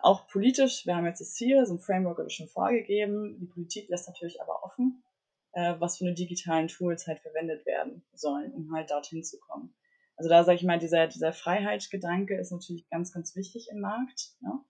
auch 0.03 0.27
politisch, 0.29 0.87
wir 0.87 0.97
haben 0.97 1.07
jetzt 1.07 1.21
das 1.21 1.35
Ziel, 1.35 1.65
so 1.67 1.75
ein 1.75 1.81
Framework 1.81 2.19
wurde 2.19 2.31
schon 2.31 2.49
vorgegeben. 2.49 3.39
Die 3.39 3.47
Politik 3.47 3.89
lässt 3.89 4.09
natürlich 4.09 4.41
aber 4.41 4.65
offen, 4.65 5.03
äh, 5.53 5.75
was 5.79 5.99
für 5.99 6.05
eine 6.05 6.15
digitalen 6.15 6.69
Tools 6.69 7.07
halt 7.07 7.21
verwendet 7.21 7.67
werden 7.67 8.05
sollen, 8.13 8.53
um 8.53 8.73
halt 8.75 8.91
dorthin 8.91 9.23
zu 9.23 9.39
kommen. 9.39 9.75
Also 10.17 10.31
da 10.31 10.45
sage 10.45 10.57
ich 10.57 10.65
mal, 10.65 10.79
dieser, 10.79 11.07
dieser 11.07 11.33
Freiheitsgedanke 11.33 12.37
ist 12.39 12.51
natürlich 12.51 12.89
ganz, 12.89 13.13
ganz 13.13 13.37
wichtig 13.37 13.69
im 13.71 13.81
Markt. 13.81 14.33
Ne? 14.41 14.61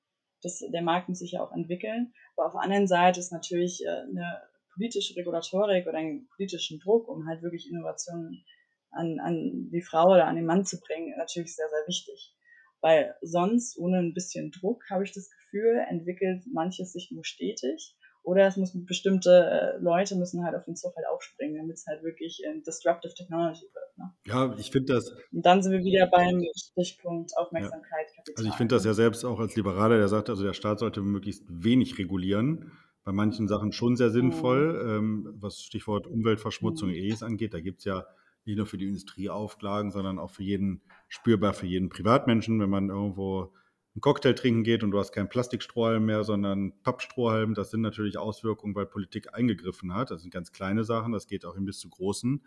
Das, 0.42 0.58
der 0.58 0.82
Markt 0.82 1.08
muss 1.08 1.20
sich 1.20 1.32
ja 1.32 1.42
auch 1.42 1.52
entwickeln. 1.52 2.12
Aber 2.36 2.46
auf 2.46 2.52
der 2.52 2.62
anderen 2.62 2.88
Seite 2.88 3.20
ist 3.20 3.32
natürlich 3.32 3.84
äh, 3.84 3.88
eine 3.88 4.42
politische 4.74 5.16
Regulatorik 5.16 5.86
oder 5.86 5.98
einen 5.98 6.28
politischen 6.36 6.78
Druck, 6.80 7.08
um 7.08 7.26
halt 7.26 7.42
wirklich 7.42 7.70
Innovationen 7.70 8.44
an, 8.90 9.18
an 9.20 9.70
die 9.70 9.82
Frau 9.82 10.04
oder 10.12 10.26
an 10.26 10.36
den 10.36 10.46
Mann 10.46 10.64
zu 10.64 10.80
bringen, 10.80 11.14
natürlich 11.16 11.54
sehr, 11.54 11.68
sehr 11.68 11.86
wichtig. 11.86 12.34
Weil 12.80 13.14
sonst, 13.22 13.78
ohne 13.78 13.98
ein 13.98 14.14
bisschen 14.14 14.50
Druck, 14.50 14.82
habe 14.90 15.04
ich 15.04 15.12
das 15.12 15.30
Gefühl, 15.30 15.84
entwickelt 15.88 16.44
manches 16.52 16.92
sich 16.92 17.10
nur 17.10 17.24
stetig. 17.24 17.96
Oder 18.26 18.48
es 18.48 18.56
muss 18.56 18.72
bestimmte 18.86 19.30
äh, 19.30 19.80
Leute 19.80 20.16
müssen 20.16 20.44
halt 20.44 20.56
auf 20.56 20.64
den 20.64 20.74
Zug 20.74 20.96
halt 20.96 21.06
aufspringen, 21.06 21.58
damit 21.58 21.76
es 21.76 21.86
halt 21.86 22.02
wirklich 22.02 22.42
in 22.44 22.60
Disruptive 22.64 23.14
Technology 23.14 23.66
wird. 23.72 23.98
Ne? 23.98 24.12
Ja, 24.26 24.56
ich 24.58 24.72
finde 24.72 24.94
das. 24.94 25.12
Und 25.30 25.46
dann 25.46 25.62
sind 25.62 25.70
wir 25.70 25.84
wieder 25.84 26.08
beim 26.08 26.42
Stichpunkt 26.56 27.30
Aufmerksamkeit, 27.36 28.08
ja. 28.08 28.16
Kapital. 28.16 28.34
Also 28.36 28.50
ich 28.50 28.56
finde 28.56 28.74
das 28.74 28.84
ja 28.84 28.94
selbst 28.94 29.24
auch 29.24 29.38
als 29.38 29.54
Liberaler, 29.54 29.98
der 29.98 30.08
sagt, 30.08 30.28
also 30.28 30.42
der 30.42 30.54
Staat 30.54 30.80
sollte 30.80 31.02
möglichst 31.02 31.44
wenig 31.48 31.98
regulieren. 31.98 32.72
Bei 33.04 33.12
manchen 33.12 33.46
Sachen 33.46 33.70
schon 33.70 33.94
sehr 33.94 34.10
sinnvoll, 34.10 34.72
mhm. 34.72 34.90
ähm, 34.90 35.34
was 35.38 35.60
Stichwort 35.60 36.08
Umweltverschmutzung 36.08 36.88
mhm. 36.88 36.96
EEs 36.96 37.22
angeht. 37.22 37.54
Da 37.54 37.60
gibt 37.60 37.78
es 37.78 37.84
ja 37.84 38.04
nicht 38.46 38.56
nur 38.56 38.66
für 38.66 38.78
die 38.78 38.86
Industrie 38.86 39.28
Auflagen, 39.28 39.90
sondern 39.90 40.18
auch 40.18 40.30
für 40.30 40.42
jeden 40.42 40.82
spürbar 41.08 41.52
für 41.52 41.66
jeden 41.66 41.88
Privatmenschen, 41.88 42.60
wenn 42.60 42.70
man 42.70 42.88
irgendwo 42.90 43.52
einen 43.94 44.02
Cocktail 44.02 44.34
trinken 44.34 44.62
geht 44.62 44.82
und 44.82 44.90
du 44.90 44.98
hast 44.98 45.12
keinen 45.12 45.28
Plastikstrohhalm 45.28 46.04
mehr, 46.04 46.22
sondern 46.22 46.72
Pappstrohhalm. 46.82 47.54
Das 47.54 47.70
sind 47.70 47.80
natürlich 47.80 48.18
Auswirkungen, 48.18 48.74
weil 48.74 48.86
Politik 48.86 49.34
eingegriffen 49.34 49.94
hat. 49.94 50.10
Das 50.10 50.22
sind 50.22 50.32
ganz 50.32 50.52
kleine 50.52 50.84
Sachen, 50.84 51.12
das 51.12 51.26
geht 51.26 51.46
auch 51.46 51.54
hin 51.54 51.64
bis 51.64 51.78
zu 51.78 51.88
großen. 51.88 52.42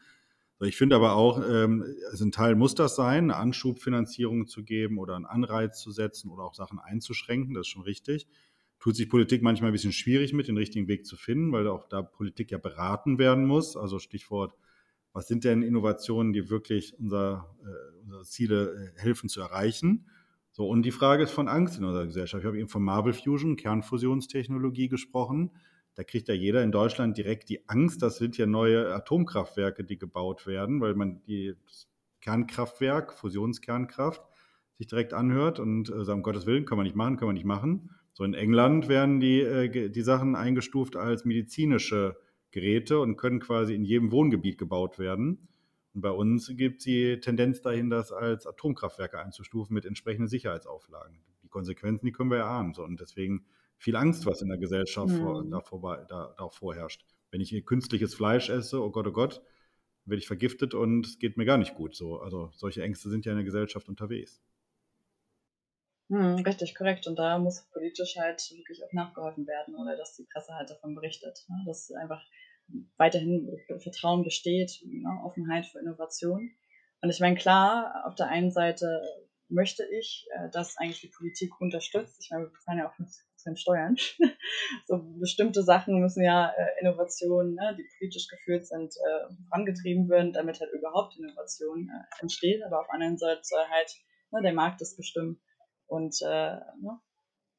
Ich 0.62 0.76
finde 0.76 0.98
aber 0.98 1.16
auch, 1.16 1.42
ähm, 1.50 1.86
also 2.12 2.26
ein 2.26 2.32
Teil 2.32 2.56
muss 2.56 2.76
das 2.76 2.96
sein, 2.96 3.32
eine 3.32 3.38
Anschubfinanzierung 3.38 4.48
zu 4.48 4.64
geben 4.64 5.00
oder 5.00 5.16
einen 5.16 5.26
Anreiz 5.26 5.80
zu 5.80 5.92
setzen 5.92 6.30
oder 6.30 6.44
auch 6.44 6.54
Sachen 6.54 6.80
einzuschränken, 6.80 7.54
das 7.54 7.62
ist 7.62 7.70
schon 7.70 7.84
richtig. 7.84 8.28
Tut 8.80 8.96
sich 8.96 9.10
Politik 9.10 9.42
manchmal 9.42 9.72
ein 9.72 9.74
bisschen 9.74 9.94
schwierig 9.94 10.34
mit, 10.34 10.48
den 10.48 10.58
richtigen 10.58 10.88
Weg 10.88 11.06
zu 11.06 11.16
finden, 11.16 11.52
weil 11.52 11.68
auch 11.68 11.88
da 11.88 12.02
Politik 12.02 12.52
ja 12.52 12.58
beraten 12.58 13.18
werden 13.18 13.46
muss. 13.46 13.76
Also 13.76 14.00
Stichwort, 14.00 14.54
was 15.20 15.28
sind 15.28 15.44
denn 15.44 15.64
Innovationen, 15.64 16.32
die 16.32 16.50
wirklich 16.50 16.98
unser, 16.98 17.54
äh, 17.62 18.04
unsere 18.06 18.24
Ziele 18.24 18.94
äh, 18.96 19.02
helfen 19.02 19.28
zu 19.28 19.42
erreichen? 19.42 20.06
So, 20.54 20.66
und 20.66 20.84
die 20.84 20.92
Frage 20.92 21.24
ist 21.24 21.32
von 21.32 21.50
Angst 21.50 21.78
in 21.78 21.84
unserer 21.84 22.06
Gesellschaft. 22.06 22.42
Ich 22.42 22.48
habe 22.48 22.58
eben 22.58 22.70
von 22.70 22.82
Marble 22.82 23.12
Fusion, 23.12 23.58
Kernfusionstechnologie 23.58 24.88
gesprochen. 24.88 25.52
Da 25.96 26.06
kriegt 26.06 26.30
ja 26.30 26.34
jeder 26.34 26.64
in 26.64 26.72
Deutschland 26.72 27.18
direkt 27.18 27.50
die 27.50 27.68
Angst, 27.68 28.02
das 28.02 28.16
sind 28.16 28.38
ja 28.38 28.46
neue 28.46 28.96
Atomkraftwerke, 28.96 29.84
die 29.84 29.98
gebaut 29.98 30.48
werden, 30.48 30.80
weil 30.80 30.96
man 30.96 31.22
die 31.28 31.54
Kernkraftwerk, 32.22 33.12
Fusionskernkraft, 33.12 34.22
sich 34.78 34.88
direkt 34.88 35.14
anhört 35.14 35.60
und 35.60 35.90
äh, 35.90 36.06
sagt, 36.06 36.16
um 36.16 36.24
Gottes 36.24 36.46
Willen, 36.46 36.64
können 36.64 36.80
wir 36.80 36.86
nicht 36.86 36.96
machen, 36.96 37.18
können 37.18 37.32
wir 37.32 37.34
nicht 37.34 37.46
machen. 37.46 37.90
So 38.14 38.24
in 38.24 38.34
England 38.34 38.88
werden 38.88 39.20
die, 39.20 39.42
äh, 39.42 39.90
die 39.90 40.02
Sachen 40.02 40.38
eingestuft 40.38 40.96
als 40.96 41.26
medizinische 41.26 42.16
Geräte 42.52 43.00
und 43.00 43.18
können 43.18 43.40
quasi 43.40 43.76
in 43.76 43.84
jedem 43.84 44.12
Wohngebiet 44.12 44.58
gebaut 44.58 45.00
werden. 45.00 45.48
Und 45.94 46.02
bei 46.02 46.12
uns 46.12 46.52
gibt 46.56 46.80
es 46.80 46.84
die 46.86 47.20
Tendenz 47.20 47.62
dahin, 47.62 47.90
das 47.90 48.12
als 48.12 48.46
Atomkraftwerke 48.46 49.20
einzustufen 49.20 49.74
mit 49.74 49.86
entsprechenden 49.86 50.28
Sicherheitsauflagen. 50.28 51.20
Die 51.44 51.48
Konsequenzen, 51.48 52.06
die 52.06 52.12
können 52.12 52.32
wir 52.32 52.38
erahnen. 52.38 52.74
So. 52.74 52.84
Und 52.84 53.00
deswegen 53.00 53.46
viel 53.78 53.96
Angst, 53.96 54.26
was 54.26 54.42
in 54.42 54.50
der 54.50 54.58
Gesellschaft 54.58 55.14
mhm. 55.14 55.22
vor, 55.22 55.44
davor, 55.46 56.06
da, 56.08 56.34
da 56.38 56.50
vorherrscht. 56.50 57.06
Wenn 57.32 57.42
ich 57.42 57.66
künstliches 57.66 58.14
Fleisch 58.14 58.50
esse, 58.50 58.82
oh 58.82 58.92
Gott, 58.92 59.08
oh 59.08 59.12
Gott, 59.12 59.42
werde 60.06 60.20
ich 60.20 60.28
vergiftet 60.28 60.74
und 60.74 61.06
es 61.06 61.20
geht 61.20 61.38
mir 61.38 61.46
gar 61.46 61.58
nicht 61.58 61.76
gut. 61.76 61.96
So, 61.96 62.20
also 62.20 62.52
solche 62.54 62.82
Ängste 62.84 63.10
sind 63.10 63.26
ja 63.26 63.32
in 63.32 63.38
der 63.38 63.46
Gesellschaft 63.46 63.88
unterwegs. 63.88 64.42
Hm, 66.10 66.36
richtig, 66.46 66.76
korrekt. 66.76 67.08
Und 67.08 67.18
da 67.18 67.38
muss 67.38 67.68
politisch 67.72 68.16
halt 68.18 68.42
wirklich 68.52 68.84
auch 68.84 68.94
nachgeholfen 68.94 69.46
werden 69.46 69.76
oder 69.76 69.96
dass 69.96 70.16
die 70.16 70.26
Presse 70.32 70.54
halt 70.54 70.70
davon 70.70 70.96
berichtet. 70.96 71.46
Ne? 71.48 71.64
Dass 71.66 71.92
einfach 71.92 72.22
weiterhin 72.98 73.50
Vertrauen 73.80 74.24
besteht, 74.24 74.82
ne, 74.86 75.22
Offenheit 75.24 75.66
für 75.66 75.80
Innovation. 75.80 76.52
Und 77.02 77.10
ich 77.10 77.20
meine, 77.20 77.36
klar, 77.36 78.04
auf 78.06 78.16
der 78.16 78.28
einen 78.28 78.52
Seite 78.52 79.02
möchte 79.50 79.84
ich, 79.86 80.28
äh, 80.36 80.50
dass 80.52 80.78
eigentlich 80.78 81.02
die 81.02 81.12
Politik 81.16 81.60
unterstützt. 81.60 82.18
Ich 82.22 82.30
meine, 82.30 82.46
wir 82.46 82.52
bezahlen 82.52 82.80
ja 82.80 82.90
auch 82.90 82.94
50% 82.94 83.58
Steuern. 83.58 83.96
so 84.88 85.00
bestimmte 85.20 85.64
Sachen 85.64 86.00
müssen 86.00 86.24
ja 86.24 86.50
äh, 86.50 86.82
Innovationen, 86.82 87.56
ne, 87.56 87.76
die 87.78 87.88
politisch 87.98 88.28
geführt 88.28 88.68
sind, 88.68 88.94
äh, 88.96 89.34
vorangetrieben 89.50 90.10
werden, 90.10 90.34
damit 90.34 90.60
halt 90.60 90.72
überhaupt 90.74 91.18
Innovation 91.18 91.90
entsteht. 92.20 92.64
Aber 92.64 92.82
auf 92.82 92.88
der 92.88 92.96
anderen 92.96 93.18
Seite 93.18 93.42
soll 93.44 93.66
halt 93.70 93.92
ne, 94.32 94.42
der 94.42 94.54
Markt 94.54 94.82
das 94.82 94.96
bestimmen. 94.96 95.42
Und 95.90 96.22
äh, 96.22 96.56
ne, 96.82 97.00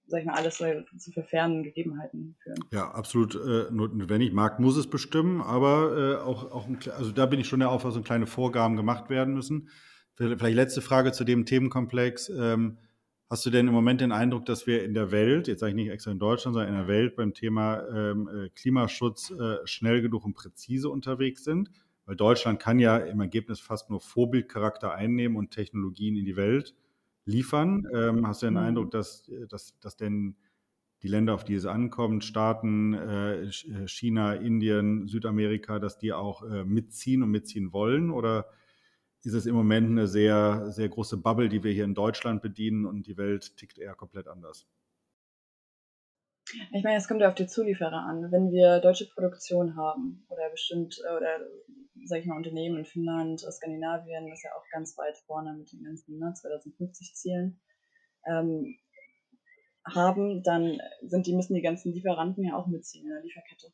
sag 0.06 0.20
ich 0.20 0.26
mal, 0.26 0.34
alles 0.34 0.56
zu 0.56 1.22
fairen 1.22 1.62
Gegebenheiten 1.62 2.36
führen. 2.42 2.58
Ja, 2.72 2.90
absolut 2.90 3.34
äh, 3.34 3.70
notwendig. 3.70 4.32
Markt 4.32 4.60
muss 4.60 4.76
es 4.76 4.88
bestimmen, 4.88 5.40
aber 5.40 5.96
äh, 5.96 6.24
auch, 6.24 6.50
auch 6.50 6.66
ein, 6.66 6.78
also 6.96 7.12
da 7.12 7.26
bin 7.26 7.40
ich 7.40 7.48
schon 7.48 7.60
der 7.60 7.70
Auffassung, 7.70 8.02
kleine 8.02 8.26
Vorgaben 8.26 8.76
gemacht 8.76 9.10
werden 9.10 9.34
müssen. 9.34 9.68
Vielleicht 10.16 10.56
letzte 10.56 10.82
Frage 10.82 11.12
zu 11.12 11.24
dem 11.24 11.46
Themenkomplex. 11.46 12.28
Ähm, 12.28 12.78
hast 13.30 13.46
du 13.46 13.50
denn 13.50 13.68
im 13.68 13.72
Moment 13.72 14.00
den 14.00 14.12
Eindruck, 14.12 14.44
dass 14.44 14.66
wir 14.66 14.84
in 14.84 14.92
der 14.92 15.12
Welt, 15.12 15.48
jetzt 15.48 15.60
sage 15.60 15.70
ich 15.70 15.76
nicht 15.76 15.90
extra 15.90 16.10
in 16.10 16.18
Deutschland, 16.18 16.54
sondern 16.54 16.74
in 16.74 16.78
der 16.78 16.88
Welt 16.88 17.16
beim 17.16 17.32
Thema 17.32 17.82
ähm, 17.88 18.28
äh, 18.28 18.48
Klimaschutz 18.50 19.30
äh, 19.30 19.58
schnell 19.64 20.02
genug 20.02 20.24
und 20.24 20.34
präzise 20.34 20.90
unterwegs 20.90 21.44
sind? 21.44 21.70
Weil 22.04 22.16
Deutschland 22.16 22.60
kann 22.60 22.78
ja 22.78 22.98
im 22.98 23.20
Ergebnis 23.20 23.60
fast 23.60 23.88
nur 23.88 24.00
Vorbildcharakter 24.00 24.92
einnehmen 24.92 25.36
und 25.36 25.52
Technologien 25.52 26.16
in 26.16 26.24
die 26.24 26.36
Welt 26.36 26.74
liefern. 27.24 27.86
Ähm, 27.92 28.26
hast 28.26 28.42
du 28.42 28.46
den 28.46 28.54
mhm. 28.54 28.60
Eindruck, 28.60 28.90
dass, 28.90 29.28
äh, 29.28 29.46
dass, 29.46 29.78
dass 29.80 29.96
denn 29.96 30.36
die 31.02 31.08
Länder, 31.08 31.34
auf 31.34 31.44
die 31.44 31.54
es 31.54 31.66
ankommt, 31.66 32.24
Staaten, 32.24 32.94
äh, 32.94 33.42
äh, 33.44 33.88
China, 33.88 34.34
Indien, 34.34 35.06
Südamerika, 35.06 35.78
dass 35.78 35.98
die 35.98 36.12
auch 36.12 36.42
äh, 36.42 36.64
mitziehen 36.64 37.22
und 37.22 37.30
mitziehen 37.30 37.72
wollen? 37.72 38.10
Oder 38.10 38.46
ist 39.22 39.34
es 39.34 39.46
im 39.46 39.54
Moment 39.54 39.90
eine 39.90 40.06
sehr, 40.06 40.70
sehr 40.70 40.88
große 40.88 41.18
Bubble, 41.18 41.48
die 41.48 41.62
wir 41.62 41.72
hier 41.72 41.84
in 41.84 41.94
Deutschland 41.94 42.42
bedienen 42.42 42.86
und 42.86 43.06
die 43.06 43.16
Welt 43.16 43.56
tickt 43.56 43.78
eher 43.78 43.94
komplett 43.94 44.28
anders? 44.28 44.66
Ich 46.72 46.82
meine, 46.82 46.96
es 46.96 47.06
kommt 47.06 47.20
ja 47.20 47.28
auf 47.28 47.34
die 47.34 47.46
Zulieferer 47.46 48.02
an. 48.02 48.32
Wenn 48.32 48.50
wir 48.50 48.80
deutsche 48.80 49.06
Produktion 49.06 49.76
haben 49.76 50.26
oder 50.28 50.50
bestimmt, 50.50 51.00
oder 51.16 51.38
sag 52.04 52.20
ich 52.20 52.26
mal, 52.26 52.36
Unternehmen 52.36 52.78
in 52.78 52.84
Finnland, 52.84 53.40
Skandinavien 53.40 54.28
ist 54.32 54.42
ja 54.42 54.50
auch 54.56 54.64
ganz 54.72 54.96
weit 54.98 55.16
vorne 55.26 55.54
mit 55.54 55.72
den 55.72 55.84
ganzen 55.84 56.18
ne, 56.18 56.32
2050 56.34 57.14
Zielen, 57.14 57.60
ähm, 58.26 58.76
haben, 59.84 60.42
dann 60.42 60.78
sind 61.02 61.26
die, 61.26 61.34
müssen 61.34 61.54
die 61.54 61.62
ganzen 61.62 61.92
Lieferanten 61.92 62.44
ja 62.44 62.56
auch 62.56 62.66
mitziehen 62.66 63.04
in 63.04 63.12
der 63.12 63.22
Lieferkette. 63.22 63.72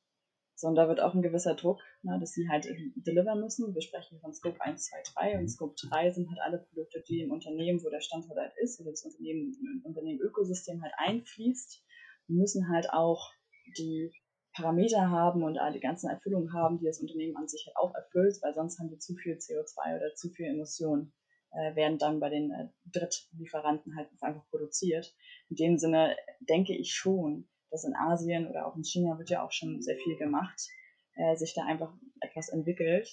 So, 0.59 0.68
und 0.68 0.74
da 0.74 0.88
wird 0.88 1.00
auch 1.00 1.12
ein 1.12 1.20
gewisser 1.20 1.55
Druck, 1.55 1.83
ne, 2.02 2.18
dass 2.18 2.33
sie 2.33 2.48
halt 2.48 2.66
delivern 2.94 3.40
müssen. 3.40 3.74
Wir 3.74 3.83
sprechen 3.83 4.20
von 4.20 4.33
Scope 4.33 4.61
1, 4.61 4.87
2, 4.87 4.96
3 5.14 5.38
und 5.38 5.48
Scope 5.48 5.74
3 5.88 6.12
sind 6.12 6.31
halt 6.31 6.40
alle 6.40 6.59
Produkte, 6.59 7.02
die 7.07 7.20
im 7.20 7.31
Unternehmen, 7.31 7.83
wo 7.85 7.90
der 7.90 8.00
Standort 8.00 8.38
halt 8.38 8.52
ist, 8.57 8.81
oder 8.81 8.90
das 8.90 9.05
Unternehmen, 9.05 9.83
Unternehmen 9.85 10.20
Ökosystem 10.20 10.83
halt 10.83 10.94
einfließt, 10.96 11.85
müssen 12.28 12.68
halt 12.68 12.90
auch 12.90 13.32
die 13.78 14.12
Parameter 14.54 15.10
haben 15.10 15.42
und 15.42 15.58
die 15.74 15.80
ganzen 15.80 16.08
Erfüllungen 16.08 16.52
haben, 16.52 16.78
die 16.78 16.86
das 16.86 17.00
Unternehmen 17.00 17.36
an 17.36 17.46
sich 17.46 17.66
halt 17.66 17.76
auch 17.76 17.94
erfüllt, 17.94 18.38
weil 18.42 18.54
sonst 18.54 18.78
haben 18.78 18.88
die 18.88 18.98
zu 18.98 19.14
viel 19.14 19.34
CO2 19.34 19.96
oder 19.96 20.14
zu 20.14 20.30
viel 20.30 20.46
Emissionen, 20.46 21.12
äh, 21.52 21.74
werden 21.76 21.98
dann 21.98 22.20
bei 22.20 22.30
den 22.30 22.50
äh, 22.50 22.68
Drittlieferanten 22.92 23.96
halt 23.96 24.08
einfach 24.20 24.48
produziert. 24.50 25.14
In 25.50 25.56
dem 25.56 25.78
Sinne 25.78 26.16
denke 26.40 26.74
ich 26.74 26.94
schon, 26.94 27.48
dass 27.70 27.84
in 27.84 27.94
Asien 27.94 28.48
oder 28.48 28.66
auch 28.66 28.76
in 28.76 28.84
China 28.84 29.18
wird 29.18 29.30
ja 29.30 29.44
auch 29.44 29.52
schon 29.52 29.82
sehr 29.82 29.96
viel 29.96 30.16
gemacht, 30.16 30.68
äh, 31.16 31.36
sich 31.36 31.54
da 31.54 31.64
einfach 31.66 31.92
etwas 32.20 32.48
entwickelt, 32.48 33.08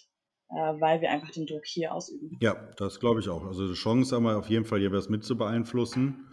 äh, 0.49 0.55
weil 0.55 1.01
wir 1.01 1.09
einfach 1.11 1.31
den 1.31 1.45
Druck 1.45 1.65
hier 1.65 1.93
ausüben. 1.93 2.37
Ja, 2.41 2.55
das 2.77 2.99
glaube 2.99 3.19
ich 3.19 3.29
auch. 3.29 3.43
Also 3.45 3.67
die 3.67 3.73
Chance 3.73 4.15
haben 4.15 4.23
wir 4.23 4.37
auf 4.37 4.49
jeden 4.49 4.65
Fall, 4.65 4.79
hier 4.79 4.91
was 4.91 5.09
mit 5.09 5.23
zu 5.23 5.37
beeinflussen. 5.37 6.32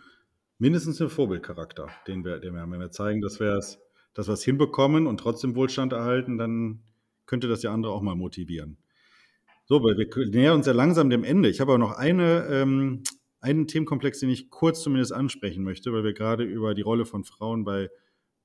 Mindestens 0.61 1.01
einen 1.01 1.11
Vorbildcharakter, 1.11 1.89
den 2.07 2.25
wir, 2.25 2.39
den 2.39 2.55
wir 2.55 2.61
haben. 2.61 2.71
Wenn 2.71 2.81
wir 2.81 2.93
zeigen, 2.93 3.21
dass 3.21 3.41
wir 3.41 3.57
es 3.57 3.81
dass 4.15 4.29
wir 4.29 4.35
es 4.35 4.45
hinbekommen 4.45 5.07
und 5.07 5.19
trotzdem 5.19 5.55
Wohlstand 5.55 5.93
erhalten, 5.93 6.39
dann 6.39 6.81
könnte 7.27 7.49
das 7.49 7.63
ja 7.63 7.73
andere 7.73 7.93
auch 7.93 8.03
mal 8.03 8.17
motivieren. 8.17 8.77
So, 9.67 9.83
weil 9.85 9.97
wir 9.97 10.27
nähern 10.29 10.57
uns 10.57 10.67
ja 10.67 10.73
langsam 10.73 11.11
dem 11.11 11.23
Ende. 11.23 11.49
Ich 11.49 11.61
habe 11.61 11.73
aber 11.73 11.79
noch 11.79 11.93
eine, 11.93 12.47
ähm, 12.51 13.03
einen 13.41 13.69
Themenkomplex, 13.69 14.19
den 14.19 14.31
ich 14.31 14.51
kurz 14.51 14.83
zumindest 14.83 15.13
ansprechen 15.13 15.63
möchte, 15.63 15.93
weil 15.93 16.03
wir 16.03 16.13
gerade 16.13 16.43
über 16.43 16.75
die 16.75 16.83
Rolle 16.83 17.07
von 17.07 17.25
Frauen 17.25 17.65
bei, 17.65 17.89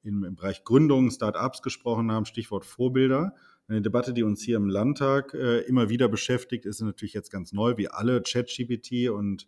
im, 0.03 0.23
im 0.23 0.35
Bereich 0.35 0.63
Gründung, 0.63 1.09
Start-ups 1.09 1.63
gesprochen 1.63 2.11
haben, 2.11 2.25
Stichwort 2.25 2.63
Vorbilder. 2.63 3.33
Eine 3.67 3.81
Debatte, 3.81 4.13
die 4.13 4.21
uns 4.21 4.43
hier 4.43 4.57
im 4.57 4.69
Landtag 4.69 5.33
äh, 5.33 5.61
immer 5.61 5.89
wieder 5.89 6.07
beschäftigt, 6.07 6.67
ist 6.67 6.79
natürlich 6.81 7.13
jetzt 7.13 7.31
ganz 7.31 7.53
neu, 7.53 7.75
wie 7.77 7.87
alle 7.87 8.21
ChatGPT 8.21 9.09
und 9.09 9.47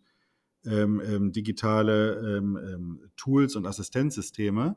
ähm, 0.68 1.02
ähm, 1.06 1.32
digitale 1.32 2.38
ähm, 2.38 2.58
ähm 2.58 3.00
Tools 3.16 3.56
und 3.56 3.66
Assistenzsysteme. 3.66 4.76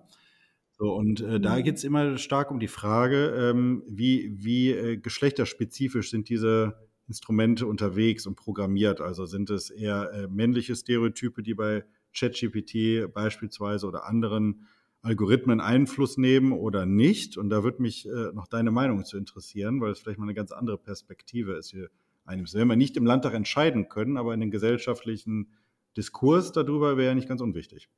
So, 0.81 0.94
und 0.94 1.20
äh, 1.20 1.38
da 1.40 1.59
mhm. 1.59 1.62
geht 1.62 1.76
es 1.76 1.85
immer 1.85 2.16
stark 2.16 2.50
um 2.50 2.59
die 2.59 2.68
Frage, 2.68 3.35
ähm, 3.37 3.83
wie, 3.87 4.33
wie 4.38 4.70
äh, 4.70 4.96
geschlechterspezifisch 4.96 6.11
sind 6.11 6.31
diese 6.31 6.74
Instrumente 7.07 7.66
unterwegs 7.66 8.26
und 8.26 8.37
programmiert. 8.37 9.00
Also 9.00 9.26
sind 9.26 9.50
es 9.50 9.68
eher 9.68 10.11
äh, 10.12 10.26
männliche 10.29 10.74
Stereotype, 10.74 11.42
die 11.42 11.55
bei 11.55 11.85
ChatGPT 12.16 13.12
beispielsweise 13.12 13.87
oder 13.87 14.07
anderen 14.07 14.66
Algorithmen 15.03 15.61
Einfluss 15.61 16.16
nehmen 16.16 16.53
oder 16.53 16.87
nicht. 16.87 17.37
Und 17.37 17.50
da 17.50 17.62
würde 17.62 17.83
mich 17.83 18.07
äh, 18.07 18.33
noch 18.33 18.46
deine 18.46 18.70
Meinung 18.70 19.05
zu 19.05 19.18
interessieren, 19.18 19.81
weil 19.81 19.92
es 19.92 19.98
vielleicht 19.98 20.18
mal 20.18 20.26
eine 20.26 20.35
ganz 20.35 20.53
andere 20.53 20.79
Perspektive 20.79 21.55
ist 21.55 21.70
hier 21.70 21.90
einnimmst. 22.24 22.55
Wenn 22.55 22.68
wir 22.68 22.76
nicht 22.76 22.96
im 22.96 23.07
Landtag 23.07 23.35
entscheiden 23.35 23.88
können, 23.88 24.16
aber 24.16 24.33
in 24.35 24.40
den 24.40 24.50
gesellschaftlichen 24.50 25.48
Diskurs 25.96 26.53
darüber 26.53 26.96
wäre 26.96 27.14
nicht 27.14 27.29
ganz 27.29 27.40
unwichtig. 27.40 27.88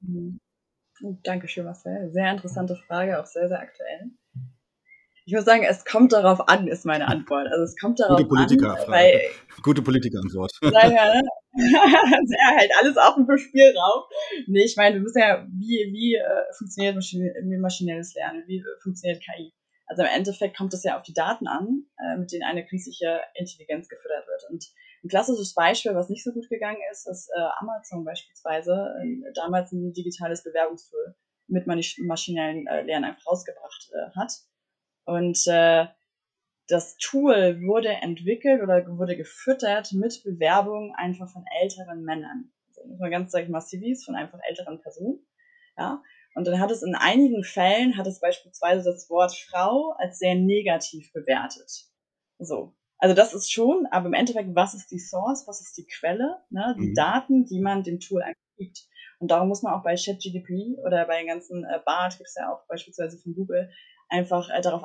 Mhm. 0.00 0.40
Dankeschön, 1.22 1.64
Marcel. 1.64 2.10
Sehr 2.10 2.32
interessante 2.32 2.76
Frage, 2.76 3.20
auch 3.20 3.26
sehr, 3.26 3.48
sehr 3.48 3.60
aktuell. 3.60 4.10
Ich 5.26 5.34
muss 5.34 5.44
sagen, 5.44 5.64
es 5.68 5.84
kommt 5.84 6.12
darauf 6.12 6.48
an, 6.48 6.68
ist 6.68 6.86
meine 6.86 7.08
Antwort. 7.08 7.48
Also 7.48 7.64
es 7.64 7.76
kommt 7.76 7.98
darauf 7.98 8.16
Gute 8.16 8.28
Politiker 8.28 8.80
an, 8.80 8.92
weil, 8.92 9.20
Gute 9.62 9.82
Politikerantwort. 9.82 10.52
Daher, 10.62 11.20
sehr 11.56 12.56
halt 12.56 12.70
alles 12.80 12.96
offen 12.96 13.26
für 13.26 13.36
Spielraum. 13.36 14.04
Nee, 14.46 14.64
ich 14.64 14.76
meine, 14.76 14.96
wir 14.96 15.02
wissen 15.04 15.18
ja, 15.18 15.44
wie, 15.50 15.90
wie 15.92 16.14
äh, 16.14 16.54
funktioniert 16.56 16.94
maschinelles 17.60 18.14
Lernen, 18.14 18.44
wie 18.46 18.62
funktioniert 18.80 19.20
KI. 19.20 19.52
Also 19.86 20.02
im 20.02 20.08
Endeffekt 20.08 20.56
kommt 20.56 20.74
es 20.74 20.84
ja 20.84 20.96
auf 20.96 21.02
die 21.02 21.14
Daten 21.14 21.48
an, 21.48 21.86
äh, 21.98 22.18
mit 22.18 22.30
denen 22.30 22.44
eine 22.44 22.64
künstliche 22.64 23.20
Intelligenz 23.34 23.88
gefüttert 23.88 24.26
wird. 24.28 24.50
Und 24.50 24.64
Ein 25.06 25.08
klassisches 25.08 25.54
Beispiel, 25.54 25.94
was 25.94 26.08
nicht 26.08 26.24
so 26.24 26.32
gut 26.32 26.48
gegangen 26.48 26.80
ist, 26.90 27.06
ist 27.06 27.30
äh, 27.36 27.40
Amazon 27.60 28.04
beispielsweise, 28.04 28.92
äh, 29.00 29.32
damals 29.34 29.70
ein 29.70 29.92
digitales 29.92 30.42
Bewerbungstool 30.42 31.14
mit 31.46 31.68
maschinellen 31.68 32.66
äh, 32.66 32.82
Lernen 32.82 33.04
einfach 33.04 33.24
rausgebracht 33.24 33.88
äh, 33.92 34.18
hat. 34.18 34.32
Und 35.04 35.46
äh, 35.46 35.86
das 36.66 36.96
Tool 36.96 37.62
wurde 37.62 37.90
entwickelt 37.90 38.64
oder 38.64 38.84
wurde 38.98 39.16
gefüttert 39.16 39.92
mit 39.92 40.24
Bewerbungen 40.24 40.92
einfach 40.96 41.30
von 41.30 41.44
älteren 41.60 42.02
Männern. 42.02 42.50
Also 42.66 42.88
muss 42.88 42.98
man 42.98 43.12
ganz, 43.12 43.30
sag 43.30 43.44
ich 43.44 43.48
mal, 43.48 43.60
CVs 43.60 44.04
von 44.04 44.16
einfach 44.16 44.40
älteren 44.48 44.80
Personen. 44.80 45.24
Ja. 45.78 46.02
Und 46.34 46.48
dann 46.48 46.58
hat 46.58 46.72
es 46.72 46.82
in 46.82 46.96
einigen 46.96 47.44
Fällen, 47.44 47.96
hat 47.96 48.08
es 48.08 48.18
beispielsweise 48.18 48.90
das 48.90 49.08
Wort 49.08 49.36
Frau 49.36 49.94
als 49.98 50.18
sehr 50.18 50.34
negativ 50.34 51.12
bewertet. 51.12 51.92
So. 52.40 52.74
Also 53.06 53.14
das 53.14 53.34
ist 53.34 53.52
schon, 53.52 53.86
aber 53.92 54.06
im 54.06 54.14
Endeffekt, 54.14 54.56
was 54.56 54.74
ist 54.74 54.90
die 54.90 54.98
Source, 54.98 55.46
was 55.46 55.60
ist 55.60 55.76
die 55.76 55.86
Quelle, 55.86 56.38
ne? 56.50 56.74
die 56.76 56.88
mhm. 56.88 56.94
Daten, 56.94 57.44
die 57.44 57.60
man 57.60 57.84
dem 57.84 58.00
Tool 58.00 58.24
gibt. 58.56 58.88
Und 59.20 59.30
darum 59.30 59.46
muss 59.46 59.62
man 59.62 59.74
auch 59.74 59.84
bei 59.84 59.94
ChatGDP 59.94 60.78
oder 60.84 61.06
bei 61.06 61.18
den 61.18 61.28
ganzen 61.28 61.62
äh, 61.62 61.78
BART, 61.86 62.18
gibt 62.18 62.28
es 62.28 62.34
ja 62.34 62.52
auch 62.52 62.66
beispielsweise 62.66 63.16
von 63.16 63.36
Google, 63.36 63.70
einfach 64.08 64.50
äh, 64.50 64.60
darauf 64.60 64.82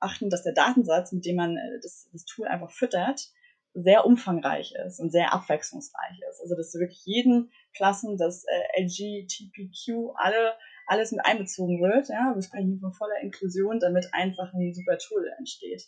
achten, 0.00 0.30
dass 0.30 0.44
der 0.44 0.54
Datensatz, 0.54 1.12
mit 1.12 1.26
dem 1.26 1.36
man 1.36 1.58
äh, 1.58 1.78
das, 1.82 2.08
das 2.10 2.24
Tool 2.24 2.46
einfach 2.46 2.70
füttert, 2.70 3.28
sehr 3.74 4.06
umfangreich 4.06 4.72
ist 4.86 4.98
und 4.98 5.12
sehr 5.12 5.34
abwechslungsreich 5.34 6.20
ist. 6.30 6.40
Also 6.40 6.56
dass 6.56 6.72
wirklich 6.72 7.02
jeden 7.04 7.50
Klassen 7.76 8.16
das 8.16 8.44
äh, 8.44 8.82
LGTPQ 8.82 10.14
alle 10.14 10.54
alles 10.86 11.12
mit 11.12 11.22
einbezogen 11.26 11.82
wird. 11.82 12.08
Ja, 12.08 12.32
wir 12.34 12.40
sprechen 12.40 12.70
hier 12.70 12.80
von 12.80 12.94
voller 12.94 13.20
Inklusion, 13.20 13.78
damit 13.78 14.08
einfach 14.12 14.54
ein 14.54 14.72
super 14.72 14.96
Tool 14.96 15.30
entsteht. 15.36 15.82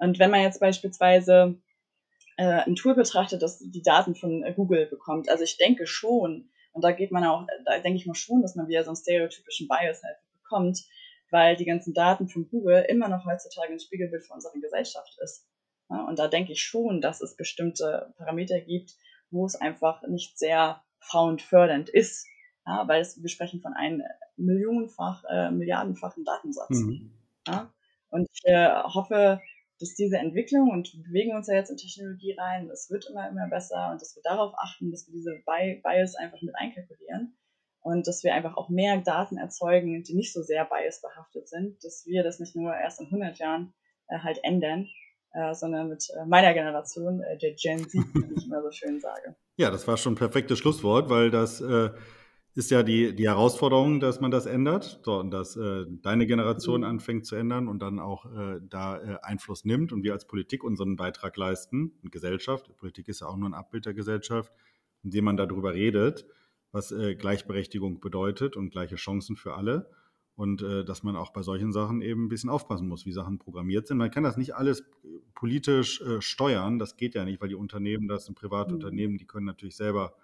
Und 0.00 0.18
wenn 0.18 0.30
man 0.30 0.42
jetzt 0.42 0.60
beispielsweise 0.60 1.60
äh, 2.36 2.62
ein 2.62 2.74
Tool 2.74 2.94
betrachtet, 2.94 3.42
das 3.42 3.58
die 3.58 3.82
Daten 3.82 4.14
von 4.14 4.42
äh, 4.42 4.52
Google 4.54 4.86
bekommt, 4.86 5.28
also 5.28 5.44
ich 5.44 5.58
denke 5.58 5.86
schon, 5.86 6.50
und 6.72 6.82
da 6.82 6.92
geht 6.92 7.12
man 7.12 7.24
auch, 7.24 7.46
da 7.66 7.78
denke 7.78 7.98
ich 7.98 8.06
mal 8.06 8.14
schon, 8.14 8.42
dass 8.42 8.56
man 8.56 8.68
wieder 8.68 8.82
so 8.82 8.90
einen 8.90 8.96
stereotypischen 8.96 9.68
Bias 9.68 10.02
halt 10.02 10.16
bekommt, 10.42 10.80
weil 11.30 11.56
die 11.56 11.64
ganzen 11.64 11.94
Daten 11.94 12.28
von 12.28 12.48
Google 12.48 12.84
immer 12.88 13.08
noch 13.08 13.26
heutzutage 13.26 13.72
ein 13.72 13.80
Spiegelbild 13.80 14.24
für 14.24 14.32
unsere 14.32 14.58
Gesellschaft 14.58 15.16
ist. 15.22 15.46
Ja, 15.90 16.06
und 16.06 16.18
da 16.18 16.28
denke 16.28 16.52
ich 16.52 16.62
schon, 16.62 17.00
dass 17.00 17.20
es 17.20 17.36
bestimmte 17.36 18.14
Parameter 18.16 18.60
gibt, 18.60 18.94
wo 19.30 19.44
es 19.44 19.56
einfach 19.56 20.02
nicht 20.08 20.38
sehr 20.38 20.82
frauenfördernd 21.00 21.88
ist. 21.88 22.26
Ja, 22.66 22.86
weil 22.88 23.02
es, 23.02 23.20
wir 23.20 23.28
sprechen 23.28 23.60
von 23.60 23.74
einem 23.74 24.02
millionenfach, 24.36 25.24
äh, 25.28 25.50
milliardenfachen 25.50 26.24
Datensatz. 26.24 26.70
Mhm. 26.70 27.12
Ja, 27.46 27.72
und 28.10 28.28
ich 28.32 28.42
äh, 28.44 28.82
hoffe, 28.82 29.40
dass 29.80 29.94
diese 29.94 30.18
Entwicklung, 30.18 30.70
und 30.70 30.92
wir 30.94 31.02
bewegen 31.02 31.34
uns 31.34 31.48
ja 31.48 31.54
jetzt 31.54 31.70
in 31.70 31.78
Technologie 31.78 32.36
rein, 32.38 32.68
es 32.70 32.90
wird 32.90 33.06
immer, 33.08 33.28
immer 33.28 33.48
besser 33.48 33.90
und 33.90 34.00
dass 34.00 34.14
wir 34.14 34.22
darauf 34.22 34.52
achten, 34.58 34.90
dass 34.90 35.06
wir 35.08 35.14
diese 35.14 35.42
Bias 35.46 36.14
einfach 36.16 36.40
mit 36.42 36.54
einkalkulieren 36.54 37.34
und 37.80 38.06
dass 38.06 38.22
wir 38.22 38.34
einfach 38.34 38.56
auch 38.56 38.68
mehr 38.68 38.98
Daten 38.98 39.38
erzeugen, 39.38 40.02
die 40.02 40.14
nicht 40.14 40.32
so 40.32 40.42
sehr 40.42 40.66
biasbehaftet 40.66 41.48
sind, 41.48 41.82
dass 41.82 42.04
wir 42.06 42.22
das 42.22 42.38
nicht 42.38 42.54
nur 42.54 42.74
erst 42.74 43.00
in 43.00 43.06
100 43.06 43.38
Jahren 43.38 43.72
äh, 44.08 44.18
halt 44.18 44.38
ändern, 44.42 44.86
äh, 45.32 45.54
sondern 45.54 45.88
mit 45.88 46.08
äh, 46.10 46.26
meiner 46.26 46.52
Generation, 46.52 47.22
äh, 47.22 47.38
der 47.38 47.54
Gen 47.54 47.88
Z, 47.88 47.94
wie 47.94 48.34
ich 48.36 48.46
immer 48.46 48.62
so 48.62 48.70
schön 48.70 49.00
sage. 49.00 49.34
Ja, 49.56 49.70
das 49.70 49.88
war 49.88 49.96
schon 49.96 50.12
ein 50.12 50.16
perfektes 50.16 50.58
Schlusswort, 50.58 51.08
weil 51.08 51.30
das 51.30 51.60
äh, 51.60 51.90
ist 52.54 52.70
ja 52.70 52.82
die, 52.82 53.14
die 53.14 53.28
Herausforderung, 53.28 54.00
dass 54.00 54.20
man 54.20 54.30
das 54.30 54.46
ändert 54.46 55.00
so, 55.04 55.20
und 55.20 55.30
dass 55.30 55.56
äh, 55.56 55.86
deine 55.88 56.26
Generation 56.26 56.80
mhm. 56.80 56.86
anfängt 56.86 57.26
zu 57.26 57.36
ändern 57.36 57.68
und 57.68 57.80
dann 57.80 57.98
auch 57.98 58.26
äh, 58.26 58.60
da 58.68 58.98
äh, 58.98 59.18
Einfluss 59.22 59.64
nimmt 59.64 59.92
und 59.92 60.02
wir 60.02 60.12
als 60.12 60.26
Politik 60.26 60.64
unseren 60.64 60.96
Beitrag 60.96 61.36
leisten 61.36 61.92
und 62.02 62.10
Gesellschaft. 62.10 62.76
Politik 62.76 63.08
ist 63.08 63.20
ja 63.20 63.28
auch 63.28 63.36
nur 63.36 63.48
ein 63.48 63.54
Abbild 63.54 63.86
der 63.86 63.94
Gesellschaft, 63.94 64.52
indem 65.02 65.24
man 65.24 65.36
darüber 65.36 65.74
redet 65.74 66.26
was 66.72 66.92
äh, 66.92 67.14
Gleichberechtigung 67.14 68.00
bedeutet 68.00 68.56
und 68.56 68.70
gleiche 68.70 68.96
Chancen 68.96 69.36
für 69.36 69.54
alle. 69.54 69.90
Und 70.36 70.62
äh, 70.62 70.84
dass 70.84 71.02
man 71.02 71.16
auch 71.16 71.32
bei 71.32 71.42
solchen 71.42 71.72
Sachen 71.72 72.00
eben 72.00 72.24
ein 72.24 72.28
bisschen 72.28 72.48
aufpassen 72.48 72.88
muss, 72.88 73.04
wie 73.04 73.12
Sachen 73.12 73.38
programmiert 73.38 73.86
sind. 73.86 73.98
Man 73.98 74.10
kann 74.10 74.22
das 74.22 74.38
nicht 74.38 74.54
alles 74.54 74.84
politisch 75.34 76.00
äh, 76.00 76.22
steuern, 76.22 76.78
das 76.78 76.96
geht 76.96 77.14
ja 77.14 77.24
nicht, 77.24 77.42
weil 77.42 77.50
die 77.50 77.56
Unternehmen, 77.56 78.08
das 78.08 78.24
sind 78.24 78.38
private 78.38 78.70
mhm. 78.70 78.76
Unternehmen, 78.76 79.18
die 79.18 79.26
können 79.26 79.44
natürlich 79.44 79.76
selber 79.76 80.14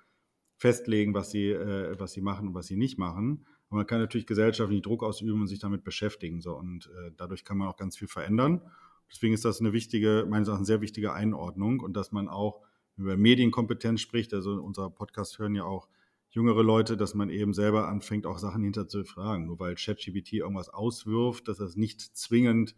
festlegen, 0.57 1.15
was 1.15 1.31
sie, 1.31 1.51
äh, 1.51 1.99
was 1.99 2.13
sie 2.13 2.21
machen 2.21 2.49
und 2.49 2.55
was 2.55 2.67
sie 2.67 2.77
nicht 2.77 2.99
machen. 2.99 3.47
Aber 3.69 3.79
man 3.79 3.87
kann 3.87 4.01
natürlich 4.01 4.27
gesellschaftlich 4.27 4.83
Druck 4.83 5.03
ausüben 5.03 5.41
und 5.41 5.47
sich 5.49 5.59
damit 5.59 5.85
beschäftigen. 5.85 6.41
So. 6.41 6.57
Und 6.57 6.87
äh, 6.87 7.11
dadurch 7.17 7.45
kann 7.45 7.59
man 7.59 7.69
auch 7.69 7.77
ganz 7.77 7.97
viel 7.97 8.09
verändern. 8.09 8.63
Deswegen 9.11 9.35
ist 9.35 9.45
das 9.45 9.61
eine 9.61 9.73
wichtige, 9.73 10.27
meines 10.29 10.49
Erachtens 10.49 10.69
sehr 10.69 10.81
wichtige 10.81 11.13
Einordnung 11.13 11.81
und 11.81 11.97
dass 11.97 12.13
man 12.13 12.29
auch 12.29 12.63
über 12.97 13.17
Medienkompetenz 13.17 14.01
spricht. 14.01 14.33
Also 14.35 14.53
unser 14.55 14.91
Podcast 14.91 15.39
hören 15.39 15.55
ja 15.55 15.65
auch 15.65 15.89
jüngere 16.31 16.63
Leute, 16.63 16.97
dass 16.97 17.15
man 17.15 17.31
eben 17.31 17.53
selber 17.53 17.89
anfängt, 17.89 18.27
auch 18.27 18.39
Sachen 18.39 18.63
hinter 18.63 18.89
zu 18.89 19.05
fragen. 19.05 19.47
Nur 19.47 19.59
weil 19.59 19.75
ChatGPT 19.75 20.35
irgendwas 20.35 20.69
auswirft, 20.69 21.49
dass 21.49 21.59
das 21.59 21.77
nicht 21.77 22.01
zwingend 22.01 22.75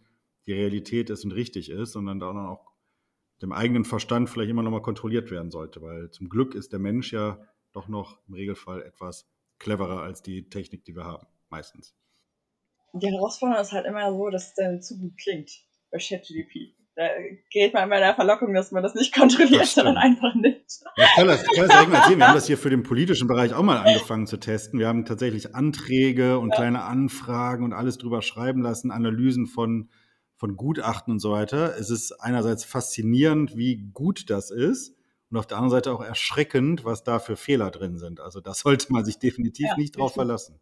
die 0.46 0.52
Realität 0.52 1.10
ist 1.10 1.24
und 1.24 1.32
richtig 1.32 1.70
ist, 1.70 1.92
sondern 1.92 2.20
da 2.20 2.30
auch 2.48 2.72
dem 3.42 3.52
eigenen 3.52 3.84
Verstand 3.84 4.28
vielleicht 4.28 4.50
immer 4.50 4.62
noch 4.62 4.70
mal 4.70 4.82
kontrolliert 4.82 5.30
werden 5.30 5.50
sollte. 5.50 5.80
Weil 5.80 6.10
zum 6.10 6.28
Glück 6.28 6.54
ist 6.54 6.72
der 6.72 6.80
Mensch 6.80 7.12
ja 7.12 7.40
doch 7.78 7.88
noch 7.88 8.18
im 8.28 8.34
Regelfall 8.34 8.82
etwas 8.82 9.28
cleverer 9.58 10.02
als 10.02 10.22
die 10.22 10.48
Technik, 10.48 10.84
die 10.84 10.94
wir 10.94 11.04
haben, 11.04 11.26
meistens. 11.48 11.94
Die 12.92 13.06
Herausforderung 13.06 13.62
ist 13.62 13.72
halt 13.72 13.86
immer 13.86 14.10
so, 14.10 14.30
dass 14.30 14.48
es 14.48 14.54
dann 14.54 14.82
zu 14.82 14.98
gut 14.98 15.16
klingt 15.18 15.50
bei 15.90 15.98
ChatGPT 15.98 16.78
da 16.98 17.04
geht 17.52 17.74
man 17.74 17.84
immer 17.84 17.98
der 17.98 18.16
Verlockung, 18.16 18.52
dass 18.54 18.72
man 18.72 18.82
das 18.82 18.96
nicht 18.96 19.14
kontrolliert, 19.14 19.60
das 19.60 19.74
sondern 19.74 19.96
einfach 19.96 20.34
nicht. 20.34 20.80
Ja, 20.96 21.04
ich 21.04 21.14
kann 21.14 21.28
das, 21.28 21.44
ich 21.44 21.56
kann 21.56 21.68
das 21.68 21.76
direkt 21.76 21.90
mal 21.90 21.98
erzählen. 21.98 22.18
Wir 22.18 22.26
haben 22.26 22.34
das 22.34 22.46
hier 22.48 22.58
für 22.58 22.70
den 22.70 22.82
politischen 22.82 23.28
Bereich 23.28 23.54
auch 23.54 23.62
mal 23.62 23.76
angefangen 23.76 24.26
zu 24.26 24.36
testen. 24.36 24.80
Wir 24.80 24.88
haben 24.88 25.04
tatsächlich 25.04 25.54
Anträge 25.54 26.40
und 26.40 26.50
ja. 26.50 26.56
kleine 26.56 26.82
Anfragen 26.82 27.62
und 27.62 27.72
alles 27.72 27.98
drüber 27.98 28.20
schreiben 28.20 28.62
lassen, 28.62 28.90
Analysen 28.90 29.46
von, 29.46 29.90
von 30.34 30.56
Gutachten 30.56 31.12
und 31.12 31.20
so 31.20 31.30
weiter. 31.30 31.78
Es 31.78 31.88
ist 31.88 32.10
einerseits 32.20 32.64
faszinierend, 32.64 33.56
wie 33.56 33.92
gut 33.94 34.28
das 34.28 34.50
ist 34.50 34.97
und 35.30 35.36
auf 35.36 35.46
der 35.46 35.58
anderen 35.58 35.70
Seite 35.70 35.92
auch 35.92 36.02
erschreckend, 36.02 36.84
was 36.84 37.04
da 37.04 37.18
für 37.18 37.36
Fehler 37.36 37.70
drin 37.70 37.98
sind. 37.98 38.20
Also 38.20 38.40
da 38.40 38.54
sollte 38.54 38.92
man 38.92 39.04
sich 39.04 39.18
definitiv 39.18 39.66
ja, 39.66 39.76
nicht 39.76 39.96
drauf 39.96 40.14
verlassen. 40.14 40.60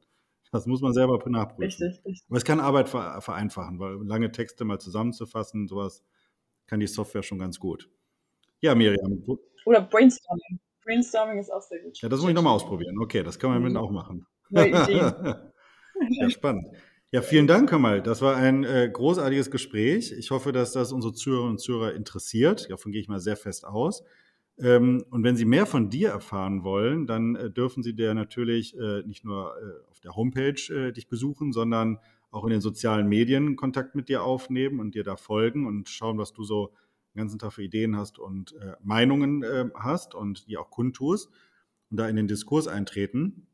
Das 0.53 0.67
muss 0.67 0.81
man 0.81 0.93
selber 0.93 1.19
nachprüfen. 1.29 1.65
Richtig, 1.65 2.05
richtig. 2.05 2.25
Aber 2.29 2.39
es 2.39 2.45
kann 2.45 2.61
Arbeit 2.61 2.89
vereinfachen, 2.89 3.79
weil 3.79 3.97
lange 4.07 4.31
Texte 4.33 4.65
mal 4.65 4.79
zusammenzufassen, 4.79 5.67
sowas 5.67 6.03
kann 6.67 6.81
die 6.81 6.87
Software 6.87 7.23
schon 7.23 7.39
ganz 7.39 7.59
gut. 7.59 7.91
Ja, 8.61 8.75
Miriam. 8.75 9.23
Oder 9.65 9.83
Brainstorming. 9.83 10.61
Brainstorming 10.85 11.39
ist 11.39 11.53
auch 11.53 11.63
sehr 11.63 11.81
gut. 11.81 12.01
Ja, 12.01 12.09
das 12.09 12.21
muss 12.21 12.31
ich 12.31 12.35
nochmal 12.35 12.55
ausprobieren. 12.55 12.97
Okay, 12.99 13.23
das 13.23 13.39
kann 13.39 13.51
man 13.51 13.59
mhm. 13.59 13.69
mit 13.69 13.77
auch 13.77 13.91
machen. 13.91 14.27
ja, 14.51 16.31
spannend. 16.31 16.69
Ja, 17.13 17.23
vielen 17.23 17.47
Dank, 17.47 17.69
Kamal. 17.71 18.03
Das 18.03 18.21
war 18.23 18.37
ein 18.37 18.65
äh, 18.65 18.89
großartiges 18.93 19.51
Gespräch. 19.51 20.13
Ich 20.13 20.31
hoffe, 20.31 20.53
dass 20.53 20.73
das 20.73 20.93
unsere 20.93 21.13
Zuhörerinnen 21.13 21.53
und 21.53 21.59
Zuhörer 21.59 21.95
interessiert. 21.95 22.71
Davon 22.71 22.93
gehe 22.93 23.01
ich 23.01 23.09
mal 23.09 23.21
sehr 23.21 23.37
fest 23.37 23.65
aus. 23.65 24.05
Ähm, 24.59 25.05
und 25.11 25.23
wenn 25.23 25.37
Sie 25.37 25.45
mehr 25.45 25.67
von 25.67 25.91
dir 25.91 26.11
erfahren 26.11 26.65
wollen, 26.65 27.07
dann 27.07 27.37
äh, 27.37 27.51
dürfen 27.51 27.83
Sie 27.83 27.95
dir 27.95 28.15
natürlich 28.15 28.77
äh, 28.79 29.03
nicht 29.03 29.25
nur 29.25 29.55
äh, 29.57 29.91
auf 29.91 30.01
der 30.01 30.17
Homepage 30.17 30.93
dich 30.93 31.09
besuchen, 31.09 31.53
sondern 31.53 31.99
auch 32.31 32.45
in 32.45 32.51
den 32.51 32.61
sozialen 32.61 33.09
Medien 33.09 33.57
Kontakt 33.57 33.95
mit 33.95 34.09
dir 34.09 34.23
aufnehmen 34.23 34.81
und 34.81 34.95
dir 34.95 35.05
da 35.05 35.17
folgen 35.17 35.67
und 35.67 35.89
schauen, 35.89 36.19
was 36.19 36.33
du 36.33 36.43
so 36.45 36.73
den 37.15 37.19
ganzen 37.19 37.39
Tag 37.39 37.53
für 37.53 37.63
Ideen 37.63 37.97
hast 37.97 38.19
und 38.19 38.55
Meinungen 38.83 39.43
äh, 39.43 39.71
hast 39.75 40.15
und 40.15 40.49
die 40.49 40.59
auch 40.59 40.71
kundtust 40.71 41.31
und 41.91 41.99
da 41.99 42.09
in 42.09 42.17
den 42.17 42.29
Diskurs 42.29 42.69
eintreten. 42.69 43.47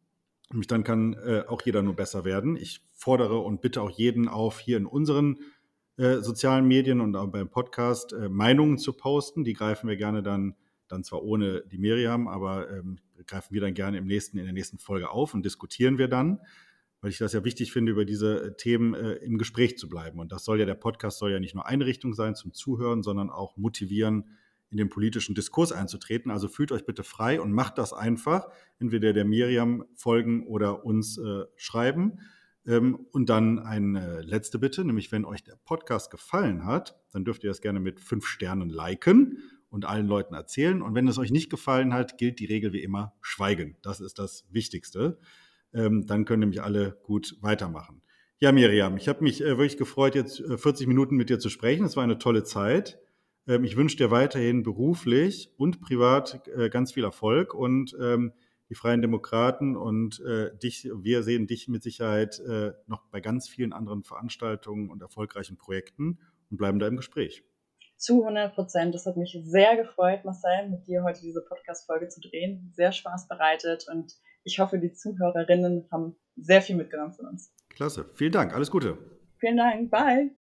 Und 0.52 0.70
dann 0.70 0.84
kann 0.84 1.16
auch 1.46 1.62
jeder 1.62 1.80
nur 1.80 1.96
besser 1.96 2.26
werden. 2.26 2.56
Ich 2.56 2.84
fordere 2.92 3.38
und 3.38 3.62
bitte 3.62 3.80
auch 3.80 3.90
jeden 3.90 4.28
auf, 4.28 4.58
hier 4.58 4.76
in 4.76 4.84
unseren 4.84 5.38
sozialen 5.96 6.68
Medien 6.68 7.00
und 7.00 7.16
auch 7.16 7.28
beim 7.28 7.48
Podcast 7.48 8.14
Meinungen 8.28 8.76
zu 8.76 8.92
posten. 8.92 9.44
Die 9.44 9.54
greifen 9.54 9.88
wir 9.88 9.96
gerne 9.96 10.22
dann, 10.22 10.54
dann 10.92 11.04
zwar 11.04 11.22
ohne 11.22 11.62
die 11.62 11.78
Miriam, 11.78 12.28
aber 12.28 12.70
ähm, 12.70 12.98
greifen 13.26 13.52
wir 13.54 13.60
dann 13.60 13.74
gerne 13.74 13.98
im 13.98 14.06
nächsten, 14.06 14.38
in 14.38 14.44
der 14.44 14.52
nächsten 14.52 14.78
Folge 14.78 15.10
auf 15.10 15.34
und 15.34 15.44
diskutieren 15.44 15.98
wir 15.98 16.08
dann 16.08 16.40
weil 17.02 17.10
ich 17.10 17.18
das 17.18 17.32
ja 17.32 17.44
wichtig 17.44 17.72
finde, 17.72 17.92
über 17.92 18.04
diese 18.04 18.44
äh, 18.44 18.56
Themen 18.56 18.94
äh, 18.94 19.14
im 19.14 19.36
Gespräch 19.36 19.76
zu 19.76 19.88
bleiben. 19.88 20.20
Und 20.20 20.32
das 20.32 20.44
soll 20.44 20.60
ja, 20.60 20.64
der 20.64 20.74
Podcast 20.74 21.18
soll 21.18 21.32
ja 21.32 21.40
nicht 21.40 21.54
nur 21.54 21.66
eine 21.66 21.84
Richtung 21.84 22.14
sein 22.14 22.34
zum 22.34 22.54
Zuhören, 22.54 23.02
sondern 23.02 23.28
auch 23.28 23.56
motivieren, 23.56 24.30
in 24.70 24.78
den 24.78 24.88
politischen 24.88 25.34
Diskurs 25.34 25.70
einzutreten. 25.70 26.30
Also 26.30 26.48
fühlt 26.48 26.72
euch 26.72 26.86
bitte 26.86 27.02
frei 27.02 27.40
und 27.42 27.52
macht 27.52 27.76
das 27.76 27.92
einfach, 27.92 28.48
entweder 28.78 29.12
der 29.12 29.26
Miriam 29.26 29.84
folgen 29.94 30.46
oder 30.46 30.86
uns 30.86 31.18
äh, 31.18 31.44
schreiben. 31.56 32.20
Ähm, 32.64 32.94
und 33.10 33.28
dann 33.28 33.58
eine 33.58 34.22
letzte 34.22 34.60
Bitte, 34.60 34.84
nämlich 34.84 35.10
wenn 35.10 35.24
euch 35.24 35.42
der 35.42 35.56
Podcast 35.64 36.10
gefallen 36.10 36.64
hat, 36.64 36.98
dann 37.10 37.24
dürft 37.24 37.42
ihr 37.42 37.50
das 37.50 37.60
gerne 37.60 37.80
mit 37.80 38.00
fünf 38.00 38.26
Sternen 38.26 38.70
liken 38.70 39.38
und 39.72 39.86
allen 39.86 40.06
Leuten 40.06 40.34
erzählen. 40.34 40.82
Und 40.82 40.94
wenn 40.94 41.08
es 41.08 41.18
euch 41.18 41.32
nicht 41.32 41.50
gefallen 41.50 41.94
hat, 41.94 42.18
gilt 42.18 42.38
die 42.38 42.44
Regel 42.44 42.72
wie 42.72 42.82
immer, 42.82 43.14
schweigen. 43.22 43.76
Das 43.82 44.00
ist 44.00 44.18
das 44.18 44.46
Wichtigste. 44.50 45.18
Ähm, 45.72 46.06
dann 46.06 46.26
können 46.26 46.40
nämlich 46.40 46.62
alle 46.62 46.98
gut 47.02 47.38
weitermachen. 47.40 48.02
Ja, 48.38 48.52
Miriam, 48.52 48.96
ich 48.96 49.08
habe 49.08 49.22
mich 49.24 49.40
äh, 49.40 49.56
wirklich 49.56 49.78
gefreut, 49.78 50.14
jetzt 50.14 50.40
äh, 50.40 50.58
40 50.58 50.86
Minuten 50.86 51.16
mit 51.16 51.30
dir 51.30 51.38
zu 51.38 51.48
sprechen. 51.48 51.86
Es 51.86 51.96
war 51.96 52.04
eine 52.04 52.18
tolle 52.18 52.44
Zeit. 52.44 52.98
Ähm, 53.46 53.64
ich 53.64 53.76
wünsche 53.76 53.96
dir 53.96 54.10
weiterhin 54.10 54.62
beruflich 54.62 55.50
und 55.56 55.80
privat 55.80 56.46
äh, 56.48 56.68
ganz 56.68 56.92
viel 56.92 57.04
Erfolg 57.04 57.54
und 57.54 57.96
ähm, 57.98 58.32
die 58.68 58.74
Freien 58.74 59.00
Demokraten 59.00 59.76
und 59.76 60.20
äh, 60.20 60.56
dich, 60.58 60.88
wir 60.94 61.22
sehen 61.22 61.46
dich 61.46 61.68
mit 61.68 61.82
Sicherheit 61.82 62.40
äh, 62.40 62.72
noch 62.86 63.04
bei 63.06 63.20
ganz 63.20 63.48
vielen 63.48 63.72
anderen 63.72 64.02
Veranstaltungen 64.02 64.90
und 64.90 65.00
erfolgreichen 65.02 65.56
Projekten 65.56 66.18
und 66.50 66.56
bleiben 66.58 66.78
da 66.78 66.88
im 66.88 66.96
Gespräch. 66.96 67.44
Zu 68.02 68.22
100 68.24 68.56
Prozent. 68.56 68.96
Das 68.96 69.06
hat 69.06 69.16
mich 69.16 69.38
sehr 69.44 69.76
gefreut, 69.76 70.24
Marcel, 70.24 70.68
mit 70.68 70.88
dir 70.88 71.04
heute 71.04 71.20
diese 71.20 71.40
Podcast-Folge 71.40 72.08
zu 72.08 72.20
drehen. 72.20 72.72
Sehr 72.74 72.90
Spaß 72.90 73.28
bereitet 73.28 73.86
und 73.88 74.12
ich 74.42 74.58
hoffe, 74.58 74.80
die 74.80 74.92
Zuhörerinnen 74.92 75.86
haben 75.92 76.16
sehr 76.34 76.62
viel 76.62 76.74
mitgenommen 76.74 77.12
von 77.12 77.26
uns. 77.26 77.54
Klasse. 77.68 78.10
Vielen 78.14 78.32
Dank. 78.32 78.54
Alles 78.54 78.72
Gute. 78.72 78.98
Vielen 79.38 79.56
Dank. 79.56 79.88
Bye. 79.92 80.32